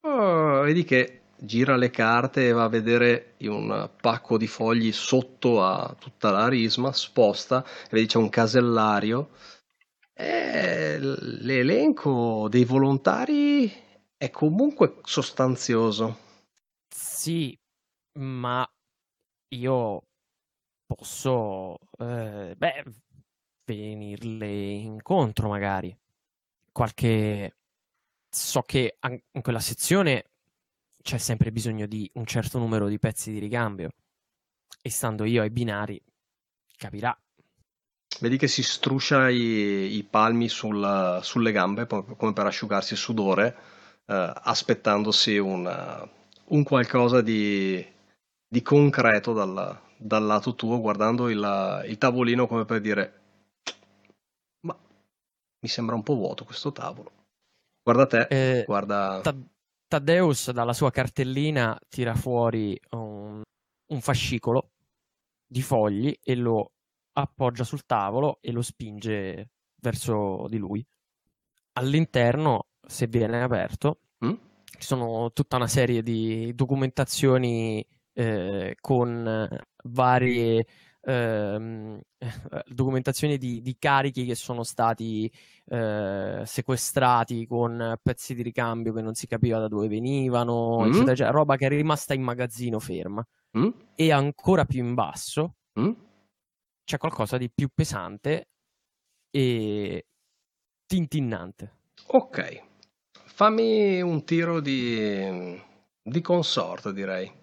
Oh, 0.05 0.62
vedi 0.62 0.84
che 0.84 1.22
gira 1.36 1.76
le 1.76 1.90
carte 1.90 2.48
e 2.48 2.53
va 2.53 2.64
a 2.64 2.68
vedere 2.68 3.34
un 3.42 3.90
pacco 4.00 4.36
di 4.36 4.46
fogli 4.46 4.92
sotto 4.92 5.62
a 5.62 5.94
tutta 5.98 6.30
la 6.30 6.48
risma, 6.48 6.92
sposta 6.92 7.64
e 7.64 7.88
vedi 7.90 8.07
c'è 8.07 8.18
un 8.18 8.28
casellario. 8.28 9.30
E 10.14 10.98
l'elenco 10.98 12.48
dei 12.48 12.64
volontari 12.64 13.70
è 14.16 14.30
comunque 14.30 14.98
sostanzioso. 15.05 16.18
Sì, 16.94 17.57
ma 18.18 18.68
io 19.55 20.03
posso, 20.86 21.76
eh, 21.98 22.55
beh, 22.57 22.84
venirle 23.64 24.46
incontro 24.48 25.48
magari. 25.48 25.96
Qualche... 26.72 27.55
So 28.35 28.62
che 28.62 28.97
in 29.03 29.43
quella 29.43 29.61
sezione 29.61 30.30
c'è 31.03 31.18
sempre 31.18 31.53
bisogno 31.53 31.85
di 31.85 32.11
un 32.14 32.24
certo 32.24 32.59
numero 32.59 32.89
di 32.89 32.99
pezzi 32.99 33.30
di 33.30 33.39
ricambio. 33.39 33.91
E 34.80 34.89
stando 34.89 35.24
io 35.24 35.43
ai 35.43 35.51
binari, 35.51 36.03
capirà. 36.78 37.14
Vedi 38.20 38.39
che 38.39 38.49
si 38.49 38.62
struscia 38.62 39.28
i, 39.28 39.97
i 39.97 40.03
palmi 40.05 40.49
sul- 40.49 41.18
sulle 41.22 41.53
gambe 41.53 41.87
come 41.87 42.33
per 42.33 42.47
asciugarsi 42.47 42.95
il 42.95 42.99
sudore, 42.99 43.57
eh, 44.07 44.33
aspettandosi 44.35 45.37
un, 45.37 46.09
un 46.45 46.62
qualcosa 46.62 47.20
di, 47.20 47.85
di 48.49 48.62
concreto 48.62 49.35
dal, 49.35 49.78
dal 49.99 50.24
lato 50.24 50.55
tuo, 50.55 50.80
guardando 50.80 51.28
il, 51.28 51.85
il 51.87 51.99
tavolino 51.99 52.47
come 52.47 52.64
per 52.64 52.80
dire: 52.80 53.20
Ma 54.61 54.74
mi 54.74 55.68
sembra 55.68 55.95
un 55.95 56.03
po' 56.03 56.14
vuoto 56.14 56.45
questo 56.45 56.72
tavolo. 56.72 57.20
Guarda 57.83 58.07
te, 58.07 58.26
Eh, 58.30 58.64
guarda. 58.64 59.20
Ta- 59.22 59.37
Taddeus 59.89 60.51
dalla 60.53 60.72
sua 60.72 60.91
cartellina 60.91 61.78
tira 61.89 62.14
fuori 62.14 62.78
un, 62.93 63.43
un 63.87 64.01
fascicolo 64.01 64.70
di 65.47 65.61
fogli 65.61 66.16
e 66.22 66.35
lo 66.35 66.72
appoggia 67.12 67.64
sul 67.64 67.85
tavolo 67.85 68.39
e 68.41 68.53
lo 68.53 68.62
spinge 68.62 69.51
verso 69.83 70.47
di 70.49 70.57
lui. 70.57 70.87
All'interno, 71.74 72.66
se 72.87 73.07
viene 73.07 73.43
aperto, 73.43 73.99
Mm? 74.24 74.35
ci 74.78 74.87
sono 74.87 75.33
tutta 75.33 75.57
una 75.57 75.66
serie 75.66 76.01
di 76.03 76.55
documentazioni 76.55 77.85
eh, 78.14 78.76
con 78.80 79.49
varie 79.85 80.64
ehm, 81.03 82.00
documentazioni 82.66 83.36
di, 83.38 83.61
di 83.61 83.76
carichi 83.78 84.24
che 84.24 84.34
sono 84.34 84.62
stati 84.62 85.30
eh, 85.66 86.42
sequestrati 86.44 87.46
con 87.46 87.96
pezzi 88.03 88.34
di 88.34 88.42
ricambio 88.42 88.92
che 88.92 89.03
non 89.03 89.14
si 89.14 89.26
capiva 89.26 89.59
da 89.59 89.68
dove 89.68 89.88
venivano, 89.88 90.80
Mm? 90.82 90.86
eccetera, 90.88 91.12
eccetera, 91.12 91.30
roba 91.30 91.57
che 91.57 91.66
è 91.66 91.68
rimasta 91.68 92.14
in 92.14 92.22
magazzino 92.22 92.78
ferma. 92.78 93.24
Mm? 93.59 93.68
E 93.94 94.12
ancora 94.12 94.64
più 94.64 94.84
in 94.84 94.94
basso 94.94 95.57
Mm? 95.78 95.92
c'è 96.84 96.98
qualcosa 96.98 97.38
di 97.38 97.50
più 97.50 97.68
pesante 97.74 98.48
e 99.30 100.07
tintinnante. 100.86 101.78
Ok, 102.09 102.62
fammi 103.12 104.03
un 104.03 104.24
tiro 104.24 104.61
di, 104.61 105.61
di 106.03 106.20
consort, 106.20 106.90
direi. 106.90 107.40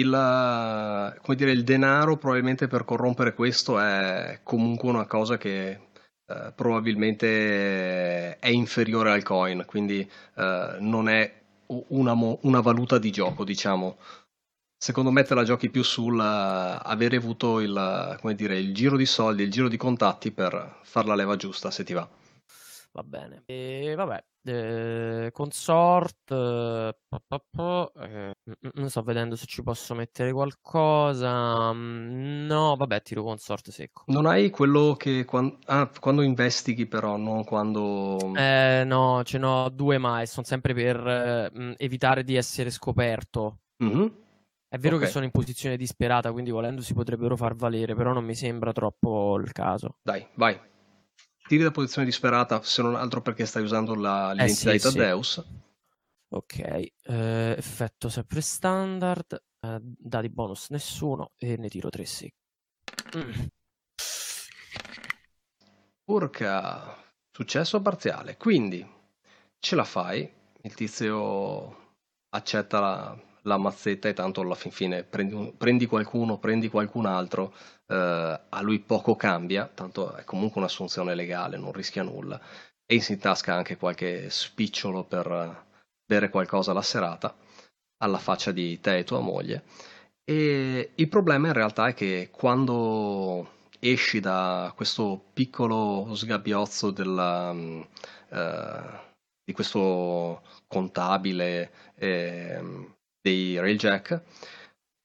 Il, 0.00 1.20
dire, 1.36 1.50
il 1.52 1.64
denaro 1.64 2.16
probabilmente 2.16 2.66
per 2.68 2.84
corrompere 2.84 3.34
questo 3.34 3.78
è 3.78 4.40
comunque 4.42 4.88
una 4.88 5.06
cosa 5.06 5.36
che 5.36 5.88
eh, 6.26 6.52
probabilmente 6.54 8.38
è 8.38 8.48
inferiore 8.48 9.10
al 9.10 9.24
coin, 9.24 9.64
quindi 9.66 10.08
eh, 10.36 10.76
non 10.78 11.08
è 11.08 11.42
una, 11.88 12.16
una 12.42 12.60
valuta 12.60 12.98
di 12.98 13.10
gioco, 13.10 13.44
diciamo. 13.44 13.96
Secondo 14.76 15.10
me 15.10 15.24
te 15.24 15.34
la 15.34 15.44
giochi 15.44 15.70
più 15.70 15.82
sul 15.82 16.18
eh, 16.18 16.78
avere 16.82 17.16
avuto 17.16 17.60
il, 17.60 18.18
dire, 18.34 18.58
il 18.58 18.72
giro 18.72 18.96
di 18.96 19.06
soldi, 19.06 19.42
il 19.42 19.50
giro 19.50 19.68
di 19.68 19.76
contatti 19.76 20.30
per 20.30 20.78
far 20.82 21.06
la 21.06 21.14
leva 21.14 21.36
giusta, 21.36 21.70
se 21.70 21.84
ti 21.84 21.92
va. 21.92 22.08
Va 22.92 23.02
bene. 23.04 23.42
E 23.46 23.94
vabbè, 23.94 24.24
eh, 24.46 25.30
consort, 25.32 26.30
eh, 26.32 26.96
pa, 27.08 27.22
pa, 27.50 27.92
eh, 27.98 28.32
mm, 28.48 28.52
mm, 28.66 28.70
non 28.74 28.90
sto 28.90 29.02
vedendo 29.02 29.36
se 29.36 29.46
ci 29.46 29.62
posso 29.62 29.94
mettere 29.94 30.32
qualcosa. 30.32 31.72
mm, 31.72 32.46
No, 32.46 32.74
vabbè, 32.74 33.00
tiro 33.02 33.22
consort 33.22 33.70
secco. 33.70 34.02
Non 34.06 34.26
hai 34.26 34.50
quello 34.50 34.94
che 34.98 35.24
quan- 35.24 35.56
ah, 35.66 35.88
quando 36.00 36.22
investighi 36.22 36.86
però, 36.86 37.16
non 37.16 37.44
quando... 37.44 38.16
Eh, 38.36 38.82
no, 38.84 39.22
ce 39.24 39.38
n'ho 39.38 39.68
due 39.68 39.98
mai, 39.98 40.26
sono 40.26 40.44
sempre 40.44 40.74
per 40.74 40.96
eh, 41.06 41.74
evitare 41.78 42.24
di 42.24 42.34
essere 42.34 42.70
scoperto. 42.70 43.58
Mhm. 43.78 44.12
È 44.68 44.78
vero 44.78 44.98
che 44.98 45.04
Ok. 45.04 45.10
sono 45.10 45.24
in 45.24 45.30
posizione 45.30 45.76
disperata, 45.76 46.30
quindi 46.32 46.50
volendo 46.50 46.80
si 46.82 46.94
potrebbero 46.94 47.36
far 47.36 47.54
valere, 47.54 47.94
però 47.94 48.12
non 48.12 48.24
mi 48.24 48.34
sembra 48.34 48.72
troppo 48.72 49.36
il 49.38 49.50
caso. 49.52 49.98
Dai, 50.02 50.26
vai. 50.34 50.58
Tiri 51.50 51.64
da 51.64 51.72
posizione 51.72 52.06
disperata, 52.06 52.62
se 52.62 52.80
non 52.80 52.94
altro 52.94 53.22
perché 53.22 53.44
stai 53.44 53.64
usando 53.64 53.96
la- 53.96 54.30
Eh 54.30 54.34
l'identità 54.34 54.70
sì, 54.70 54.76
di 54.76 54.78
sì. 54.78 54.84
Taddeus. 54.84 55.44
Ok, 56.28 56.58
eh, 56.60 56.92
effetto 57.58 58.08
sempre 58.08 58.40
standard, 58.40 59.42
eh, 59.58 59.78
dati 59.82 60.28
bonus 60.28 60.68
nessuno 60.68 61.32
e 61.36 61.56
ne 61.56 61.68
tiro 61.68 61.88
3 61.88 62.04
secchi. 62.04 62.36
Mm. 63.16 63.46
Urca, 66.04 66.96
successo 67.32 67.80
parziale. 67.82 68.36
Quindi 68.36 68.88
ce 69.58 69.74
la 69.74 69.82
fai, 69.82 70.32
il 70.62 70.74
tizio 70.74 71.96
accetta 72.28 72.78
la, 72.78 73.20
la 73.42 73.56
mazzetta 73.58 74.08
e 74.08 74.12
tanto 74.12 74.40
alla 74.42 74.54
fin 74.54 74.70
fine 74.70 75.02
prendi, 75.04 75.34
un- 75.34 75.56
prendi 75.56 75.86
qualcuno, 75.86 76.38
prendi 76.38 76.68
qualcun 76.68 77.06
altro, 77.06 77.54
eh, 77.86 77.94
a 78.48 78.60
lui 78.62 78.78
poco 78.80 79.16
cambia, 79.16 79.70
tanto 79.72 80.14
è 80.14 80.24
comunque 80.24 80.60
un'assunzione 80.60 81.14
legale, 81.14 81.56
non 81.56 81.72
rischia 81.72 82.02
nulla. 82.02 82.40
E 82.86 83.00
si 83.00 83.12
intasca 83.12 83.54
anche 83.54 83.76
qualche 83.76 84.28
spicciolo 84.30 85.04
per 85.04 85.26
eh, 85.30 85.68
bere 86.04 86.28
qualcosa 86.30 86.72
la 86.72 86.82
serata, 86.82 87.34
alla 87.98 88.18
faccia 88.18 88.52
di 88.52 88.80
te 88.80 88.98
e 88.98 89.04
tua 89.04 89.20
moglie. 89.20 89.64
E 90.24 90.92
il 90.94 91.08
problema 91.08 91.48
in 91.48 91.52
realtà 91.54 91.88
è 91.88 91.94
che 91.94 92.28
quando 92.30 93.58
esci 93.80 94.20
da 94.20 94.72
questo 94.76 95.30
piccolo 95.32 96.14
sgabbiozzo 96.14 96.90
della, 96.90 97.52
eh, 98.28 98.82
di 99.44 99.52
questo 99.52 100.42
contabile 100.66 101.70
ehm, 101.96 102.94
dei 103.20 103.58
Railjack, 103.58 104.22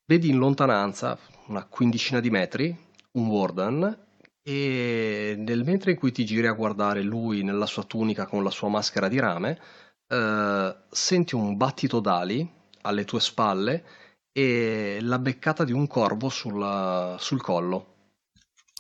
vedi 0.06 0.30
in 0.30 0.38
lontananza, 0.38 1.18
una 1.48 1.66
quindicina 1.66 2.20
di 2.20 2.30
metri, 2.30 2.76
un 3.14 3.28
Warden 3.28 4.04
e 4.42 5.36
nel 5.38 5.64
mentre 5.64 5.92
in 5.92 5.98
cui 5.98 6.12
ti 6.12 6.26
giri 6.26 6.48
a 6.48 6.54
guardare 6.54 7.02
lui 7.02 7.44
nella 7.44 7.66
sua 7.66 7.84
tunica 7.84 8.26
con 8.26 8.44
la 8.44 8.52
sua 8.52 8.70
maschera 8.70 9.08
di 9.08 9.20
rame, 9.20 9.60
eh, 10.08 10.76
senti 10.90 11.36
un 11.36 11.58
battito 11.58 12.00
d'ali 12.00 12.48
alle 12.82 13.06
tue 13.06 13.20
spalle 13.20 13.84
e 14.32 15.00
la 15.02 15.18
beccata 15.18 15.64
di 15.64 15.72
un 15.72 15.88
corvo 15.88 16.30
sulla- 16.30 17.16
sul 17.20 17.42
collo 17.42 17.94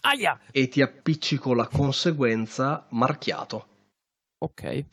Aia! 0.01 0.39
e 0.51 0.67
ti 0.67 0.81
appicci 0.81 1.37
con 1.37 1.55
la 1.57 1.67
conseguenza 1.67 2.85
marchiato. 2.89 3.67
Ok, 4.37 4.85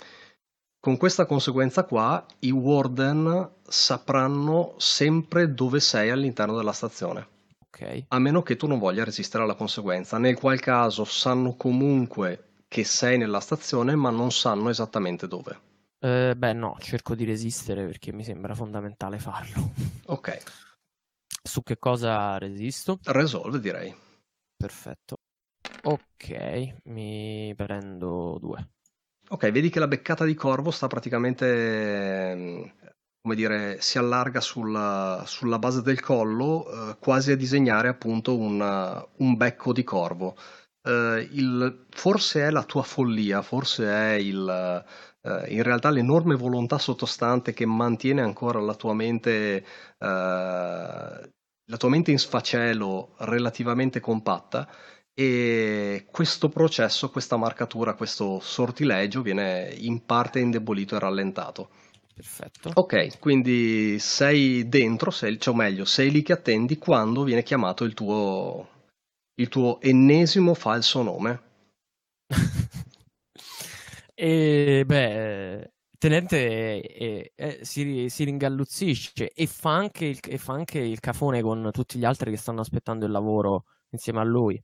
Con 0.83 0.99
questa 0.99 1.24
conseguenza 1.24 1.85
qua, 1.85 2.26
i 2.41 2.51
warden 2.51 3.53
sapranno 3.62 4.74
sempre 4.76 5.55
dove 5.55 5.80
sei 5.80 6.11
all'interno 6.11 6.57
della 6.59 6.72
stazione, 6.72 7.26
ok. 7.59 8.05
a 8.09 8.18
meno 8.18 8.43
che 8.43 8.57
tu 8.57 8.66
non 8.66 8.78
voglia 8.78 9.05
resistere 9.05 9.45
alla 9.45 9.55
conseguenza, 9.55 10.18
nel 10.18 10.37
qual 10.37 10.61
caso 10.61 11.05
sanno 11.05 11.55
comunque 11.57 12.64
che 12.68 12.85
sei 12.85 13.16
nella 13.16 13.41
stazione, 13.41 13.95
ma 13.95 14.11
non 14.11 14.30
sanno 14.33 14.68
esattamente 14.70 15.26
dove. 15.28 15.61
Eh, 16.01 16.35
beh, 16.37 16.53
no, 16.53 16.76
cerco 16.80 17.14
di 17.14 17.24
resistere 17.24 17.87
perché 17.87 18.12
mi 18.12 18.24
sembra 18.24 18.55
fondamentale 18.55 19.18
farlo. 19.18 19.72
Ok, 20.07 20.28
Su 21.43 21.62
che 21.62 21.78
cosa 21.78 22.39
resisto? 22.39 23.01
resolve 23.05 23.61
direi. 23.61 23.95
Perfetto. 24.57 25.16
Ok, 25.83 26.74
mi 26.85 27.53
prendo 27.57 28.39
due. 28.41 28.70
Ok, 29.33 29.51
vedi 29.51 29.70
che 29.70 29.78
la 29.78 29.89
beccata 29.89 30.26
di 30.26 30.35
corvo 30.35 30.70
sta 30.70 30.89
praticamente, 30.89 32.74
come 33.22 33.35
dire, 33.35 33.80
si 33.80 33.97
allarga 33.97 34.43
sulla, 34.43 35.24
sulla 35.26 35.59
base 35.59 35.80
del 35.80 36.01
collo, 36.01 36.91
eh, 36.91 36.99
quasi 36.99 37.33
a 37.33 37.37
disegnare 37.37 37.89
appunto 37.89 38.37
un, 38.37 38.61
un 39.16 39.37
becco 39.39 39.72
di 39.72 39.83
corvo. 39.85 40.37
Eh, 40.83 41.28
il, 41.33 41.87
forse 41.89 42.43
è 42.47 42.51
la 42.51 42.64
tua 42.64 42.83
follia, 42.83 43.41
forse 43.41 43.87
è 43.87 44.12
il, 44.16 44.85
eh, 45.22 45.55
in 45.55 45.62
realtà 45.62 45.89
l'enorme 45.89 46.35
volontà 46.35 46.76
sottostante 46.76 47.55
che 47.55 47.64
mantiene 47.64 48.20
ancora 48.20 48.61
la 48.61 48.74
tua 48.74 48.93
mente, 48.93 49.64
eh, 49.64 49.64
la 49.99 51.76
tua 51.78 51.89
mente 51.89 52.11
in 52.11 52.18
sfacelo 52.18 53.14
relativamente 53.20 53.99
compatta 54.01 54.68
e 55.14 56.06
questo 56.10 56.48
processo, 56.48 57.10
questa 57.10 57.36
marcatura, 57.36 57.94
questo 57.94 58.40
sortilegio 58.40 59.22
viene 59.22 59.74
in 59.78 60.04
parte 60.04 60.38
indebolito 60.38 60.96
e 60.96 60.98
rallentato. 60.98 61.70
Perfetto. 62.14 62.70
Ok, 62.74 63.18
quindi 63.18 63.98
sei 63.98 64.68
dentro, 64.68 65.10
sei, 65.10 65.38
cioè, 65.40 65.54
o 65.54 65.56
meglio, 65.56 65.84
sei 65.84 66.10
lì 66.10 66.22
che 66.22 66.32
attendi 66.32 66.78
quando 66.78 67.24
viene 67.24 67.42
chiamato 67.42 67.84
il 67.84 67.94
tuo, 67.94 68.68
il 69.34 69.48
tuo 69.48 69.80
ennesimo 69.80 70.54
falso 70.54 71.02
nome. 71.02 71.42
e 74.14 74.84
beh, 74.86 75.72
Tenente 76.02 76.80
eh, 76.80 77.32
eh, 77.36 77.58
si, 77.62 78.08
si, 78.08 78.24
ringalluzzisce 78.24 79.30
e 79.32 79.46
fa, 79.46 79.74
anche 79.74 80.06
il, 80.06 80.18
e 80.26 80.36
fa 80.36 80.52
anche 80.52 80.80
il 80.80 80.98
cafone 80.98 81.40
con 81.42 81.70
tutti 81.72 81.96
gli 81.96 82.04
altri 82.04 82.32
che 82.32 82.36
stanno 82.36 82.60
aspettando 82.60 83.06
il 83.06 83.12
lavoro 83.12 83.66
insieme 83.90 84.18
a 84.18 84.24
lui. 84.24 84.60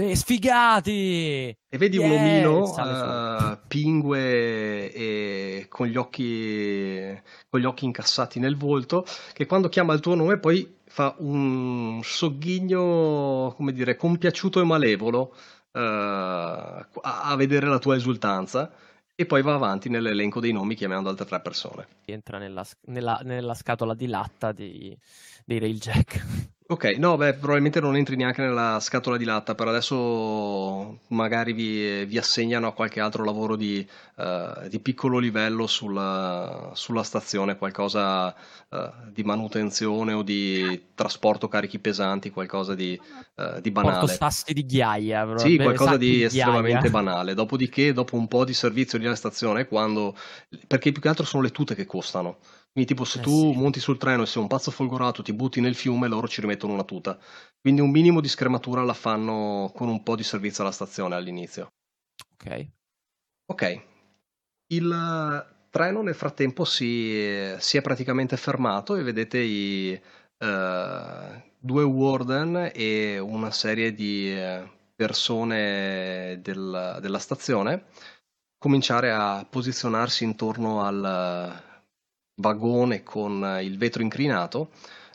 Sì, 0.00 0.16
sfigati! 0.16 1.54
E 1.68 1.76
vedi 1.76 1.98
yeah! 1.98 2.06
un 2.06 2.16
omino 2.16 2.62
uh, 2.62 3.58
pingue 3.68 4.90
e 4.94 5.66
con 5.68 5.88
gli, 5.88 5.98
occhi, 5.98 7.20
con 7.50 7.60
gli 7.60 7.66
occhi 7.66 7.84
incassati 7.84 8.38
nel 8.38 8.56
volto 8.56 9.04
che 9.34 9.44
quando 9.44 9.68
chiama 9.68 9.92
il 9.92 10.00
tuo 10.00 10.14
nome 10.14 10.38
poi 10.38 10.78
fa 10.86 11.14
un 11.18 12.00
sogghigno, 12.02 13.52
come 13.54 13.72
dire, 13.72 13.96
compiaciuto 13.96 14.62
e 14.62 14.64
malevolo 14.64 15.34
uh, 15.72 15.78
a, 15.78 17.34
vedere 17.36 17.66
la 17.66 17.78
tua 17.78 17.94
esultanza 17.94 18.72
e 19.14 19.26
poi 19.26 19.42
va 19.42 19.52
avanti 19.52 19.90
nell'elenco 19.90 20.40
dei 20.40 20.52
nomi 20.52 20.76
chiamando 20.76 21.10
altre 21.10 21.26
tre 21.26 21.42
persone. 21.42 21.86
Entra 22.06 22.38
nella, 22.38 22.64
nella, 22.86 23.20
nella 23.22 23.52
scatola 23.52 23.92
di 23.92 24.06
latta 24.06 24.52
di, 24.52 24.96
dei 25.44 25.58
Railjack. 25.58 26.58
Ok, 26.70 26.84
no, 26.98 27.16
beh, 27.16 27.34
probabilmente 27.34 27.80
non 27.80 27.96
entri 27.96 28.14
neanche 28.14 28.42
nella 28.42 28.78
scatola 28.78 29.16
di 29.16 29.24
latta, 29.24 29.56
per 29.56 29.66
adesso 29.66 31.00
magari 31.08 31.52
vi, 31.52 32.04
vi 32.04 32.16
assegnano 32.16 32.68
a 32.68 32.72
qualche 32.72 33.00
altro 33.00 33.24
lavoro 33.24 33.56
di, 33.56 33.84
uh, 34.14 34.68
di 34.68 34.78
piccolo 34.78 35.18
livello 35.18 35.66
sulla, 35.66 36.70
sulla 36.74 37.02
stazione, 37.02 37.58
qualcosa 37.58 38.28
uh, 38.28 38.78
di 39.08 39.24
manutenzione 39.24 40.12
o 40.12 40.22
di 40.22 40.90
trasporto 40.94 41.48
carichi 41.48 41.80
pesanti, 41.80 42.30
qualcosa 42.30 42.76
di, 42.76 42.96
uh, 43.34 43.60
di 43.60 43.72
banale. 43.72 43.98
Porto 43.98 44.14
sassi 44.14 44.52
di 44.52 44.64
ghiaia. 44.64 45.26
Però. 45.26 45.38
Sì, 45.38 45.56
qualcosa 45.56 45.96
di, 45.96 46.18
di 46.18 46.22
estremamente 46.22 46.88
banale. 46.88 47.34
Dopodiché, 47.34 47.92
dopo 47.92 48.14
un 48.14 48.28
po' 48.28 48.44
di 48.44 48.54
servizio 48.54 48.96
lì 48.96 49.06
alla 49.06 49.16
stazione, 49.16 49.66
quando... 49.66 50.16
perché 50.68 50.92
più 50.92 51.02
che 51.02 51.08
altro 51.08 51.24
sono 51.24 51.42
le 51.42 51.50
tute 51.50 51.74
che 51.74 51.84
costano. 51.84 52.38
Quindi 52.72 52.92
tipo 52.92 53.04
se 53.04 53.18
eh 53.18 53.22
tu 53.22 53.52
sì. 53.52 53.58
monti 53.58 53.80
sul 53.80 53.98
treno 53.98 54.22
e 54.22 54.26
sei 54.26 54.42
un 54.42 54.48
pazzo 54.48 54.70
folgorato, 54.70 55.22
ti 55.22 55.32
butti 55.32 55.60
nel 55.60 55.74
fiume, 55.74 56.06
loro 56.06 56.28
ci 56.28 56.40
rimettono 56.40 56.72
una 56.72 56.84
tuta. 56.84 57.18
Quindi 57.60 57.80
un 57.80 57.90
minimo 57.90 58.20
di 58.20 58.28
scrematura 58.28 58.82
la 58.84 58.94
fanno 58.94 59.72
con 59.74 59.88
un 59.88 60.02
po' 60.02 60.14
di 60.14 60.22
servizio 60.22 60.62
alla 60.62 60.72
stazione 60.72 61.16
all'inizio. 61.16 61.72
Ok. 62.34 62.68
Ok. 63.46 63.82
Il 64.68 65.46
treno 65.70 66.02
nel 66.02 66.14
frattempo 66.14 66.64
si, 66.64 67.54
si 67.58 67.76
è 67.76 67.82
praticamente 67.82 68.36
fermato 68.36 68.94
e 68.94 69.02
vedete 69.02 69.38
i 69.38 70.00
uh, 70.38 71.42
due 71.58 71.82
warden 71.82 72.70
e 72.72 73.18
una 73.18 73.50
serie 73.50 73.92
di 73.92 74.32
eh, 74.32 74.68
persone 74.94 76.38
del, 76.40 76.98
della 77.00 77.18
stazione 77.18 77.86
cominciare 78.58 79.10
a 79.10 79.46
posizionarsi 79.48 80.24
intorno 80.24 80.82
al 80.82 81.68
vagone 82.40 83.02
con 83.02 83.58
il 83.62 83.78
vetro 83.78 84.02
incrinato. 84.02 84.70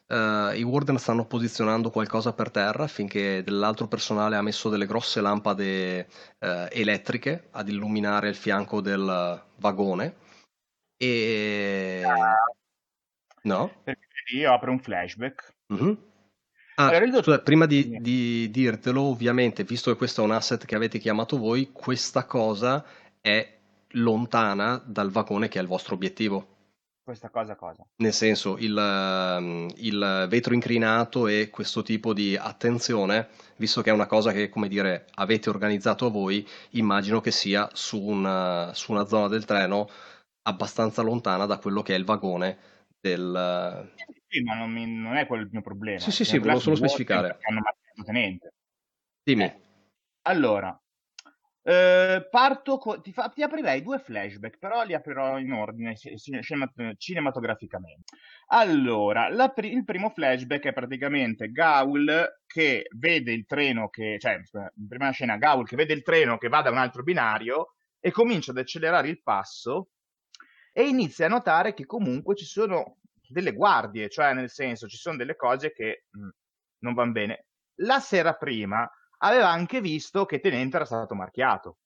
Uh, 0.08 0.54
I 0.54 0.62
Warden 0.62 1.00
stanno 1.00 1.26
posizionando 1.26 1.90
qualcosa 1.90 2.32
per 2.32 2.52
terra 2.52 2.84
affinché 2.84 3.42
dell'altro 3.44 3.88
personale 3.88 4.36
ha 4.36 4.42
messo 4.44 4.70
delle 4.70 4.86
grosse 4.86 5.20
lampade 5.20 6.08
uh, 6.40 6.68
elettriche 6.70 7.48
ad 7.52 7.70
illuminare 7.70 8.30
il 8.30 8.36
fianco 8.36 8.82
del 8.82 9.44
vagone. 9.56 10.16
E. 10.96 12.04
No? 13.42 13.72
Io 14.34 14.54
apro 14.54 14.72
un 14.72 14.80
flashback. 14.80 15.56
Mm-hmm. 15.74 15.94
Ah, 16.76 16.90
allora, 16.90 17.24
scusa, 17.24 17.40
prima 17.40 17.66
di, 17.66 17.98
di, 18.00 18.50
dirtelo, 18.52 19.02
ovviamente, 19.02 19.64
visto 19.64 19.92
che 19.92 19.98
questo 19.98 20.22
è 20.22 20.26
un 20.26 20.32
asset 20.32 20.66
che 20.66 20.76
avete 20.76 21.00
chiamato 21.00 21.38
voi, 21.38 21.72
questa 21.72 22.26
cosa 22.26 22.84
è 23.22 23.58
lontana 23.92 24.82
dal 24.86 25.10
vagone 25.10 25.48
che 25.48 25.58
è 25.58 25.62
il 25.62 25.68
vostro 25.68 25.96
obiettivo. 25.96 26.55
Questa 27.06 27.30
cosa 27.30 27.56
cosa? 27.56 27.86
Nel 27.98 28.14
senso, 28.14 28.58
il, 28.58 28.76
ehm, 28.76 29.70
il, 29.76 30.26
vetro 30.28 30.56
incrinato 30.56 31.28
e 31.28 31.52
questo 31.52 31.84
tipo 31.84 32.14
di 32.14 32.36
attenzione, 32.36 33.28
visto 33.58 33.84
che 33.84 33.92
è 33.92 33.94
una 33.94 34.08
cosa 34.08 34.32
che, 34.32 34.50
come 34.50 34.68
dire, 34.68 35.06
avete 35.14 35.52
organizzato 35.52 36.10
voi, 36.10 36.44
immagino 36.72 37.22
che 37.22 37.30
sia 37.30 37.70
su 37.74 38.02
una, 38.02 38.74
su 38.74 38.92
una 38.92 39.06
zona 39.06 39.28
del 39.28 39.46
treno 39.46 39.88
abbastanza 40.48 41.04
lontana 41.04 41.46
da 41.46 41.60
quello 41.60 41.84
che 41.84 41.94
è 41.94 41.98
il 41.98 42.06
vagone 42.06 42.58
del... 43.00 43.94
Sì, 44.28 44.42
ma 44.42 44.56
non, 44.56 44.72
mi, 44.72 44.88
non 44.88 45.16
è 45.16 45.28
quello 45.28 45.44
il 45.44 45.50
mio 45.52 45.62
problema. 45.62 46.00
Sì, 46.00 46.10
sì, 46.10 46.26
sì, 46.26 46.40
volevo 46.40 46.58
solo 46.60 46.76
specificare. 46.76 47.38
Hanno. 47.42 47.62
Dimmi. 49.22 49.44
Eh, 49.44 49.62
allora, 50.24 50.76
Uh, 51.66 52.22
parto 52.30 52.78
co- 52.78 53.02
ti, 53.02 53.12
fa- 53.12 53.30
ti, 53.30 53.42
aprirei 53.42 53.82
due 53.82 53.98
flashback, 53.98 54.60
però 54.60 54.84
li 54.84 54.94
aprirò 54.94 55.40
in 55.40 55.52
ordine 55.52 55.96
cinematograficamente. 56.96 58.16
Allora, 58.50 59.32
pri- 59.50 59.74
il 59.74 59.84
primo 59.84 60.12
flashback 60.12 60.66
è 60.66 60.74
praticamente 60.74 61.50
Gaul 61.50 62.40
che 62.46 62.86
vede 62.96 63.34
il 63.34 63.48
treno 63.48 63.90
che, 63.90 64.18
cioè, 64.20 64.40
in 64.76 64.88
prima 64.88 65.10
scena 65.10 65.38
Gaul 65.38 65.66
che 65.66 65.76
vede 65.76 65.94
il 65.94 66.04
treno 66.04 66.38
che 66.38 66.50
va 66.50 66.62
da 66.62 66.70
un 66.70 66.78
altro 66.78 67.02
binario 67.02 67.74
e 68.00 68.12
comincia 68.12 68.52
ad 68.52 68.60
accelerare 68.60 69.10
il 69.10 69.24
passo 69.24 69.90
e 70.72 70.88
inizia 70.88 71.26
a 71.26 71.30
notare 71.30 71.74
che 71.74 71.88
comunque 71.88 72.36
ci 72.36 72.46
sono 72.46 72.98
delle 73.28 73.54
guardie, 73.54 74.08
cioè 74.10 74.36
nel 74.36 74.52
senso 74.52 74.88
ci 74.88 74.98
sono 74.98 75.18
delle 75.18 75.36
cose 75.36 75.74
che 75.74 76.06
mh, 76.12 76.26
mm, 76.26 76.30
non 76.82 76.94
vanno 76.94 77.12
bene. 77.12 77.46
La 77.80 78.00
sera 78.00 78.36
prima 78.36 78.88
aveva 79.20 79.50
anche 79.50 79.82
visto 79.82 80.26
che 80.26 80.40
Tenente 80.40 80.76
era 80.76 80.86
stato 80.86 81.16
marchiato, 81.16 81.78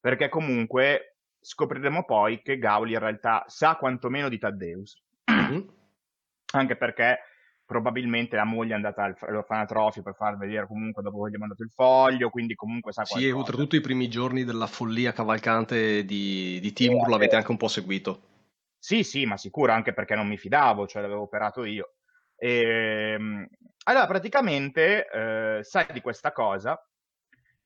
perché 0.00 0.28
comunque 0.28 1.16
scopriremo 1.40 2.04
poi 2.04 2.42
che 2.42 2.58
Gauli 2.58 2.92
in 2.92 2.98
realtà 2.98 3.44
sa 3.46 3.76
quantomeno 3.76 4.28
di 4.28 4.38
Taddeus, 4.38 5.02
mm-hmm. 5.30 5.60
anche 6.52 6.76
perché 6.76 7.18
probabilmente 7.66 8.36
la 8.36 8.44
moglie 8.44 8.72
è 8.72 8.76
andata 8.76 9.02
all'orfanatrofio 9.02 10.02
per 10.02 10.14
far 10.14 10.36
vedere 10.38 10.66
comunque 10.66 11.02
dopo 11.02 11.22
che 11.22 11.30
gli 11.30 11.34
ha 11.34 11.38
mandato 11.38 11.64
il 11.64 11.70
foglio, 11.70 12.30
quindi 12.30 12.54
comunque 12.54 12.92
sa 12.92 13.02
qualcosa. 13.02 13.26
Sì, 13.26 13.32
oltretutto 13.32 13.76
i 13.76 13.80
primi 13.80 14.08
giorni 14.08 14.44
della 14.44 14.68
follia 14.68 15.12
cavalcante 15.12 16.04
di, 16.04 16.60
di 16.60 16.72
Timur 16.72 17.08
l'avete 17.08 17.36
anche 17.36 17.50
un 17.50 17.56
po' 17.56 17.68
seguito. 17.68 18.34
Sì, 18.78 19.02
sì, 19.02 19.26
ma 19.26 19.36
sicuro, 19.36 19.72
anche 19.72 19.92
perché 19.92 20.14
non 20.14 20.28
mi 20.28 20.36
fidavo, 20.36 20.86
cioè 20.86 21.02
l'avevo 21.02 21.22
operato 21.22 21.64
io. 21.64 21.95
E, 22.36 23.12
ehm, 23.12 23.46
allora, 23.84 24.06
praticamente 24.06 25.08
eh, 25.08 25.58
sa 25.62 25.86
di 25.92 26.00
questa 26.00 26.32
cosa 26.32 26.78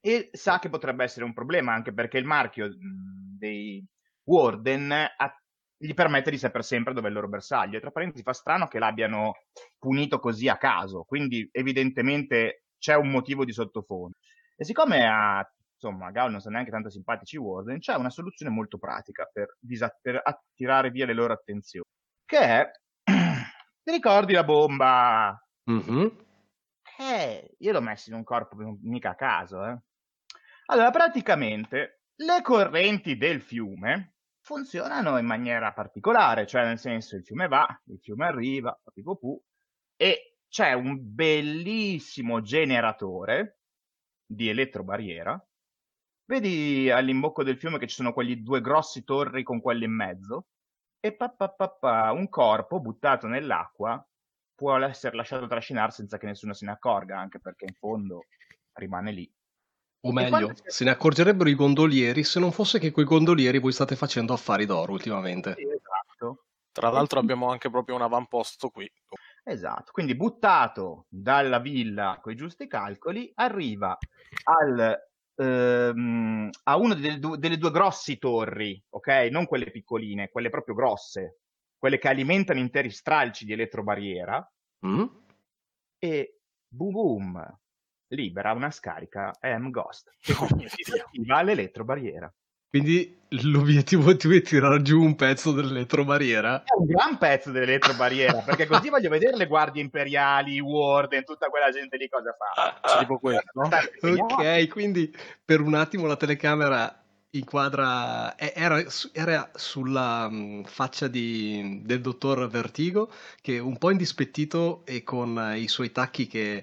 e 0.01 0.31
sa 0.33 0.59
che 0.59 0.69
potrebbe 0.69 1.05
essere 1.05 1.25
un 1.25 1.33
problema, 1.35 1.73
anche 1.73 1.93
perché 1.93 2.19
il 2.19 2.25
marchio 2.25 2.67
mh, 2.69 3.39
dei 3.39 3.85
Warden 4.25 4.93
ha, 4.93 5.43
gli 5.77 5.95
permette 5.95 6.31
di 6.31 6.39
sapere 6.39 6.63
sempre 6.63 6.93
dove 6.95 7.07
è 7.07 7.09
il 7.11 7.15
loro 7.17 7.29
bersaglio. 7.29 7.77
E 7.77 7.81
tra 7.81 7.91
parentesi 7.91 8.23
fa 8.23 8.33
strano 8.33 8.69
che 8.69 8.79
l'abbiano 8.79 9.35
punito 9.79 10.19
così 10.21 10.49
a 10.49 10.57
caso, 10.57 11.05
quindi 11.05 11.49
evidentemente 11.53 12.65
c'è 12.79 12.95
un 12.97 13.11
motivo 13.11 13.45
di 13.45 13.53
sottofondo. 13.53 14.17
E 14.57 14.65
siccome 14.65 15.07
a 15.07 15.45
insomma, 15.81 16.11
Gaul 16.11 16.31
non 16.31 16.41
sono 16.41 16.55
neanche 16.55 16.71
tanto 16.71 16.91
simpatici 16.91 17.39
Warden, 17.39 17.79
c'è 17.79 17.95
una 17.95 18.11
soluzione 18.11 18.53
molto 18.53 18.77
pratica 18.79 19.29
per, 19.33 19.57
disa- 19.59 19.97
per 20.01 20.21
attirare 20.23 20.91
via 20.91 21.07
le 21.07 21.15
loro 21.15 21.33
attenzioni, 21.33 21.87
che 22.27 22.39
è, 22.39 22.71
ti 23.91 23.97
ricordi 23.97 24.33
la 24.33 24.45
bomba 24.45 25.45
Mm-hmm. 25.71 26.07
Eh, 26.99 27.55
io 27.59 27.73
l'ho 27.73 27.81
messo 27.81 28.11
in 28.11 28.17
un 28.17 28.25
corpo 28.25 28.57
mica 28.83 29.11
a 29.11 29.15
caso, 29.15 29.65
eh. 29.65 29.79
Allora, 30.67 30.91
praticamente 30.91 32.07
le 32.17 32.43
correnti 32.43 33.17
del 33.17 33.41
fiume 33.41 34.17
funzionano 34.41 35.17
in 35.17 35.27
maniera 35.27 35.73
particolare, 35.73 36.47
cioè 36.47 36.65
nel 36.65 36.79
senso 36.79 37.15
il 37.15 37.25
fiume 37.25 37.47
va, 37.47 37.69
il 37.87 38.01
fiume 38.01 38.27
arriva, 38.27 38.77
pu, 38.93 39.41
e 39.97 40.39
c'è 40.49 40.73
un 40.73 40.99
bellissimo 41.01 42.41
generatore 42.41 43.61
di 44.27 44.49
elettrobarriera 44.49 45.41
vedi 46.25 46.91
all'imbocco 46.91 47.43
del 47.43 47.59
fiume 47.59 47.79
che 47.79 47.87
ci 47.89 47.97
sono 47.97 48.13
quegli 48.13 48.37
due 48.37 48.61
grossi 48.61 49.03
torri 49.03 49.43
con 49.43 49.61
quelli 49.61 49.85
in 49.85 49.95
mezzo 49.95 50.47
e 51.01 51.13
pa, 51.13 51.31
pa, 51.31 51.49
pa, 51.49 51.69
pa, 51.69 52.13
un 52.13 52.29
corpo 52.29 52.79
buttato 52.79 53.27
nell'acqua 53.27 54.05
può 54.55 54.77
essere 54.77 55.17
lasciato 55.17 55.47
trascinare 55.47 55.91
senza 55.91 56.19
che 56.19 56.27
nessuno 56.27 56.53
se 56.53 56.67
ne 56.67 56.73
accorga, 56.73 57.19
anche 57.19 57.41
perché 57.41 57.65
in 57.65 57.75
fondo 57.75 58.27
rimane 58.75 59.11
lì. 59.11 59.33
O 60.03 60.13
meglio, 60.13 60.53
se 60.65 60.85
ne 60.85 60.91
accorgerebbero 60.91 61.49
i 61.49 61.55
gondolieri 61.55 62.25
se 62.25 62.41
non 62.41 62.53
fosse 62.53 62.79
che 62.79 62.91
quei 62.91 63.05
gondolieri 63.05 63.59
voi 63.59 63.73
state 63.73 63.97
facendo 63.97 64.33
affari 64.33 64.67
d'oro 64.67 64.93
ultimamente. 64.93 65.55
Sì, 65.57 65.63
esatto. 65.63 66.45
Tra 66.73 66.91
l'altro 66.91 67.19
abbiamo 67.19 67.51
anche 67.51 67.69
proprio 67.69 67.97
un 67.97 68.03
avamposto 68.03 68.69
qui. 68.69 68.91
Esatto, 69.43 69.93
quindi 69.93 70.15
buttato 70.15 71.07
dalla 71.09 71.59
villa 71.59 72.19
con 72.23 72.33
i 72.33 72.37
giusti 72.37 72.67
calcoli, 72.67 73.31
arriva 73.35 73.97
al, 74.45 74.97
ehm, 75.41 76.51
a 76.65 76.77
una 76.77 76.95
delle, 76.95 77.19
due, 77.19 77.39
delle 77.39 77.59
due 77.59 77.71
grossi 77.71 78.19
torri, 78.19 78.83
ok? 78.91 79.09
Non 79.31 79.47
quelle 79.47 79.71
piccoline, 79.71 80.29
quelle 80.31 80.51
proprio 80.51 80.75
grosse, 80.75 81.41
quelle 81.79 81.99
che 81.99 82.09
alimentano 82.09 82.59
interi 82.61 82.91
stralci 82.91 83.45
di 83.45 83.53
elettrobarriera, 83.53 84.47
Mm? 84.87 85.05
e 85.99 86.41
boom 86.69 86.93
boom, 86.93 87.59
libera 88.09 88.53
una 88.53 88.71
scarica 88.71 89.33
M 89.43 89.71
Ghost 89.71 90.11
che 90.21 90.33
Oh 90.39 90.47
si 90.69 90.83
Dio. 90.85 91.05
attiva 91.05 91.39
all'elettrobarriera. 91.39 92.33
Quindi 92.71 93.19
l'obiettivo 93.31 94.17
tuo 94.17 94.33
è 94.33 94.43
tirare 94.43 94.81
giù 94.83 95.03
un 95.03 95.17
pezzo 95.17 95.51
dell'elettrobarriera? 95.51 96.63
È 96.63 96.75
un 96.79 96.87
gran 96.87 97.19
pezzo 97.19 97.51
dell'elettrobarriera, 97.51 98.39
perché 98.47 98.67
così 98.67 98.89
voglio 98.89 99.11
vedere 99.11 99.37
le 99.37 99.47
guardie 99.47 99.83
imperiali, 99.83 100.55
i 100.55 100.61
Warden, 100.61 101.25
tutta 101.25 101.49
quella 101.49 101.71
gente 101.71 101.97
lì 101.97 102.09
cosa 102.09 102.35
fa. 102.37 102.99
Tipo 103.01 103.19
questo. 103.19 103.61
Ok, 103.61 104.69
quindi 104.69 105.13
per 105.45 105.61
un 105.61 105.75
attimo 105.75 106.07
la 106.07 106.17
telecamera 106.17 106.95
inquadra 107.33 108.37
era, 108.37 108.83
era 109.13 109.51
sulla 109.55 110.29
mh, 110.29 110.65
faccia 110.65 111.07
di- 111.07 111.81
del 111.85 112.01
dottor 112.01 112.49
Vertigo 112.49 113.13
che 113.41 113.59
un 113.59 113.79
po' 113.79 113.91
indispettito 113.91 114.83
e 114.85 115.05
con 115.05 115.39
eh, 115.39 115.59
i 115.59 115.69
suoi 115.69 115.93
tacchi 115.93 116.27
che 116.27 116.57
eh, 116.57 116.63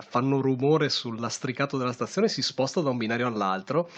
fanno 0.00 0.40
rumore 0.40 0.88
sul 0.88 1.20
lastricato 1.20 1.76
della 1.76 1.92
stazione 1.92 2.28
si 2.28 2.40
sposta 2.40 2.80
da 2.80 2.88
un 2.88 2.96
binario 2.96 3.26
all'altro 3.26 3.90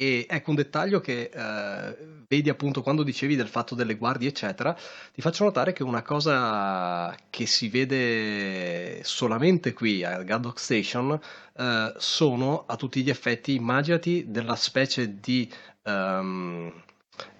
e 0.00 0.26
ecco 0.28 0.50
un 0.50 0.56
dettaglio 0.56 1.00
che 1.00 1.28
eh, 1.34 1.96
vedi 2.28 2.48
appunto 2.48 2.82
quando 2.82 3.02
dicevi 3.02 3.34
del 3.34 3.48
fatto 3.48 3.74
delle 3.74 3.96
guardie 3.96 4.28
eccetera 4.28 4.72
ti 5.12 5.20
faccio 5.20 5.42
notare 5.42 5.72
che 5.72 5.82
una 5.82 6.02
cosa 6.02 7.12
che 7.30 7.46
si 7.46 7.68
vede 7.68 9.02
solamente 9.02 9.72
qui 9.72 10.04
a 10.04 10.22
Gaddock 10.22 10.60
Station 10.60 11.18
eh, 11.56 11.92
sono 11.96 12.64
a 12.66 12.76
tutti 12.76 13.02
gli 13.02 13.10
effetti, 13.10 13.54
immaginati 13.54 14.26
della 14.28 14.54
specie 14.54 15.18
di 15.18 15.50
ehm, 15.82 16.72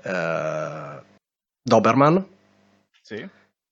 eh, 0.03 1.03
Doberman, 1.63 2.27
Sì. 3.01 3.25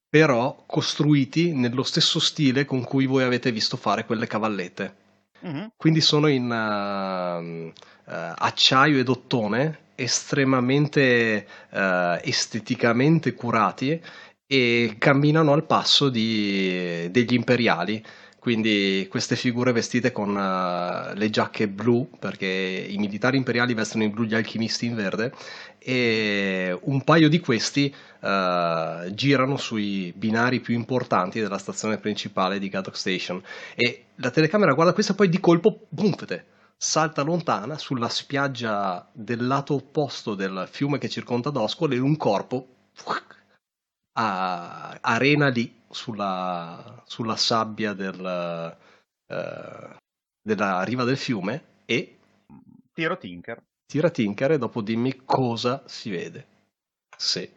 però 0.09 0.63
costruiti 0.65 1.53
nello 1.53 1.83
stesso 1.83 2.21
stile 2.21 2.65
con 2.65 2.85
cui 2.85 3.07
voi 3.07 3.25
avete 3.25 3.51
visto 3.51 3.77
fare 3.77 4.05
quelle 4.05 4.29
cavallette. 4.29 4.95
Mhm. 5.41 5.73
Quindi 5.77 6.01
sono 6.01 6.29
in 6.29 6.51
eh, 6.51 7.73
acciaio 8.07 8.99
ed 8.99 9.09
ottone, 9.09 9.79
estremamente 9.97 11.47
eh, 11.71 12.21
esteticamente 12.23 13.35
curati 13.35 14.01
e 14.47 14.95
camminano 14.99 15.53
al 15.53 15.65
passo 15.65 16.09
di- 16.09 17.09
degli 17.11 17.35
imperiali. 17.35 18.03
Quindi 18.39 19.09
queste 19.11 19.35
figure 19.35 19.73
vestite 19.73 20.13
con 20.13 20.37
eh, 20.37 21.17
le 21.19 21.31
giacche 21.31 21.67
blu, 21.67 22.09
perché 22.17 22.47
i 22.47 22.97
militari 22.97 23.37
imperiali 23.37 23.75
vestono 23.75 24.05
in 24.05 24.13
blu, 24.13 24.23
gli 24.23 24.37
alchimisti 24.37 24.87
in 24.87 24.95
verde, 24.95 25.33
e 25.79 26.77
un 26.83 27.03
paio 27.03 27.29
di 27.29 27.41
questi 27.41 27.93
eh, 28.21 29.11
girano 29.13 29.57
sui 29.57 30.13
binari 30.17 30.61
più 30.61 30.75
importanti 30.75 31.41
della 31.41 31.59
stazione 31.59 31.99
principale 31.99 32.61
di 32.61 32.69
Gaddock 32.69 32.97
Station 32.97 33.43
e 33.75 34.05
la 34.17 34.31
telecamera 34.31 34.75
guarda 34.75 34.93
questa 34.93 35.15
poi 35.15 35.29
di 35.29 35.41
colpo 35.41 35.87
bumfete, 35.89 36.45
salta 36.77 37.23
lontana 37.23 37.79
sulla 37.79 38.09
spiaggia 38.09 39.09
del 39.13 39.47
lato 39.47 39.75
opposto 39.75 40.35
del 40.35 40.67
fiume 40.71 40.99
che 40.99 41.09
circonda 41.09 41.51
Doscol 41.51 41.95
e 41.95 41.99
un 41.99 42.17
corpo 42.17 42.69
a- 44.19 44.99
arena 45.01 45.49
lì 45.49 45.83
sulla, 45.91 47.03
sulla 47.07 47.37
sabbia 47.37 47.93
del, 47.93 48.79
eh, 49.27 49.97
della 50.43 50.83
riva 50.83 51.05
del 51.05 51.17
fiume 51.17 51.83
e 51.87 52.19
Tiro 52.93 53.19
Tinker. 53.19 53.63
tira 53.87 54.11
Tinker 54.11 54.53
e 54.53 54.59
dopo 54.59 54.81
dimmi 54.81 55.25
cosa 55.25 55.83
si 55.87 56.11
vede. 56.11 56.47
Sì. 57.17 57.49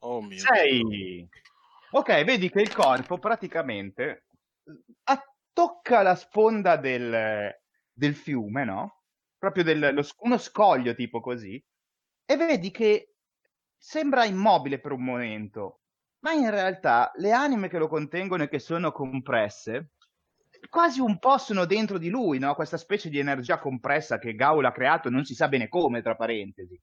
Oh 0.00 0.20
mio 0.20 0.36
Dio. 0.36 0.44
Sei. 0.54 1.28
Ok, 1.90 2.24
vedi 2.24 2.50
che 2.50 2.60
il 2.62 2.74
corpo 2.74 3.18
praticamente 3.18 4.24
eh, 4.64 5.22
tocca 5.52 6.02
la 6.02 6.14
sponda 6.14 6.76
del, 6.76 7.54
del 8.02 8.16
fiume, 8.16 8.64
no? 8.64 9.02
Proprio 9.38 9.62
del- 9.62 9.94
lo 9.94 10.04
uno 10.20 10.38
scoglio 10.38 10.94
tipo 10.94 11.20
così. 11.20 11.62
E 12.24 12.36
vedi 12.36 12.70
che 12.70 13.14
sembra 13.76 14.24
immobile 14.24 14.80
per 14.80 14.92
un 14.92 15.04
momento, 15.04 15.82
ma 16.20 16.32
in 16.32 16.50
realtà 16.50 17.12
le 17.16 17.30
anime 17.32 17.68
che 17.68 17.78
lo 17.78 17.88
contengono 17.88 18.44
e 18.44 18.48
che 18.48 18.58
sono 18.58 18.90
compresse, 18.92 19.92
quasi 20.68 21.00
un 21.00 21.18
po' 21.18 21.38
sono 21.38 21.64
dentro 21.64 21.98
di 21.98 22.08
lui, 22.08 22.38
no? 22.38 22.54
Questa 22.54 22.76
specie 22.76 23.08
di 23.08 23.18
energia 23.18 23.58
compressa 23.58 24.18
che 24.18 24.34
Gaul 24.34 24.64
ha 24.64 24.72
creato, 24.72 25.10
non 25.10 25.24
si 25.24 25.34
sa 25.34 25.48
bene 25.48 25.68
come, 25.68 26.02
tra 26.02 26.14
parentesi. 26.16 26.80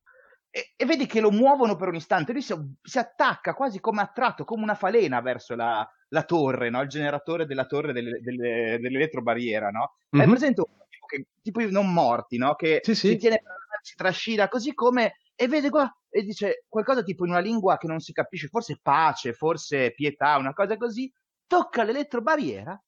E, 0.52 0.74
e 0.76 0.86
vedi 0.86 1.06
che 1.06 1.22
lo 1.22 1.32
muovono 1.32 1.76
per 1.76 1.90
un 1.90 1.96
istante, 1.96 2.32
lui 2.34 2.42
si, 2.42 2.54
si 2.82 2.98
attacca 2.98 3.54
quasi 3.54 3.80
come 3.80 4.02
attratto, 4.02 4.44
come 4.46 4.64
una 4.64 4.76
falena 4.76 5.22
verso 5.22 5.56
la, 5.56 5.88
la 6.10 6.24
torre, 6.24 6.70
no? 6.70 6.82
Il 6.82 6.90
generatore 6.90 7.46
della 7.46 7.66
torre 7.66 7.94
delle- 7.94 8.20
delle- 8.22 8.78
dell'elettrobarriera, 8.80 9.70
no? 9.70 9.96
Hai 10.10 10.26
Mhm. 10.26 10.30
presente 10.30 10.62
che, 11.10 11.26
tipo 11.42 11.62
i 11.62 11.72
non 11.72 11.92
morti, 11.92 12.38
no? 12.38 12.56
Che 12.56 12.82
Sì, 12.84 12.94
sì. 12.94 13.08
si 13.10 13.18
tiene 13.18 13.42
per 13.42 13.58
si 13.82 13.96
trascina 13.96 14.48
così 14.48 14.74
come 14.74 15.20
e 15.36 15.48
vede 15.48 15.70
qua 15.70 15.92
e 16.10 16.24
dice 16.24 16.66
qualcosa 16.68 17.02
tipo 17.02 17.24
in 17.26 17.32
una 17.32 17.40
lingua 17.40 17.78
che 17.78 17.88
non 17.88 18.00
si 18.00 18.12
capisce, 18.12 18.48
forse 18.48 18.80
pace, 18.82 19.34
forse 19.34 19.94
pietà, 19.94 20.38
una 20.38 20.54
cosa 20.54 20.76
così, 20.78 21.12
tocca 21.48 21.84
l'elettrobarriera 21.84 22.82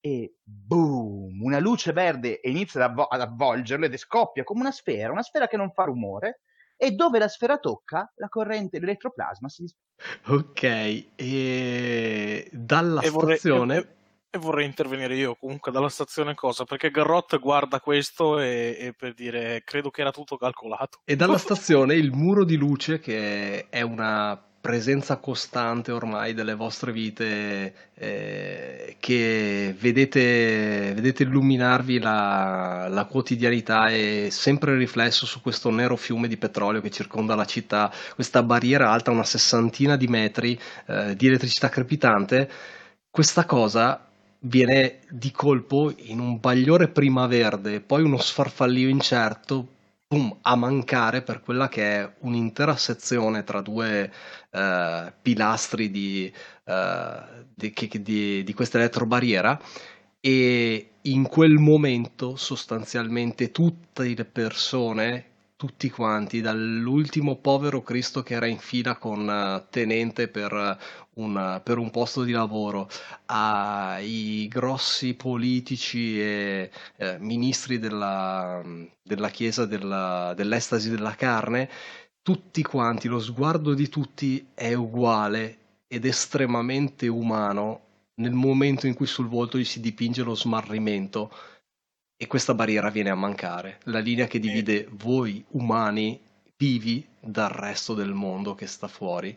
e 0.00 0.34
boom, 0.42 1.42
una 1.42 1.60
luce 1.60 1.92
verde 1.92 2.40
e 2.40 2.50
inizia 2.50 2.84
ad, 2.84 2.90
avvo- 2.90 3.06
ad 3.06 3.20
avvolgerlo 3.20 3.86
ed 3.86 3.96
scoppia 3.96 4.42
come 4.42 4.60
una 4.60 4.72
sfera, 4.72 5.12
una 5.12 5.22
sfera 5.22 5.46
che 5.46 5.56
non 5.56 5.70
fa 5.70 5.84
rumore 5.84 6.40
e 6.76 6.90
dove 6.90 7.20
la 7.20 7.28
sfera 7.28 7.58
tocca 7.58 8.12
la 8.16 8.28
corrente, 8.28 8.80
l'elettroplasma 8.80 9.48
si 9.48 9.64
Ok, 10.26 10.62
e 11.14 12.48
dalla 12.52 13.00
E 13.00 13.10
vorrei, 13.10 13.36
stazione... 13.36 14.00
e- 14.32 14.36
e 14.36 14.38
vorrei 14.38 14.64
intervenire 14.64 15.14
io 15.14 15.36
comunque 15.36 15.70
dalla 15.70 15.90
stazione 15.90 16.34
cosa? 16.34 16.64
Perché 16.64 16.90
Garrot 16.90 17.38
guarda 17.38 17.80
questo 17.80 18.40
e, 18.40 18.76
e 18.78 18.94
per 18.96 19.12
dire 19.12 19.62
credo 19.64 19.90
che 19.90 20.00
era 20.00 20.10
tutto 20.10 20.38
calcolato. 20.38 21.00
E 21.04 21.16
dalla 21.16 21.36
stazione 21.36 21.94
il 21.94 22.12
muro 22.12 22.44
di 22.44 22.56
luce, 22.56 22.98
che 22.98 23.68
è 23.68 23.82
una 23.82 24.42
presenza 24.62 25.16
costante 25.16 25.90
ormai 25.90 26.34
delle 26.34 26.54
vostre 26.54 26.92
vite, 26.92 27.90
eh, 27.94 28.96
che 29.00 29.74
vedete, 29.78 30.92
vedete 30.94 31.24
illuminarvi 31.24 31.98
la, 31.98 32.86
la 32.88 33.04
quotidianità, 33.06 33.88
è 33.88 34.28
sempre 34.30 34.76
riflesso 34.76 35.26
su 35.26 35.42
questo 35.42 35.68
nero 35.70 35.96
fiume 35.96 36.28
di 36.28 36.36
petrolio 36.36 36.80
che 36.80 36.90
circonda 36.90 37.34
la 37.34 37.44
città, 37.44 37.92
questa 38.14 38.42
barriera 38.44 38.92
alta 38.92 39.10
una 39.10 39.24
sessantina 39.24 39.96
di 39.96 40.06
metri 40.06 40.58
eh, 40.86 41.16
di 41.16 41.26
elettricità 41.26 41.68
crepitante. 41.68 42.48
Questa 43.10 43.44
cosa 43.44 44.11
viene 44.44 45.00
di 45.10 45.30
colpo 45.30 45.92
in 45.96 46.18
un 46.18 46.38
bagliore 46.40 46.88
prima 46.88 47.26
verde, 47.26 47.80
poi 47.80 48.02
uno 48.02 48.18
sfarfallio 48.18 48.88
incerto, 48.88 49.66
boom, 50.08 50.38
a 50.42 50.56
mancare 50.56 51.22
per 51.22 51.40
quella 51.40 51.68
che 51.68 52.00
è 52.00 52.12
un'intera 52.20 52.76
sezione 52.76 53.44
tra 53.44 53.60
due 53.60 54.10
eh, 54.50 55.12
pilastri 55.22 55.90
di, 55.90 56.32
eh, 56.64 57.20
di, 57.54 57.72
di- 58.02 58.42
di 58.44 58.54
questa 58.54 58.78
elettrobarriera 58.78 59.58
e 60.20 60.88
in 61.02 61.26
quel 61.28 61.54
momento 61.58 62.36
sostanzialmente 62.36 63.50
tutte 63.50 64.14
le 64.14 64.24
persone, 64.24 65.24
tutti 65.62 65.90
quanti, 65.90 66.40
dall'ultimo 66.40 67.36
povero 67.36 67.82
Cristo 67.82 68.24
che 68.24 68.34
era 68.34 68.46
in 68.46 68.58
fila 68.58 68.96
con 68.96 69.30
eh, 69.30 69.64
tenente 69.70 70.26
per, 70.26 70.52
eh, 70.52 70.76
un, 71.20 71.60
per 71.62 71.78
un 71.78 71.88
posto 71.92 72.24
di 72.24 72.32
lavoro, 72.32 72.88
ai 73.26 74.48
grossi 74.48 75.14
politici 75.14 76.20
e 76.20 76.70
eh, 76.96 77.16
ministri 77.20 77.78
della, 77.78 78.60
della 79.00 79.28
Chiesa 79.28 79.64
della- 79.64 80.34
dell'estasi 80.34 80.90
della 80.90 81.14
carne, 81.14 81.70
tutti 82.22 82.60
quanti, 82.64 83.06
lo 83.06 83.20
sguardo 83.20 83.72
di 83.72 83.88
tutti 83.88 84.44
è 84.54 84.74
uguale 84.74 85.58
ed 85.86 86.04
estremamente 86.06 87.06
umano 87.06 87.82
nel 88.14 88.32
momento 88.32 88.88
in 88.88 88.94
cui 88.94 89.06
sul 89.06 89.28
volto 89.28 89.58
gli 89.58 89.64
si 89.64 89.80
dipinge 89.80 90.24
lo 90.24 90.34
smarrimento 90.34 91.30
e 92.22 92.28
questa 92.28 92.54
barriera 92.54 92.88
viene 92.88 93.10
a 93.10 93.16
mancare, 93.16 93.80
la 93.86 93.98
linea 93.98 94.28
che 94.28 94.38
divide 94.38 94.86
voi 94.92 95.44
umani 95.48 96.20
vivi 96.56 97.04
dal 97.18 97.48
resto 97.48 97.94
del 97.94 98.12
mondo 98.12 98.54
che 98.54 98.68
sta 98.68 98.86
fuori 98.86 99.36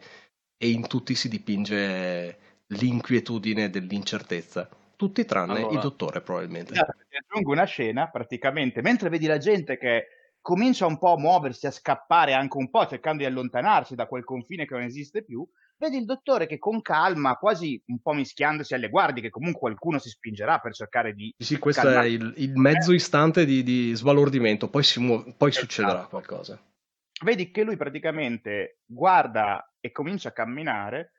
e 0.55 0.69
in 0.69 0.85
tutti 0.85 1.15
si 1.15 1.27
dipinge 1.27 2.37
l'inquietudine 2.67 3.71
dell'incertezza. 3.71 4.69
Tutti 4.95 5.25
tranne 5.25 5.57
allora, 5.57 5.73
il 5.73 5.79
dottore, 5.79 6.21
probabilmente. 6.21 6.73
Ti 6.73 6.79
aggiungo 6.79 7.53
una 7.53 7.63
scena, 7.63 8.07
praticamente, 8.07 8.83
mentre 8.83 9.09
vedi 9.09 9.25
la 9.25 9.39
gente 9.39 9.79
che 9.79 10.05
comincia 10.39 10.85
un 10.85 10.99
po' 10.99 11.13
a 11.13 11.17
muoversi, 11.17 11.65
a 11.65 11.71
scappare 11.71 12.33
anche 12.33 12.57
un 12.57 12.69
po', 12.69 12.85
cercando 12.85 13.23
di 13.23 13.27
allontanarsi 13.27 13.95
da 13.95 14.05
quel 14.05 14.23
confine 14.23 14.67
che 14.67 14.75
non 14.75 14.83
esiste 14.83 15.23
più, 15.23 15.43
vedi 15.77 15.97
il 15.97 16.05
dottore 16.05 16.47
che 16.47 16.57
con 16.57 16.81
calma, 16.81 17.35
quasi 17.35 17.81
un 17.87 17.99
po' 17.99 18.13
mischiandosi 18.13 18.73
alle 18.73 18.89
guardie, 18.89 19.21
che 19.21 19.29
comunque 19.29 19.59
qualcuno 19.59 19.99
si 19.99 20.09
spingerà 20.09 20.59
per 20.59 20.73
cercare 20.73 21.13
di... 21.13 21.33
Sì, 21.37 21.57
questo 21.57 21.81
calmare. 21.81 22.07
è 22.07 22.09
il, 22.09 22.33
il, 22.37 22.55
mezzo 22.55 22.93
istante 22.93 23.45
di, 23.45 23.63
di 23.63 23.93
sbalordimento, 23.93 24.69
poi, 24.69 24.83
muove, 24.97 25.33
poi 25.37 25.49
esatto. 25.49 25.65
succederà 25.65 26.05
qualcosa. 26.05 26.61
Vedi 27.23 27.51
che 27.51 27.63
lui 27.63 27.77
praticamente 27.77 28.79
guarda 28.85 29.73
e 29.79 29.91
comincia 29.91 30.29
a 30.29 30.33
camminare 30.33 31.13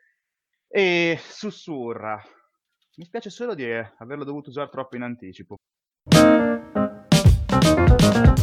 e 0.69 1.19
sussurra. 1.21 2.23
Mi 2.97 3.05
spiace 3.05 3.31
solo 3.31 3.55
di 3.55 3.65
averlo 3.99 4.25
dovuto 4.25 4.51
usare 4.51 4.69
troppo 4.71 4.97
in 4.97 5.03
anticipo. 5.03 5.57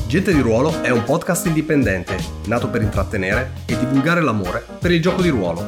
Gente 0.08 0.32
di 0.32 0.42
Ruolo 0.42 0.84
è 0.84 0.92
un 0.92 1.04
podcast 1.04 1.48
indipendente, 1.48 2.18
nato 2.46 2.70
per 2.70 2.84
intrattenere 2.84 3.50
e 3.66 3.76
divulgare 3.78 4.22
l'amore 4.22 4.64
per 4.80 4.92
il 4.92 5.02
gioco 5.02 5.24
di 5.24 5.30
ruolo, 5.30 5.68